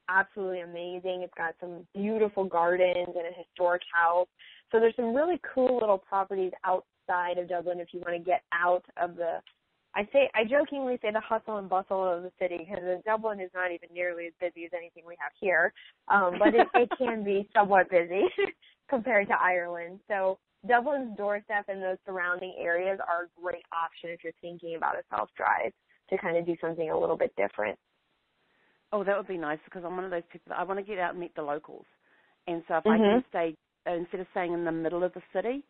absolutely 0.09 0.61
amazing. 0.61 1.23
It's 1.23 1.35
got 1.37 1.55
some 1.61 1.87
beautiful 1.95 2.45
gardens 2.45 3.09
and 3.09 3.27
a 3.27 3.37
historic 3.37 3.83
house. 3.93 4.29
So 4.73 4.81
there's 4.81 4.97
some 4.97 5.15
really 5.15 5.41
cool 5.55 5.79
little 5.81 5.99
properties 5.99 6.53
outside 6.65 7.39
of 7.39 7.49
Dublin 7.49 7.81
if 7.81 7.89
you 7.93 8.01
want 8.01 8.17
to 8.17 8.25
get 8.25 8.43
out 8.53 8.85
of 8.97 9.17
the 9.17 9.41
I 9.97 10.09
say 10.13 10.29
I 10.35 10.45
jokingly 10.45 10.99
say 11.01 11.13
the 11.13 11.21
hustle 11.21 11.59
and 11.59 11.69
bustle 11.69 12.05
of 12.05 12.23
the 12.23 12.33
city 12.41 12.59
because 12.59 12.83
Dublin 13.05 13.41
is 13.41 13.51
not 13.55 13.71
even 13.71 13.89
nearly 13.95 14.27
as 14.27 14.33
busy 14.41 14.65
as 14.65 14.73
anything 14.77 15.05
we 15.07 15.17
have 15.21 15.33
here, 15.41 15.73
um, 16.09 16.35
but 16.39 16.55
it, 16.55 16.67
it 16.75 16.89
can 16.99 17.23
be 17.23 17.49
somewhat 17.55 17.91
busy 17.91 18.23
compared 18.91 19.29
to 19.29 19.35
Ireland. 19.41 20.01
So 20.09 20.39
Dublin's 20.67 21.17
doorstep 21.17 21.67
and 21.69 21.83
those 21.83 21.99
surrounding 22.07 22.55
areas 22.59 22.99
are 23.07 23.25
a 23.25 23.41
great 23.41 23.65
option 23.73 24.11
if 24.11 24.25
you're 24.25 24.33
thinking 24.41 24.77
about 24.77 24.97
a 24.97 25.03
self 25.15 25.29
drive 25.37 25.73
to 26.11 26.19
kind 26.19 26.37
of 26.37 26.45
do 26.45 26.57
something 26.61 26.91
a 26.91 26.99
little 26.99 27.17
bit 27.17 27.33
different. 27.37 27.79
Oh, 28.95 29.03
that 29.03 29.17
would 29.17 29.27
be 29.27 29.37
nice 29.37 29.59
because 29.65 29.83
I'm 29.85 29.97
one 29.97 30.05
of 30.05 30.13
those 30.13 30.23
people 30.31 30.51
that 30.51 30.59
I 30.61 30.63
want 30.63 30.79
to 30.79 30.87
get 30.87 31.01
out 31.01 31.11
and 31.11 31.21
meet 31.21 31.35
the 31.35 31.43
locals. 31.43 31.85
And 32.47 32.63
so 32.69 32.77
if 32.77 32.85
mm-hmm. 32.85 32.93
I 32.93 32.97
can 32.97 33.25
stay 33.29 33.57
instead 33.93 34.21
of 34.21 34.29
staying 34.31 34.53
in 34.53 34.65
the 34.65 34.71
middle 34.71 35.03
of 35.03 35.13
the 35.15 35.23
city, 35.35 35.65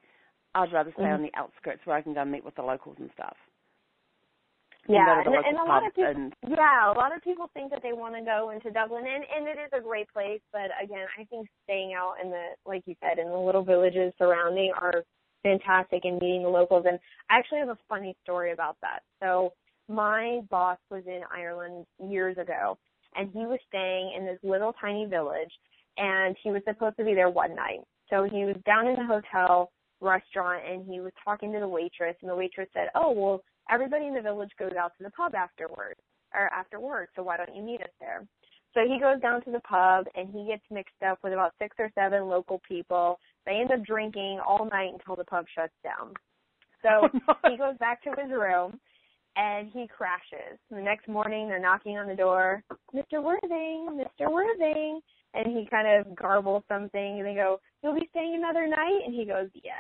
I'd 0.54 0.72
rather 0.74 0.92
stay 0.92 1.04
mm-hmm. 1.04 1.14
on 1.14 1.22
the 1.22 1.32
outskirts 1.34 1.80
where 1.84 1.96
I 1.96 2.02
can 2.02 2.12
go 2.12 2.20
and 2.20 2.30
meet 2.30 2.44
with 2.44 2.54
the 2.54 2.62
locals 2.62 2.96
and 3.00 3.08
stuff. 3.14 3.34
Yeah, 4.86 5.22
and, 5.24 5.34
and, 5.34 5.44
and 5.46 5.56
a 5.56 5.64
lot 5.64 5.86
of 5.86 5.94
people, 5.94 6.12
and, 6.14 6.34
yeah, 6.46 6.92
a 6.92 6.98
lot 6.98 7.16
of 7.16 7.22
people 7.22 7.48
think 7.54 7.70
that 7.70 7.80
they 7.82 7.94
want 7.94 8.14
to 8.16 8.20
go 8.20 8.50
into 8.50 8.70
Dublin, 8.70 9.04
and 9.08 9.24
and 9.34 9.48
it 9.48 9.58
is 9.58 9.70
a 9.72 9.80
great 9.80 10.12
place. 10.12 10.42
But 10.52 10.68
again, 10.82 11.06
I 11.18 11.24
think 11.24 11.48
staying 11.64 11.94
out 11.94 12.16
in 12.22 12.28
the, 12.30 12.48
like 12.66 12.82
you 12.84 12.94
said, 13.00 13.18
in 13.18 13.30
the 13.30 13.38
little 13.38 13.64
villages 13.64 14.12
surrounding 14.18 14.72
are 14.78 15.02
fantastic, 15.42 16.04
and 16.04 16.20
meeting 16.20 16.42
the 16.42 16.50
locals. 16.50 16.84
And 16.86 16.98
I 17.30 17.38
actually 17.38 17.60
have 17.60 17.70
a 17.70 17.78
funny 17.88 18.14
story 18.22 18.52
about 18.52 18.76
that. 18.82 19.00
So 19.22 19.54
my 19.88 20.40
boss 20.50 20.78
was 20.90 21.02
in 21.06 21.22
Ireland 21.34 21.86
years 21.98 22.36
ago, 22.36 22.76
and 23.16 23.30
he 23.32 23.46
was 23.46 23.58
staying 23.68 24.14
in 24.16 24.26
this 24.26 24.38
little 24.42 24.74
tiny 24.80 25.06
village, 25.06 25.52
and 25.96 26.36
he 26.42 26.50
was 26.50 26.62
supposed 26.66 26.96
to 26.98 27.04
be 27.04 27.14
there 27.14 27.30
one 27.30 27.54
night. 27.54 27.80
So 28.10 28.24
he 28.24 28.44
was 28.44 28.56
down 28.66 28.86
in 28.86 28.96
the 28.96 29.06
hotel 29.06 29.70
restaurant, 30.00 30.62
and 30.68 30.84
he 30.86 31.00
was 31.00 31.12
talking 31.24 31.52
to 31.52 31.60
the 31.60 31.68
waitress, 31.68 32.16
and 32.20 32.30
the 32.30 32.36
waitress 32.36 32.68
said, 32.74 32.88
"Oh, 32.94 33.10
well." 33.10 33.44
everybody 33.70 34.06
in 34.06 34.14
the 34.14 34.20
village 34.20 34.50
goes 34.58 34.72
out 34.78 34.92
to 34.98 35.04
the 35.04 35.10
pub 35.10 35.34
afterwards 35.34 36.00
or 36.34 36.52
after 36.52 36.80
work, 36.80 37.10
so 37.14 37.22
why 37.22 37.36
don't 37.36 37.54
you 37.54 37.62
meet 37.62 37.80
us 37.80 37.90
there? 38.00 38.26
So 38.74 38.80
he 38.80 38.98
goes 38.98 39.20
down 39.20 39.44
to 39.44 39.52
the 39.52 39.60
pub 39.60 40.06
and 40.16 40.28
he 40.30 40.46
gets 40.46 40.64
mixed 40.70 41.02
up 41.06 41.18
with 41.22 41.32
about 41.32 41.52
six 41.60 41.76
or 41.78 41.90
seven 41.94 42.28
local 42.28 42.60
people. 42.66 43.18
They 43.46 43.52
end 43.52 43.70
up 43.70 43.84
drinking 43.84 44.40
all 44.46 44.68
night 44.70 44.92
until 44.92 45.14
the 45.14 45.24
pub 45.24 45.46
shuts 45.54 45.72
down. 45.84 46.12
So 46.82 47.08
he 47.50 47.56
goes 47.56 47.76
back 47.78 48.02
to 48.02 48.10
his 48.10 48.30
room 48.30 48.80
and 49.36 49.70
he 49.72 49.86
crashes. 49.88 50.58
The 50.70 50.80
next 50.80 51.08
morning 51.08 51.48
they're 51.48 51.60
knocking 51.60 51.98
on 51.98 52.08
the 52.08 52.14
door, 52.14 52.62
Mr. 52.94 53.22
Worthing, 53.22 54.00
Mr. 54.00 54.30
Worthing 54.30 55.00
and 55.34 55.46
he 55.46 55.66
kind 55.70 55.88
of 55.88 56.14
garbles 56.14 56.62
something 56.68 57.18
and 57.18 57.26
they 57.26 57.34
go, 57.34 57.60
You'll 57.82 57.94
be 57.94 58.08
staying 58.10 58.36
another 58.36 58.66
night? 58.66 59.00
And 59.04 59.14
he 59.14 59.24
goes, 59.24 59.48
Yes. 59.54 59.74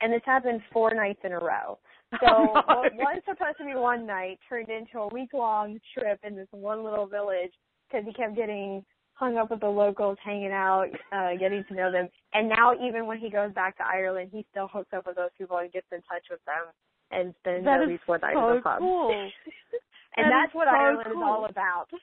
And 0.00 0.12
this 0.12 0.22
happened 0.24 0.60
four 0.72 0.94
nights 0.94 1.20
in 1.24 1.32
a 1.32 1.38
row. 1.38 1.78
So 2.20 2.28
oh, 2.30 2.84
what 2.94 3.16
was 3.16 3.22
supposed 3.24 3.58
to 3.58 3.64
be 3.64 3.74
one 3.74 4.06
night 4.06 4.38
turned 4.48 4.68
into 4.68 5.00
a 5.00 5.08
week 5.08 5.30
long 5.34 5.80
trip 5.92 6.20
in 6.22 6.36
this 6.36 6.46
one 6.52 6.84
little 6.84 7.06
village 7.06 7.50
because 7.90 8.06
he 8.06 8.12
kept 8.12 8.36
getting 8.36 8.84
hung 9.14 9.36
up 9.36 9.50
with 9.50 9.58
the 9.58 9.66
locals, 9.66 10.16
hanging 10.24 10.52
out, 10.52 10.86
uh, 11.12 11.30
getting 11.36 11.64
to 11.64 11.74
know 11.74 11.90
them. 11.90 12.08
And 12.32 12.48
now 12.48 12.74
even 12.74 13.06
when 13.06 13.18
he 13.18 13.28
goes 13.28 13.52
back 13.54 13.76
to 13.78 13.84
Ireland, 13.84 14.30
he 14.32 14.46
still 14.52 14.68
hooks 14.72 14.90
up 14.94 15.04
with 15.04 15.16
those 15.16 15.34
people 15.36 15.56
and 15.56 15.72
gets 15.72 15.88
in 15.90 15.98
touch 16.02 16.22
with 16.30 16.38
them 16.46 16.72
and 17.10 17.34
spends 17.40 17.64
that 17.64 17.82
at 17.82 17.88
least 17.88 18.02
one 18.06 18.20
night 18.20 18.34
so 18.34 18.50
in 18.50 18.56
the 18.56 18.62
pub. 18.62 18.78
Cool. 18.78 19.10
and 20.16 20.26
that 20.26 20.30
that's 20.30 20.54
what 20.54 20.68
so 20.68 20.76
Ireland 20.76 21.08
cool. 21.12 21.22
is 21.22 21.26
all 21.26 21.44
about. 21.46 21.86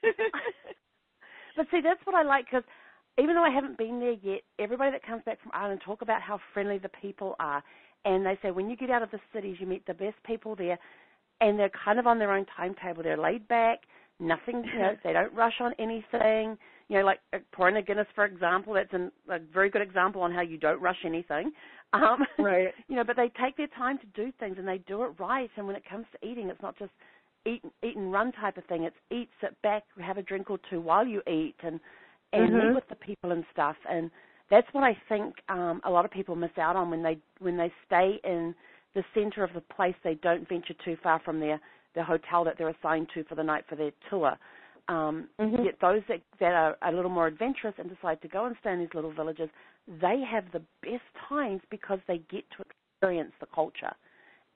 but 1.58 1.68
see, 1.72 1.82
that's 1.84 2.00
what 2.06 2.16
I 2.16 2.24
like 2.24 2.46
because 2.46 2.64
even 3.20 3.36
though 3.36 3.44
I 3.44 3.54
haven't 3.54 3.78
been 3.78 4.00
there 4.00 4.18
yet, 4.22 4.42
everybody 4.60 4.92
that 4.92 5.06
comes 5.06 5.24
back 5.26 5.42
from 5.42 5.52
Ireland 5.54 5.82
talk 5.86 6.02
about 6.02 6.22
how 6.22 6.40
friendly 6.54 6.78
the 6.80 6.90
people 6.90 7.36
are 7.40 7.64
and 8.06 8.26
they 8.26 8.38
say 8.42 8.52
when 8.52 8.70
you 8.70 8.76
get 8.76 8.90
out 8.90 9.04
of 9.04 9.12
the 9.12 9.20
cities, 9.34 9.58
you 9.60 9.68
meet 9.68 9.86
the 9.86 9.94
best 9.94 10.16
people 10.26 10.56
there. 10.56 10.78
and 11.42 11.60
they're 11.60 11.72
kind 11.84 12.00
of 12.00 12.08
on 12.08 12.20
their 12.20 12.32
own 12.32 12.46
timetable. 12.56 13.04
They're 13.04 13.18
laid 13.18 13.48
back, 13.48 13.80
nothing, 14.20 14.64
you 14.64 14.80
know, 14.80 14.96
they 15.04 15.14
don't 15.14 15.34
rush 15.34 15.60
on 15.60 15.74
anything. 15.80 16.58
You 16.90 17.00
know, 17.00 17.06
like 17.06 17.20
uh, 17.34 17.40
pouring 17.52 17.76
a 17.78 17.82
Guinness, 17.82 18.08
for 18.14 18.26
example, 18.26 18.74
that's 18.74 18.94
an, 18.94 19.12
a 19.30 19.40
very 19.40 19.70
good 19.70 19.82
example 19.82 20.22
on 20.22 20.32
how 20.32 20.42
you 20.42 20.58
don't 20.58 20.82
rush 20.82 20.98
anything. 21.06 21.52
Um, 21.94 22.26
right. 22.40 22.74
You 22.88 22.96
know, 22.96 23.04
but 23.04 23.16
they 23.16 23.32
take 23.42 23.58
their 23.58 23.68
time 23.68 23.98
to 24.00 24.06
do 24.16 24.32
things 24.40 24.56
and 24.58 24.68
they 24.68 24.80
do 24.80 25.04
it 25.04 25.12
right. 25.20 25.50
And 25.56 25.68
when 25.68 25.76
it 25.76 25.84
comes 25.90 26.06
to 26.12 26.28
eating, 26.28 26.50
it's 26.50 26.62
not 26.62 26.78
just 26.78 26.92
eat, 27.46 27.62
eat 27.84 27.96
and 27.96 28.12
run 28.12 28.32
type 28.32 28.58
of 28.58 28.66
thing. 28.66 28.84
It's 28.84 28.96
eat, 29.12 29.30
sit 29.42 29.60
back, 29.62 29.84
have 30.02 30.18
a 30.18 30.24
drink 30.24 30.50
or 30.50 30.60
two 30.70 30.82
while 30.82 31.06
you 31.06 31.22
eat, 31.28 31.56
and 31.64 31.80
and 32.32 32.50
mm-hmm. 32.50 32.68
meet 32.68 32.76
with 32.76 32.90
the 32.90 32.96
people 32.96 33.32
and 33.32 33.46
stuff. 33.54 33.76
And 33.90 34.10
that's 34.50 34.68
what 34.72 34.84
I 34.84 34.98
think 35.08 35.36
um, 35.50 35.82
a 35.86 35.90
lot 35.90 36.06
of 36.06 36.12
people 36.12 36.36
miss 36.36 36.58
out 36.60 36.76
on 36.76 36.90
when 36.90 37.04
they 37.04 37.18
when 37.40 37.58
they 37.58 37.72
stay 37.86 38.20
in 38.24 38.56
the 38.96 39.04
center 39.14 39.44
of 39.44 39.54
the 39.54 39.62
place. 39.62 39.96
They 40.04 40.16
don't 40.16 40.48
venture 40.50 40.76
too 40.84 40.98
far 41.02 41.22
from 41.24 41.40
their 41.40 41.60
their 41.96 42.04
hotel 42.04 42.44
that 42.44 42.56
they're 42.58 42.70
assigned 42.70 43.08
to 43.14 43.24
for 43.26 43.36
the 43.36 43.44
night 43.44 43.66
for 43.70 43.76
their 43.76 43.92
tour. 44.10 44.38
Um, 44.90 45.30
mm-hmm. 45.40 45.64
Yet 45.64 45.76
those 45.80 46.02
that, 46.10 46.22
that 46.40 46.54
are 46.54 46.76
a 46.82 46.92
little 46.92 47.10
more 47.10 47.28
adventurous 47.28 47.76
and 47.78 47.90
decide 47.90 48.22
to 48.22 48.28
go 48.28 48.46
and 48.46 48.56
stay 48.60 48.74
in 48.74 48.80
these 48.80 48.94
little 48.94 49.14
villages, 49.14 49.50
they 49.88 50.22
have 50.30 50.46
the 50.52 50.62
best 50.82 51.04
times 51.30 51.62
because 51.70 52.00
they 52.08 52.18
get 52.32 52.44
to 52.58 52.64
experience 52.64 53.34
the 53.40 53.48
culture. 53.54 53.94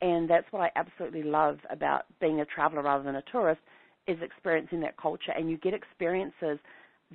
And 0.02 0.30
that's 0.30 0.46
what 0.52 0.62
I 0.62 0.72
absolutely 0.76 1.24
love 1.24 1.58
about 1.70 2.04
being 2.22 2.40
a 2.40 2.46
traveler 2.46 2.84
rather 2.84 3.04
than 3.04 3.16
a 3.16 3.24
tourist 3.32 3.62
is 4.08 4.18
experiencing 4.22 4.80
that 4.82 4.96
culture. 4.98 5.32
And 5.36 5.50
you 5.50 5.58
get 5.58 5.74
experiences 5.74 6.60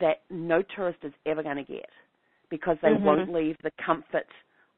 that 0.00 0.22
no 0.30 0.62
tourist 0.74 0.98
is 1.02 1.12
ever 1.26 1.42
going 1.42 1.56
to 1.56 1.64
get 1.64 1.88
because 2.50 2.76
they 2.82 2.88
mm-hmm. 2.88 3.04
won't 3.04 3.32
leave 3.32 3.56
the 3.62 3.70
comfort 3.84 4.26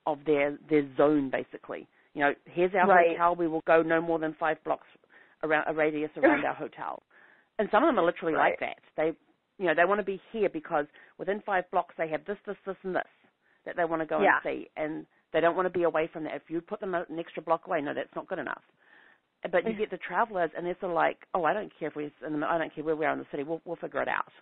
of 0.06 0.18
their 0.26 0.58
their 0.68 0.86
zone 0.96 1.30
basically. 1.30 1.88
You 2.14 2.20
know, 2.22 2.34
here's 2.44 2.74
our 2.74 2.86
right. 2.86 3.10
hotel. 3.12 3.34
We 3.34 3.48
will 3.48 3.62
go 3.66 3.82
no 3.82 4.00
more 4.00 4.18
than 4.18 4.36
five 4.38 4.62
blocks 4.64 4.86
around 5.42 5.64
a 5.68 5.74
radius 5.74 6.10
around 6.16 6.44
our 6.44 6.54
hotel. 6.54 7.02
And 7.58 7.68
some 7.70 7.82
of 7.82 7.88
them 7.88 7.98
are 7.98 8.04
literally 8.04 8.34
right. 8.34 8.50
like 8.50 8.60
that. 8.60 8.78
They, 8.96 9.12
you 9.58 9.66
know, 9.66 9.74
they 9.74 9.84
want 9.84 10.00
to 10.00 10.04
be 10.04 10.20
here 10.32 10.48
because 10.48 10.86
within 11.18 11.42
five 11.44 11.64
blocks 11.70 11.94
they 11.96 12.08
have 12.08 12.24
this, 12.26 12.36
this, 12.46 12.56
this, 12.66 12.76
and 12.82 12.94
this 12.94 13.04
that 13.66 13.76
they 13.76 13.84
want 13.84 14.02
to 14.02 14.06
go 14.06 14.20
yeah. 14.20 14.38
and 14.42 14.42
see, 14.44 14.68
and 14.76 15.06
they 15.32 15.40
don't 15.40 15.56
want 15.56 15.66
to 15.66 15.78
be 15.78 15.84
away 15.84 16.08
from 16.12 16.24
that. 16.24 16.34
If 16.34 16.42
you 16.48 16.60
put 16.60 16.80
them 16.80 16.94
an 16.94 17.04
extra 17.18 17.42
block 17.42 17.66
away, 17.66 17.80
no, 17.80 17.94
that's 17.94 18.14
not 18.14 18.28
good 18.28 18.38
enough. 18.38 18.62
But 19.50 19.66
you 19.66 19.74
get 19.74 19.90
the 19.90 19.98
travelers, 19.98 20.50
and 20.56 20.64
they're 20.64 20.76
sort 20.80 20.92
of 20.92 20.96
like, 20.96 21.18
oh, 21.34 21.44
I 21.44 21.52
don't 21.52 21.70
care 21.78 21.88
if 21.88 21.96
we're 21.96 22.10
in 22.26 22.40
the, 22.40 22.46
I 22.46 22.56
don't 22.56 22.74
care 22.74 22.82
where 22.82 22.96
we 22.96 23.04
are 23.04 23.12
in 23.12 23.18
the 23.18 23.26
city. 23.30 23.42
We'll 23.42 23.60
we'll 23.66 23.76
figure 23.76 24.00
it 24.00 24.08
out. 24.08 24.32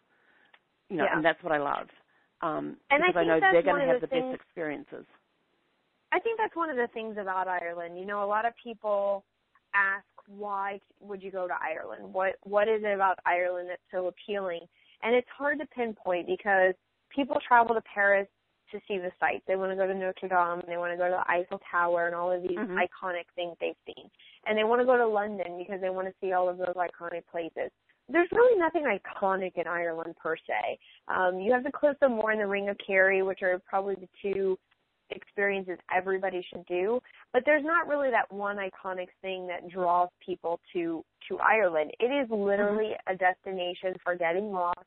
You 0.88 0.98
know, 0.98 1.04
yeah. 1.04 1.16
and 1.16 1.24
that's 1.24 1.42
what 1.42 1.52
I 1.52 1.58
love. 1.58 1.88
Um, 2.40 2.76
and 2.90 3.02
because 3.06 3.16
I, 3.16 3.20
I 3.20 3.24
know 3.24 3.40
they're 3.40 3.62
going 3.62 3.80
to 3.80 3.92
have 3.92 4.00
the, 4.00 4.06
the 4.06 4.10
things, 4.10 4.32
best 4.32 4.42
experiences. 4.42 5.06
I 6.12 6.20
think 6.20 6.38
that's 6.38 6.54
one 6.54 6.70
of 6.70 6.76
the 6.76 6.88
things 6.92 7.16
about 7.18 7.48
Ireland. 7.48 7.98
You 7.98 8.04
know, 8.04 8.22
a 8.22 8.26
lot 8.26 8.46
of 8.46 8.52
people 8.62 9.24
ask 9.74 10.04
why 10.28 10.78
would 11.00 11.22
you 11.22 11.30
go 11.30 11.48
to 11.48 11.54
Ireland? 11.54 12.12
What 12.12 12.34
what 12.42 12.68
is 12.68 12.82
it 12.84 12.94
about 12.94 13.18
Ireland 13.26 13.68
that's 13.70 13.82
so 13.90 14.06
appealing? 14.06 14.60
And 15.02 15.14
it's 15.14 15.28
hard 15.36 15.58
to 15.58 15.66
pinpoint 15.66 16.26
because 16.26 16.74
people 17.14 17.38
travel 17.46 17.74
to 17.74 17.82
Paris 17.92 18.28
to 18.72 18.80
see 18.88 18.98
the 18.98 19.10
sights. 19.20 19.44
They 19.46 19.56
want 19.56 19.70
to 19.72 19.76
go 19.76 19.86
to 19.86 19.94
Notre 19.94 20.28
Dame, 20.28 20.62
they 20.66 20.76
want 20.76 20.92
to 20.92 20.96
go 20.96 21.08
to 21.08 21.22
the 21.22 21.30
Eiffel 21.30 21.60
Tower 21.70 22.06
and 22.06 22.14
all 22.14 22.30
of 22.32 22.42
these 22.42 22.58
mm-hmm. 22.58 22.76
iconic 22.76 23.24
things 23.34 23.56
they've 23.60 23.78
seen. 23.86 24.10
And 24.46 24.58
they 24.58 24.64
want 24.64 24.80
to 24.80 24.86
go 24.86 24.96
to 24.96 25.06
London 25.06 25.58
because 25.58 25.80
they 25.80 25.90
want 25.90 26.08
to 26.08 26.14
see 26.20 26.32
all 26.32 26.48
of 26.48 26.58
those 26.58 26.74
iconic 26.76 27.22
places. 27.30 27.70
There's 28.08 28.28
really 28.32 28.58
nothing 28.58 28.84
iconic 28.84 29.52
in 29.56 29.66
Ireland 29.66 30.14
per 30.20 30.36
se. 30.36 30.78
Um, 31.08 31.38
you 31.38 31.52
have 31.52 31.64
the 31.64 31.70
Cliffs 31.72 32.00
of 32.02 32.10
Moher 32.10 32.32
and 32.32 32.40
the 32.40 32.46
Ring 32.46 32.68
of 32.68 32.76
Kerry, 32.84 33.22
which 33.22 33.42
are 33.42 33.60
probably 33.68 33.94
the 33.94 34.08
two 34.20 34.58
experiences 35.10 35.78
everybody 35.94 36.44
should 36.50 36.64
do, 36.66 37.00
but 37.32 37.42
there's 37.44 37.64
not 37.64 37.86
really 37.86 38.10
that 38.10 38.32
one 38.32 38.56
iconic 38.56 39.08
thing 39.20 39.46
that 39.46 39.68
draws 39.68 40.08
people 40.24 40.60
to 40.72 41.04
to 41.28 41.38
Ireland. 41.38 41.92
It 42.00 42.06
is 42.06 42.28
literally 42.30 42.92
mm-hmm. 42.92 43.14
a 43.14 43.16
destination 43.16 43.94
for 44.02 44.16
getting 44.16 44.50
lost, 44.50 44.80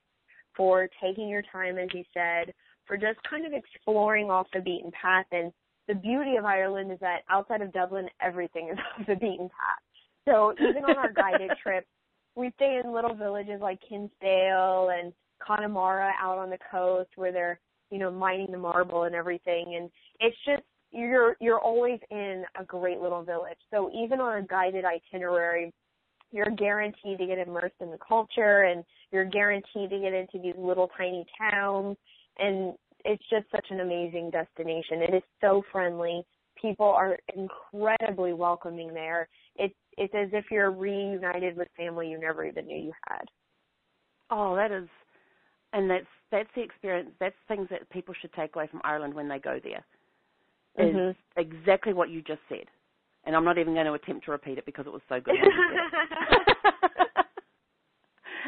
for 0.55 0.89
taking 1.01 1.29
your 1.29 1.43
time 1.51 1.77
as 1.77 1.89
you 1.93 2.03
said, 2.13 2.53
for 2.87 2.97
just 2.97 3.19
kind 3.29 3.45
of 3.45 3.53
exploring 3.53 4.29
off 4.29 4.47
the 4.53 4.61
beaten 4.61 4.91
path 4.91 5.25
and 5.31 5.51
the 5.87 5.95
beauty 5.95 6.35
of 6.35 6.45
Ireland 6.45 6.91
is 6.91 6.99
that 6.99 7.19
outside 7.29 7.61
of 7.61 7.71
Dublin 7.71 8.07
everything 8.21 8.69
is 8.71 8.77
off 8.99 9.07
the 9.07 9.15
beaten 9.15 9.49
path. 9.49 9.81
So 10.27 10.53
even 10.59 10.83
on 10.85 10.97
our 10.97 11.11
guided 11.11 11.51
trips, 11.63 11.87
we 12.35 12.51
stay 12.55 12.81
in 12.83 12.91
little 12.91 13.13
villages 13.13 13.61
like 13.61 13.79
Kinsale 13.87 14.89
and 14.89 15.13
Connemara 15.45 16.11
out 16.19 16.37
on 16.37 16.49
the 16.49 16.57
coast 16.71 17.11
where 17.15 17.31
they're 17.31 17.59
you 17.91 17.99
know, 17.99 18.11
mining 18.11 18.51
the 18.51 18.57
marble 18.57 19.03
and 19.03 19.15
everything. 19.15 19.75
And 19.77 19.89
it's 20.19 20.37
just 20.45 20.63
you're 20.91 21.35
you're 21.39 21.59
always 21.59 21.99
in 22.11 22.43
a 22.59 22.63
great 22.63 22.99
little 22.99 23.23
village. 23.23 23.57
So 23.71 23.91
even 23.95 24.19
on 24.19 24.43
a 24.43 24.45
guided 24.45 24.85
itinerary, 24.85 25.73
you're 26.31 26.49
guaranteed 26.49 27.19
to 27.19 27.25
get 27.25 27.37
immersed 27.37 27.75
in 27.79 27.91
the 27.91 27.97
culture 28.05 28.63
and 28.63 28.83
you're 29.11 29.25
guaranteed 29.25 29.89
to 29.89 29.99
get 29.99 30.13
into 30.13 30.39
these 30.41 30.55
little 30.57 30.89
tiny 30.97 31.25
towns 31.37 31.97
and 32.37 32.73
it's 33.03 33.23
just 33.29 33.45
such 33.51 33.67
an 33.69 33.81
amazing 33.81 34.31
destination. 34.31 35.01
It 35.01 35.13
is 35.13 35.23
so 35.41 35.63
friendly. 35.71 36.23
People 36.59 36.87
are 36.87 37.17
incredibly 37.35 38.33
welcoming 38.33 38.93
there. 38.93 39.27
It's 39.55 39.75
it's 39.97 40.13
as 40.15 40.29
if 40.33 40.45
you're 40.51 40.71
reunited 40.71 41.55
with 41.55 41.67
family 41.77 42.09
you 42.09 42.19
never 42.19 42.43
even 42.45 42.65
knew 42.65 42.77
you 42.77 42.91
had. 43.07 43.25
Oh, 44.31 44.55
that 44.55 44.71
is 44.71 44.87
and 45.73 45.89
that's 45.89 46.05
that's 46.31 46.49
the 46.55 46.61
experience. 46.61 47.11
That's 47.19 47.35
things 47.47 47.67
that 47.69 47.89
people 47.89 48.15
should 48.19 48.33
take 48.33 48.55
away 48.55 48.67
from 48.67 48.81
Ireland 48.83 49.13
when 49.13 49.27
they 49.27 49.39
go 49.39 49.59
there. 49.63 49.85
Is 50.77 50.93
mm-hmm. 50.93 51.39
exactly 51.39 51.93
what 51.93 52.09
you 52.09 52.21
just 52.21 52.41
said, 52.49 52.65
and 53.25 53.35
I'm 53.35 53.45
not 53.45 53.57
even 53.57 53.73
going 53.73 53.85
to 53.85 53.93
attempt 53.93 54.25
to 54.25 54.31
repeat 54.31 54.57
it 54.57 54.65
because 54.65 54.85
it 54.87 54.91
was 54.91 55.01
so 55.07 55.21
good. 55.21 55.35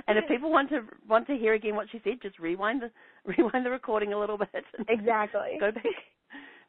and 0.07 0.17
if 0.17 0.27
people 0.27 0.51
want 0.51 0.69
to 0.69 0.81
want 1.07 1.27
to 1.27 1.35
hear 1.37 1.53
again 1.53 1.75
what 1.75 1.87
she 1.91 2.01
said, 2.03 2.21
just 2.21 2.39
rewind 2.39 2.81
the 2.81 2.91
rewind 3.37 3.65
the 3.65 3.69
recording 3.69 4.13
a 4.13 4.19
little 4.19 4.37
bit. 4.37 4.65
Exactly. 4.89 5.57
Go 5.59 5.71
back 5.71 5.83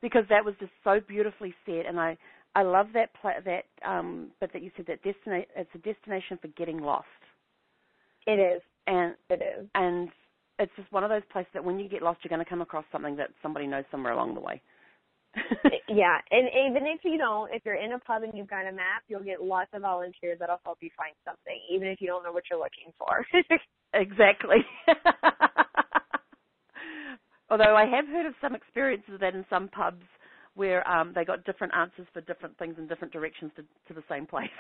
because 0.03 0.25
that 0.29 0.45
was 0.45 0.55
just 0.61 0.73
so 0.85 1.01
beautifully 1.07 1.55
said, 1.67 1.87
and 1.87 1.99
I 1.99 2.17
I 2.55 2.63
love 2.63 2.89
that 2.95 3.11
pla- 3.21 3.41
that 3.45 3.65
um 3.87 4.29
but 4.41 4.53
that 4.53 4.63
you 4.63 4.71
said 4.77 4.87
that 4.87 5.03
destination 5.03 5.49
it's 5.57 5.71
a 5.75 5.79
destination 5.79 6.39
for 6.41 6.49
getting 6.49 6.79
lost. 6.79 7.07
It 8.27 8.39
is. 8.39 8.63
And 8.87 9.15
it 9.31 9.43
is. 9.43 9.67
And 9.75 10.09
it's 10.59 10.73
just 10.77 10.91
one 10.93 11.05
of 11.05 11.11
those 11.11 11.23
places 11.31 11.51
that 11.55 11.65
when 11.65 11.79
you 11.79 11.89
get 11.89 12.03
lost, 12.03 12.21
you're 12.23 12.31
going 12.31 12.45
to 12.45 12.49
come 12.49 12.61
across 12.63 12.85
something 12.91 13.17
that 13.17 13.31
somebody 13.43 13.67
knows 13.67 13.85
somewhere 13.91 14.13
along 14.13 14.35
the 14.35 14.41
way. 14.41 14.61
yeah, 15.89 16.19
and 16.31 16.49
even 16.49 16.87
if 16.87 17.01
you 17.05 17.19
don't, 17.19 17.53
if 17.53 17.63
you're 17.65 17.75
in 17.75 17.93
a 17.93 17.99
pub 17.99 18.23
and 18.23 18.33
you've 18.35 18.49
got 18.49 18.67
a 18.67 18.73
map, 18.73 19.03
you'll 19.09 19.23
get 19.23 19.43
lots 19.43 19.71
of 19.73 19.83
volunteers 19.83 20.39
that'll 20.39 20.61
help 20.65 20.79
you 20.81 20.91
find 20.97 21.15
something, 21.25 21.61
even 21.71 21.89
if 21.89 22.01
you 22.01 22.07
don't 22.07 22.23
know 22.23 22.33
what 22.33 22.45
you're 22.51 22.59
looking 22.59 22.93
for. 22.99 23.27
exactly. 23.95 24.59
Although 27.51 27.77
I 27.77 27.87
have 27.87 28.07
heard 28.07 28.27
of 28.27 28.35
some 28.41 28.55
experiences 28.55 29.15
of 29.15 29.21
that 29.21 29.35
in 29.35 29.45
some 29.49 29.69
pubs 29.69 30.05
where 30.55 30.87
um, 30.89 31.13
they 31.15 31.25
got 31.25 31.45
different 31.45 31.73
answers 31.75 32.07
for 32.13 32.21
different 32.23 32.59
things 32.59 32.75
in 32.79 32.87
different 32.89 33.13
directions 33.13 33.53
to, 33.57 33.63
to 33.63 33.95
the 33.95 34.03
same 34.09 34.27
place. 34.27 34.51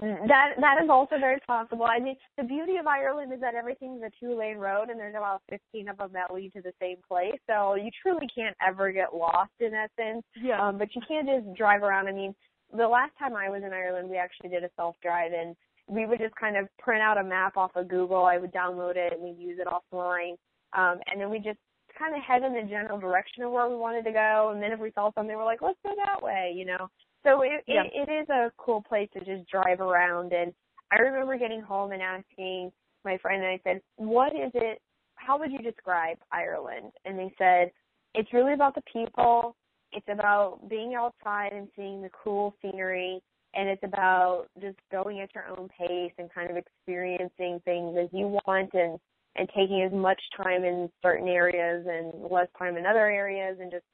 That 0.00 0.54
that 0.60 0.82
is 0.82 0.90
also 0.90 1.18
very 1.18 1.40
possible. 1.46 1.84
I 1.84 1.98
mean, 1.98 2.16
the 2.36 2.44
beauty 2.44 2.76
of 2.76 2.86
Ireland 2.86 3.32
is 3.32 3.40
that 3.40 3.54
everything's 3.54 4.02
a 4.02 4.10
two 4.20 4.36
lane 4.36 4.58
road, 4.58 4.90
and 4.90 4.98
there's 4.98 5.14
about 5.14 5.42
15 5.48 5.88
of 5.88 5.96
them 5.98 6.10
that 6.12 6.32
lead 6.32 6.52
to 6.52 6.60
the 6.60 6.72
same 6.80 6.96
place. 7.06 7.38
So 7.46 7.74
you 7.74 7.90
truly 8.02 8.28
can't 8.34 8.56
ever 8.66 8.92
get 8.92 9.14
lost 9.14 9.52
in 9.60 9.72
essence. 9.72 10.24
Yeah. 10.40 10.60
Um, 10.60 10.78
but 10.78 10.94
you 10.94 11.02
can't 11.08 11.26
just 11.26 11.56
drive 11.56 11.82
around. 11.82 12.08
I 12.08 12.12
mean, 12.12 12.34
the 12.76 12.86
last 12.86 13.12
time 13.18 13.34
I 13.34 13.48
was 13.48 13.62
in 13.64 13.72
Ireland, 13.72 14.10
we 14.10 14.18
actually 14.18 14.50
did 14.50 14.64
a 14.64 14.70
self 14.76 14.96
drive, 15.02 15.32
and 15.32 15.56
we 15.88 16.04
would 16.04 16.18
just 16.18 16.34
kind 16.36 16.56
of 16.56 16.68
print 16.78 17.00
out 17.00 17.18
a 17.18 17.24
map 17.24 17.56
off 17.56 17.70
of 17.74 17.88
Google. 17.88 18.24
I 18.24 18.38
would 18.38 18.52
download 18.52 18.96
it, 18.96 19.12
and 19.12 19.22
we'd 19.22 19.38
use 19.38 19.58
it 19.58 19.66
offline, 19.66 20.36
um, 20.72 21.00
and 21.10 21.20
then 21.20 21.30
we 21.30 21.38
just 21.38 21.58
kind 21.98 22.14
of 22.14 22.22
head 22.22 22.42
in 22.42 22.52
the 22.52 22.68
general 22.68 22.98
direction 22.98 23.42
of 23.42 23.52
where 23.52 23.68
we 23.68 23.76
wanted 23.76 24.04
to 24.04 24.12
go. 24.12 24.50
And 24.52 24.62
then 24.62 24.72
if 24.72 24.80
we 24.80 24.92
saw 24.92 25.10
something, 25.14 25.34
we're 25.34 25.44
like, 25.44 25.62
let's 25.62 25.78
go 25.82 25.94
that 25.96 26.22
way, 26.22 26.52
you 26.54 26.66
know. 26.66 26.88
So 27.26 27.42
it, 27.42 27.64
yeah. 27.66 27.82
it 27.82 28.08
it 28.08 28.12
is 28.12 28.28
a 28.28 28.52
cool 28.56 28.82
place 28.82 29.08
to 29.14 29.20
just 29.24 29.50
drive 29.50 29.80
around. 29.80 30.32
And 30.32 30.52
I 30.92 30.96
remember 31.00 31.36
getting 31.36 31.60
home 31.60 31.92
and 31.92 32.00
asking 32.00 32.70
my 33.04 33.18
friend, 33.18 33.42
and 33.42 33.52
I 33.52 33.60
said, 33.64 33.82
"What 33.96 34.32
is 34.32 34.52
it? 34.54 34.80
How 35.16 35.38
would 35.38 35.50
you 35.50 35.58
describe 35.58 36.18
Ireland?" 36.30 36.92
And 37.04 37.18
they 37.18 37.34
said, 37.36 37.72
"It's 38.14 38.32
really 38.32 38.52
about 38.52 38.74
the 38.74 38.82
people. 38.92 39.56
It's 39.92 40.08
about 40.08 40.68
being 40.68 40.94
outside 40.94 41.52
and 41.52 41.68
seeing 41.74 42.00
the 42.00 42.10
cool 42.10 42.54
scenery." 42.62 43.20
And 43.54 43.68
it's 43.68 43.82
about 43.82 44.46
just 44.60 44.78
going 44.92 45.20
at 45.20 45.34
your 45.34 45.48
own 45.48 45.68
pace 45.68 46.12
and 46.18 46.32
kind 46.32 46.50
of 46.50 46.56
experiencing 46.56 47.60
things 47.64 47.96
as 47.96 48.08
you 48.12 48.38
want 48.46 48.72
and 48.74 49.00
and 49.36 49.48
taking 49.54 49.82
as 49.82 49.92
much 49.92 50.20
time 50.36 50.64
in 50.64 50.90
certain 51.02 51.28
areas 51.28 51.86
and 51.86 52.30
less 52.30 52.48
time 52.58 52.76
in 52.76 52.86
other 52.86 53.10
areas 53.10 53.58
and 53.60 53.70
just 53.70 53.84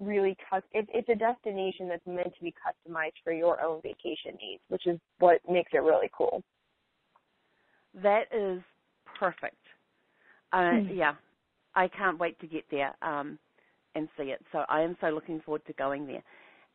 really 0.00 0.36
cus- 0.48 0.62
it, 0.72 0.88
it's 0.92 1.08
a 1.08 1.14
destination 1.14 1.88
that's 1.88 2.06
meant 2.06 2.34
to 2.34 2.42
be 2.42 2.52
customized 2.52 3.12
for 3.22 3.32
your 3.32 3.60
own 3.60 3.80
vacation 3.82 4.36
needs, 4.40 4.62
which 4.68 4.86
is 4.86 4.98
what 5.18 5.40
makes 5.48 5.70
it 5.72 5.78
really 5.78 6.10
cool. 6.16 6.42
That 8.02 8.24
is 8.32 8.62
perfect. 9.18 9.56
Uh, 10.52 10.56
mm-hmm. 10.56 10.94
Yeah, 10.94 11.14
I 11.74 11.88
can't 11.88 12.18
wait 12.18 12.38
to 12.40 12.46
get 12.46 12.64
there 12.70 12.94
um, 13.02 13.38
and 13.94 14.08
see 14.16 14.24
it. 14.24 14.40
So 14.52 14.64
I 14.68 14.80
am 14.80 14.96
so 15.00 15.08
looking 15.08 15.40
forward 15.40 15.62
to 15.66 15.72
going 15.74 16.06
there. 16.06 16.22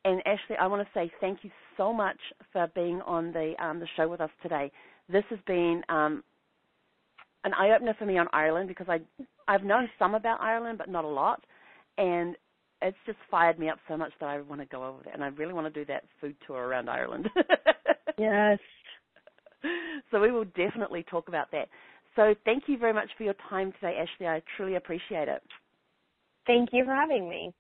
And 0.05 0.21
Ashley, 0.27 0.55
I 0.59 0.67
want 0.67 0.87
to 0.87 0.93
say 0.93 1.11
thank 1.19 1.39
you 1.43 1.49
so 1.77 1.91
much 1.91 2.19
for 2.53 2.67
being 2.75 3.01
on 3.01 3.33
the 3.33 3.53
um, 3.59 3.79
the 3.79 3.87
show 3.97 4.07
with 4.07 4.21
us 4.21 4.29
today. 4.43 4.71
This 5.09 5.23
has 5.29 5.39
been 5.47 5.81
um, 5.89 6.23
an 7.43 7.53
eye 7.53 7.71
opener 7.75 7.95
for 7.97 8.05
me 8.05 8.17
on 8.17 8.27
Ireland 8.31 8.67
because 8.67 8.87
I 8.87 8.99
I've 9.47 9.63
known 9.63 9.89
some 9.97 10.13
about 10.13 10.41
Ireland 10.41 10.77
but 10.77 10.89
not 10.89 11.05
a 11.05 11.07
lot, 11.07 11.43
and 11.97 12.35
it's 12.81 12.97
just 13.05 13.17
fired 13.29 13.59
me 13.59 13.69
up 13.69 13.79
so 13.87 13.97
much 13.97 14.11
that 14.19 14.27
I 14.27 14.41
want 14.41 14.61
to 14.61 14.67
go 14.67 14.85
over 14.85 14.99
there 15.03 15.13
and 15.13 15.23
I 15.23 15.27
really 15.27 15.53
want 15.53 15.71
to 15.73 15.79
do 15.79 15.85
that 15.85 16.03
food 16.19 16.35
tour 16.45 16.67
around 16.67 16.89
Ireland. 16.89 17.29
yes. 18.17 18.59
So 20.11 20.21
we 20.21 20.31
will 20.31 20.45
definitely 20.45 21.03
talk 21.09 21.27
about 21.27 21.51
that. 21.51 21.69
So 22.15 22.33
thank 22.45 22.63
you 22.67 22.77
very 22.77 22.93
much 22.93 23.09
for 23.17 23.23
your 23.23 23.35
time 23.49 23.73
today, 23.73 23.97
Ashley. 23.99 24.27
I 24.27 24.41
truly 24.55 24.75
appreciate 24.75 25.27
it. 25.27 25.41
Thank 26.47 26.69
you 26.71 26.85
for 26.85 26.93
having 26.93 27.29
me. 27.29 27.53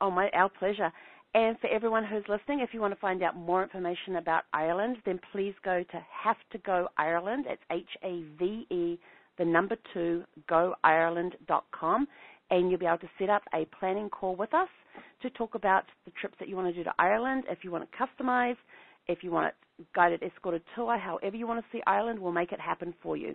Oh, 0.00 0.10
my, 0.10 0.28
our 0.30 0.48
pleasure. 0.48 0.92
And 1.34 1.58
for 1.58 1.66
everyone 1.68 2.04
who's 2.04 2.22
listening, 2.28 2.60
if 2.60 2.70
you 2.72 2.80
want 2.80 2.94
to 2.94 3.00
find 3.00 3.22
out 3.22 3.34
more 3.36 3.62
information 3.62 4.16
about 4.16 4.44
Ireland, 4.52 4.98
then 5.04 5.18
please 5.32 5.54
go 5.64 5.82
to 5.82 6.06
Have 6.22 6.36
to 6.52 6.58
Go 6.58 6.88
Ireland. 6.96 7.46
It's 7.48 7.62
H 7.72 7.88
A 8.04 8.22
V 8.38 8.66
E, 8.70 8.98
the 9.38 9.44
number 9.44 9.76
two, 9.92 10.22
goireland.com. 10.48 12.06
And 12.50 12.70
you'll 12.70 12.78
be 12.78 12.86
able 12.86 12.98
to 12.98 13.10
set 13.18 13.30
up 13.30 13.42
a 13.54 13.66
planning 13.78 14.10
call 14.10 14.36
with 14.36 14.52
us 14.54 14.68
to 15.22 15.30
talk 15.30 15.54
about 15.54 15.84
the 16.04 16.12
trips 16.20 16.36
that 16.38 16.48
you 16.48 16.56
want 16.56 16.68
to 16.68 16.74
do 16.74 16.84
to 16.84 16.92
Ireland. 16.98 17.44
If 17.48 17.64
you 17.64 17.70
want 17.70 17.88
to 17.90 17.96
customize, 17.96 18.56
if 19.08 19.22
you 19.22 19.30
want 19.30 19.46
a 19.46 19.82
guided 19.94 20.22
escorted 20.22 20.62
tour, 20.74 20.98
however 20.98 21.36
you 21.36 21.46
want 21.46 21.60
to 21.60 21.66
see 21.72 21.82
Ireland, 21.86 22.18
we'll 22.18 22.32
make 22.32 22.52
it 22.52 22.60
happen 22.60 22.94
for 23.02 23.16
you. 23.16 23.34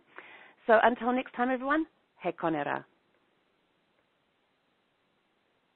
So 0.68 0.78
until 0.84 1.12
next 1.12 1.34
time, 1.34 1.49
everyone, 1.49 1.86
he 2.24 2.32
konera. 2.32 2.84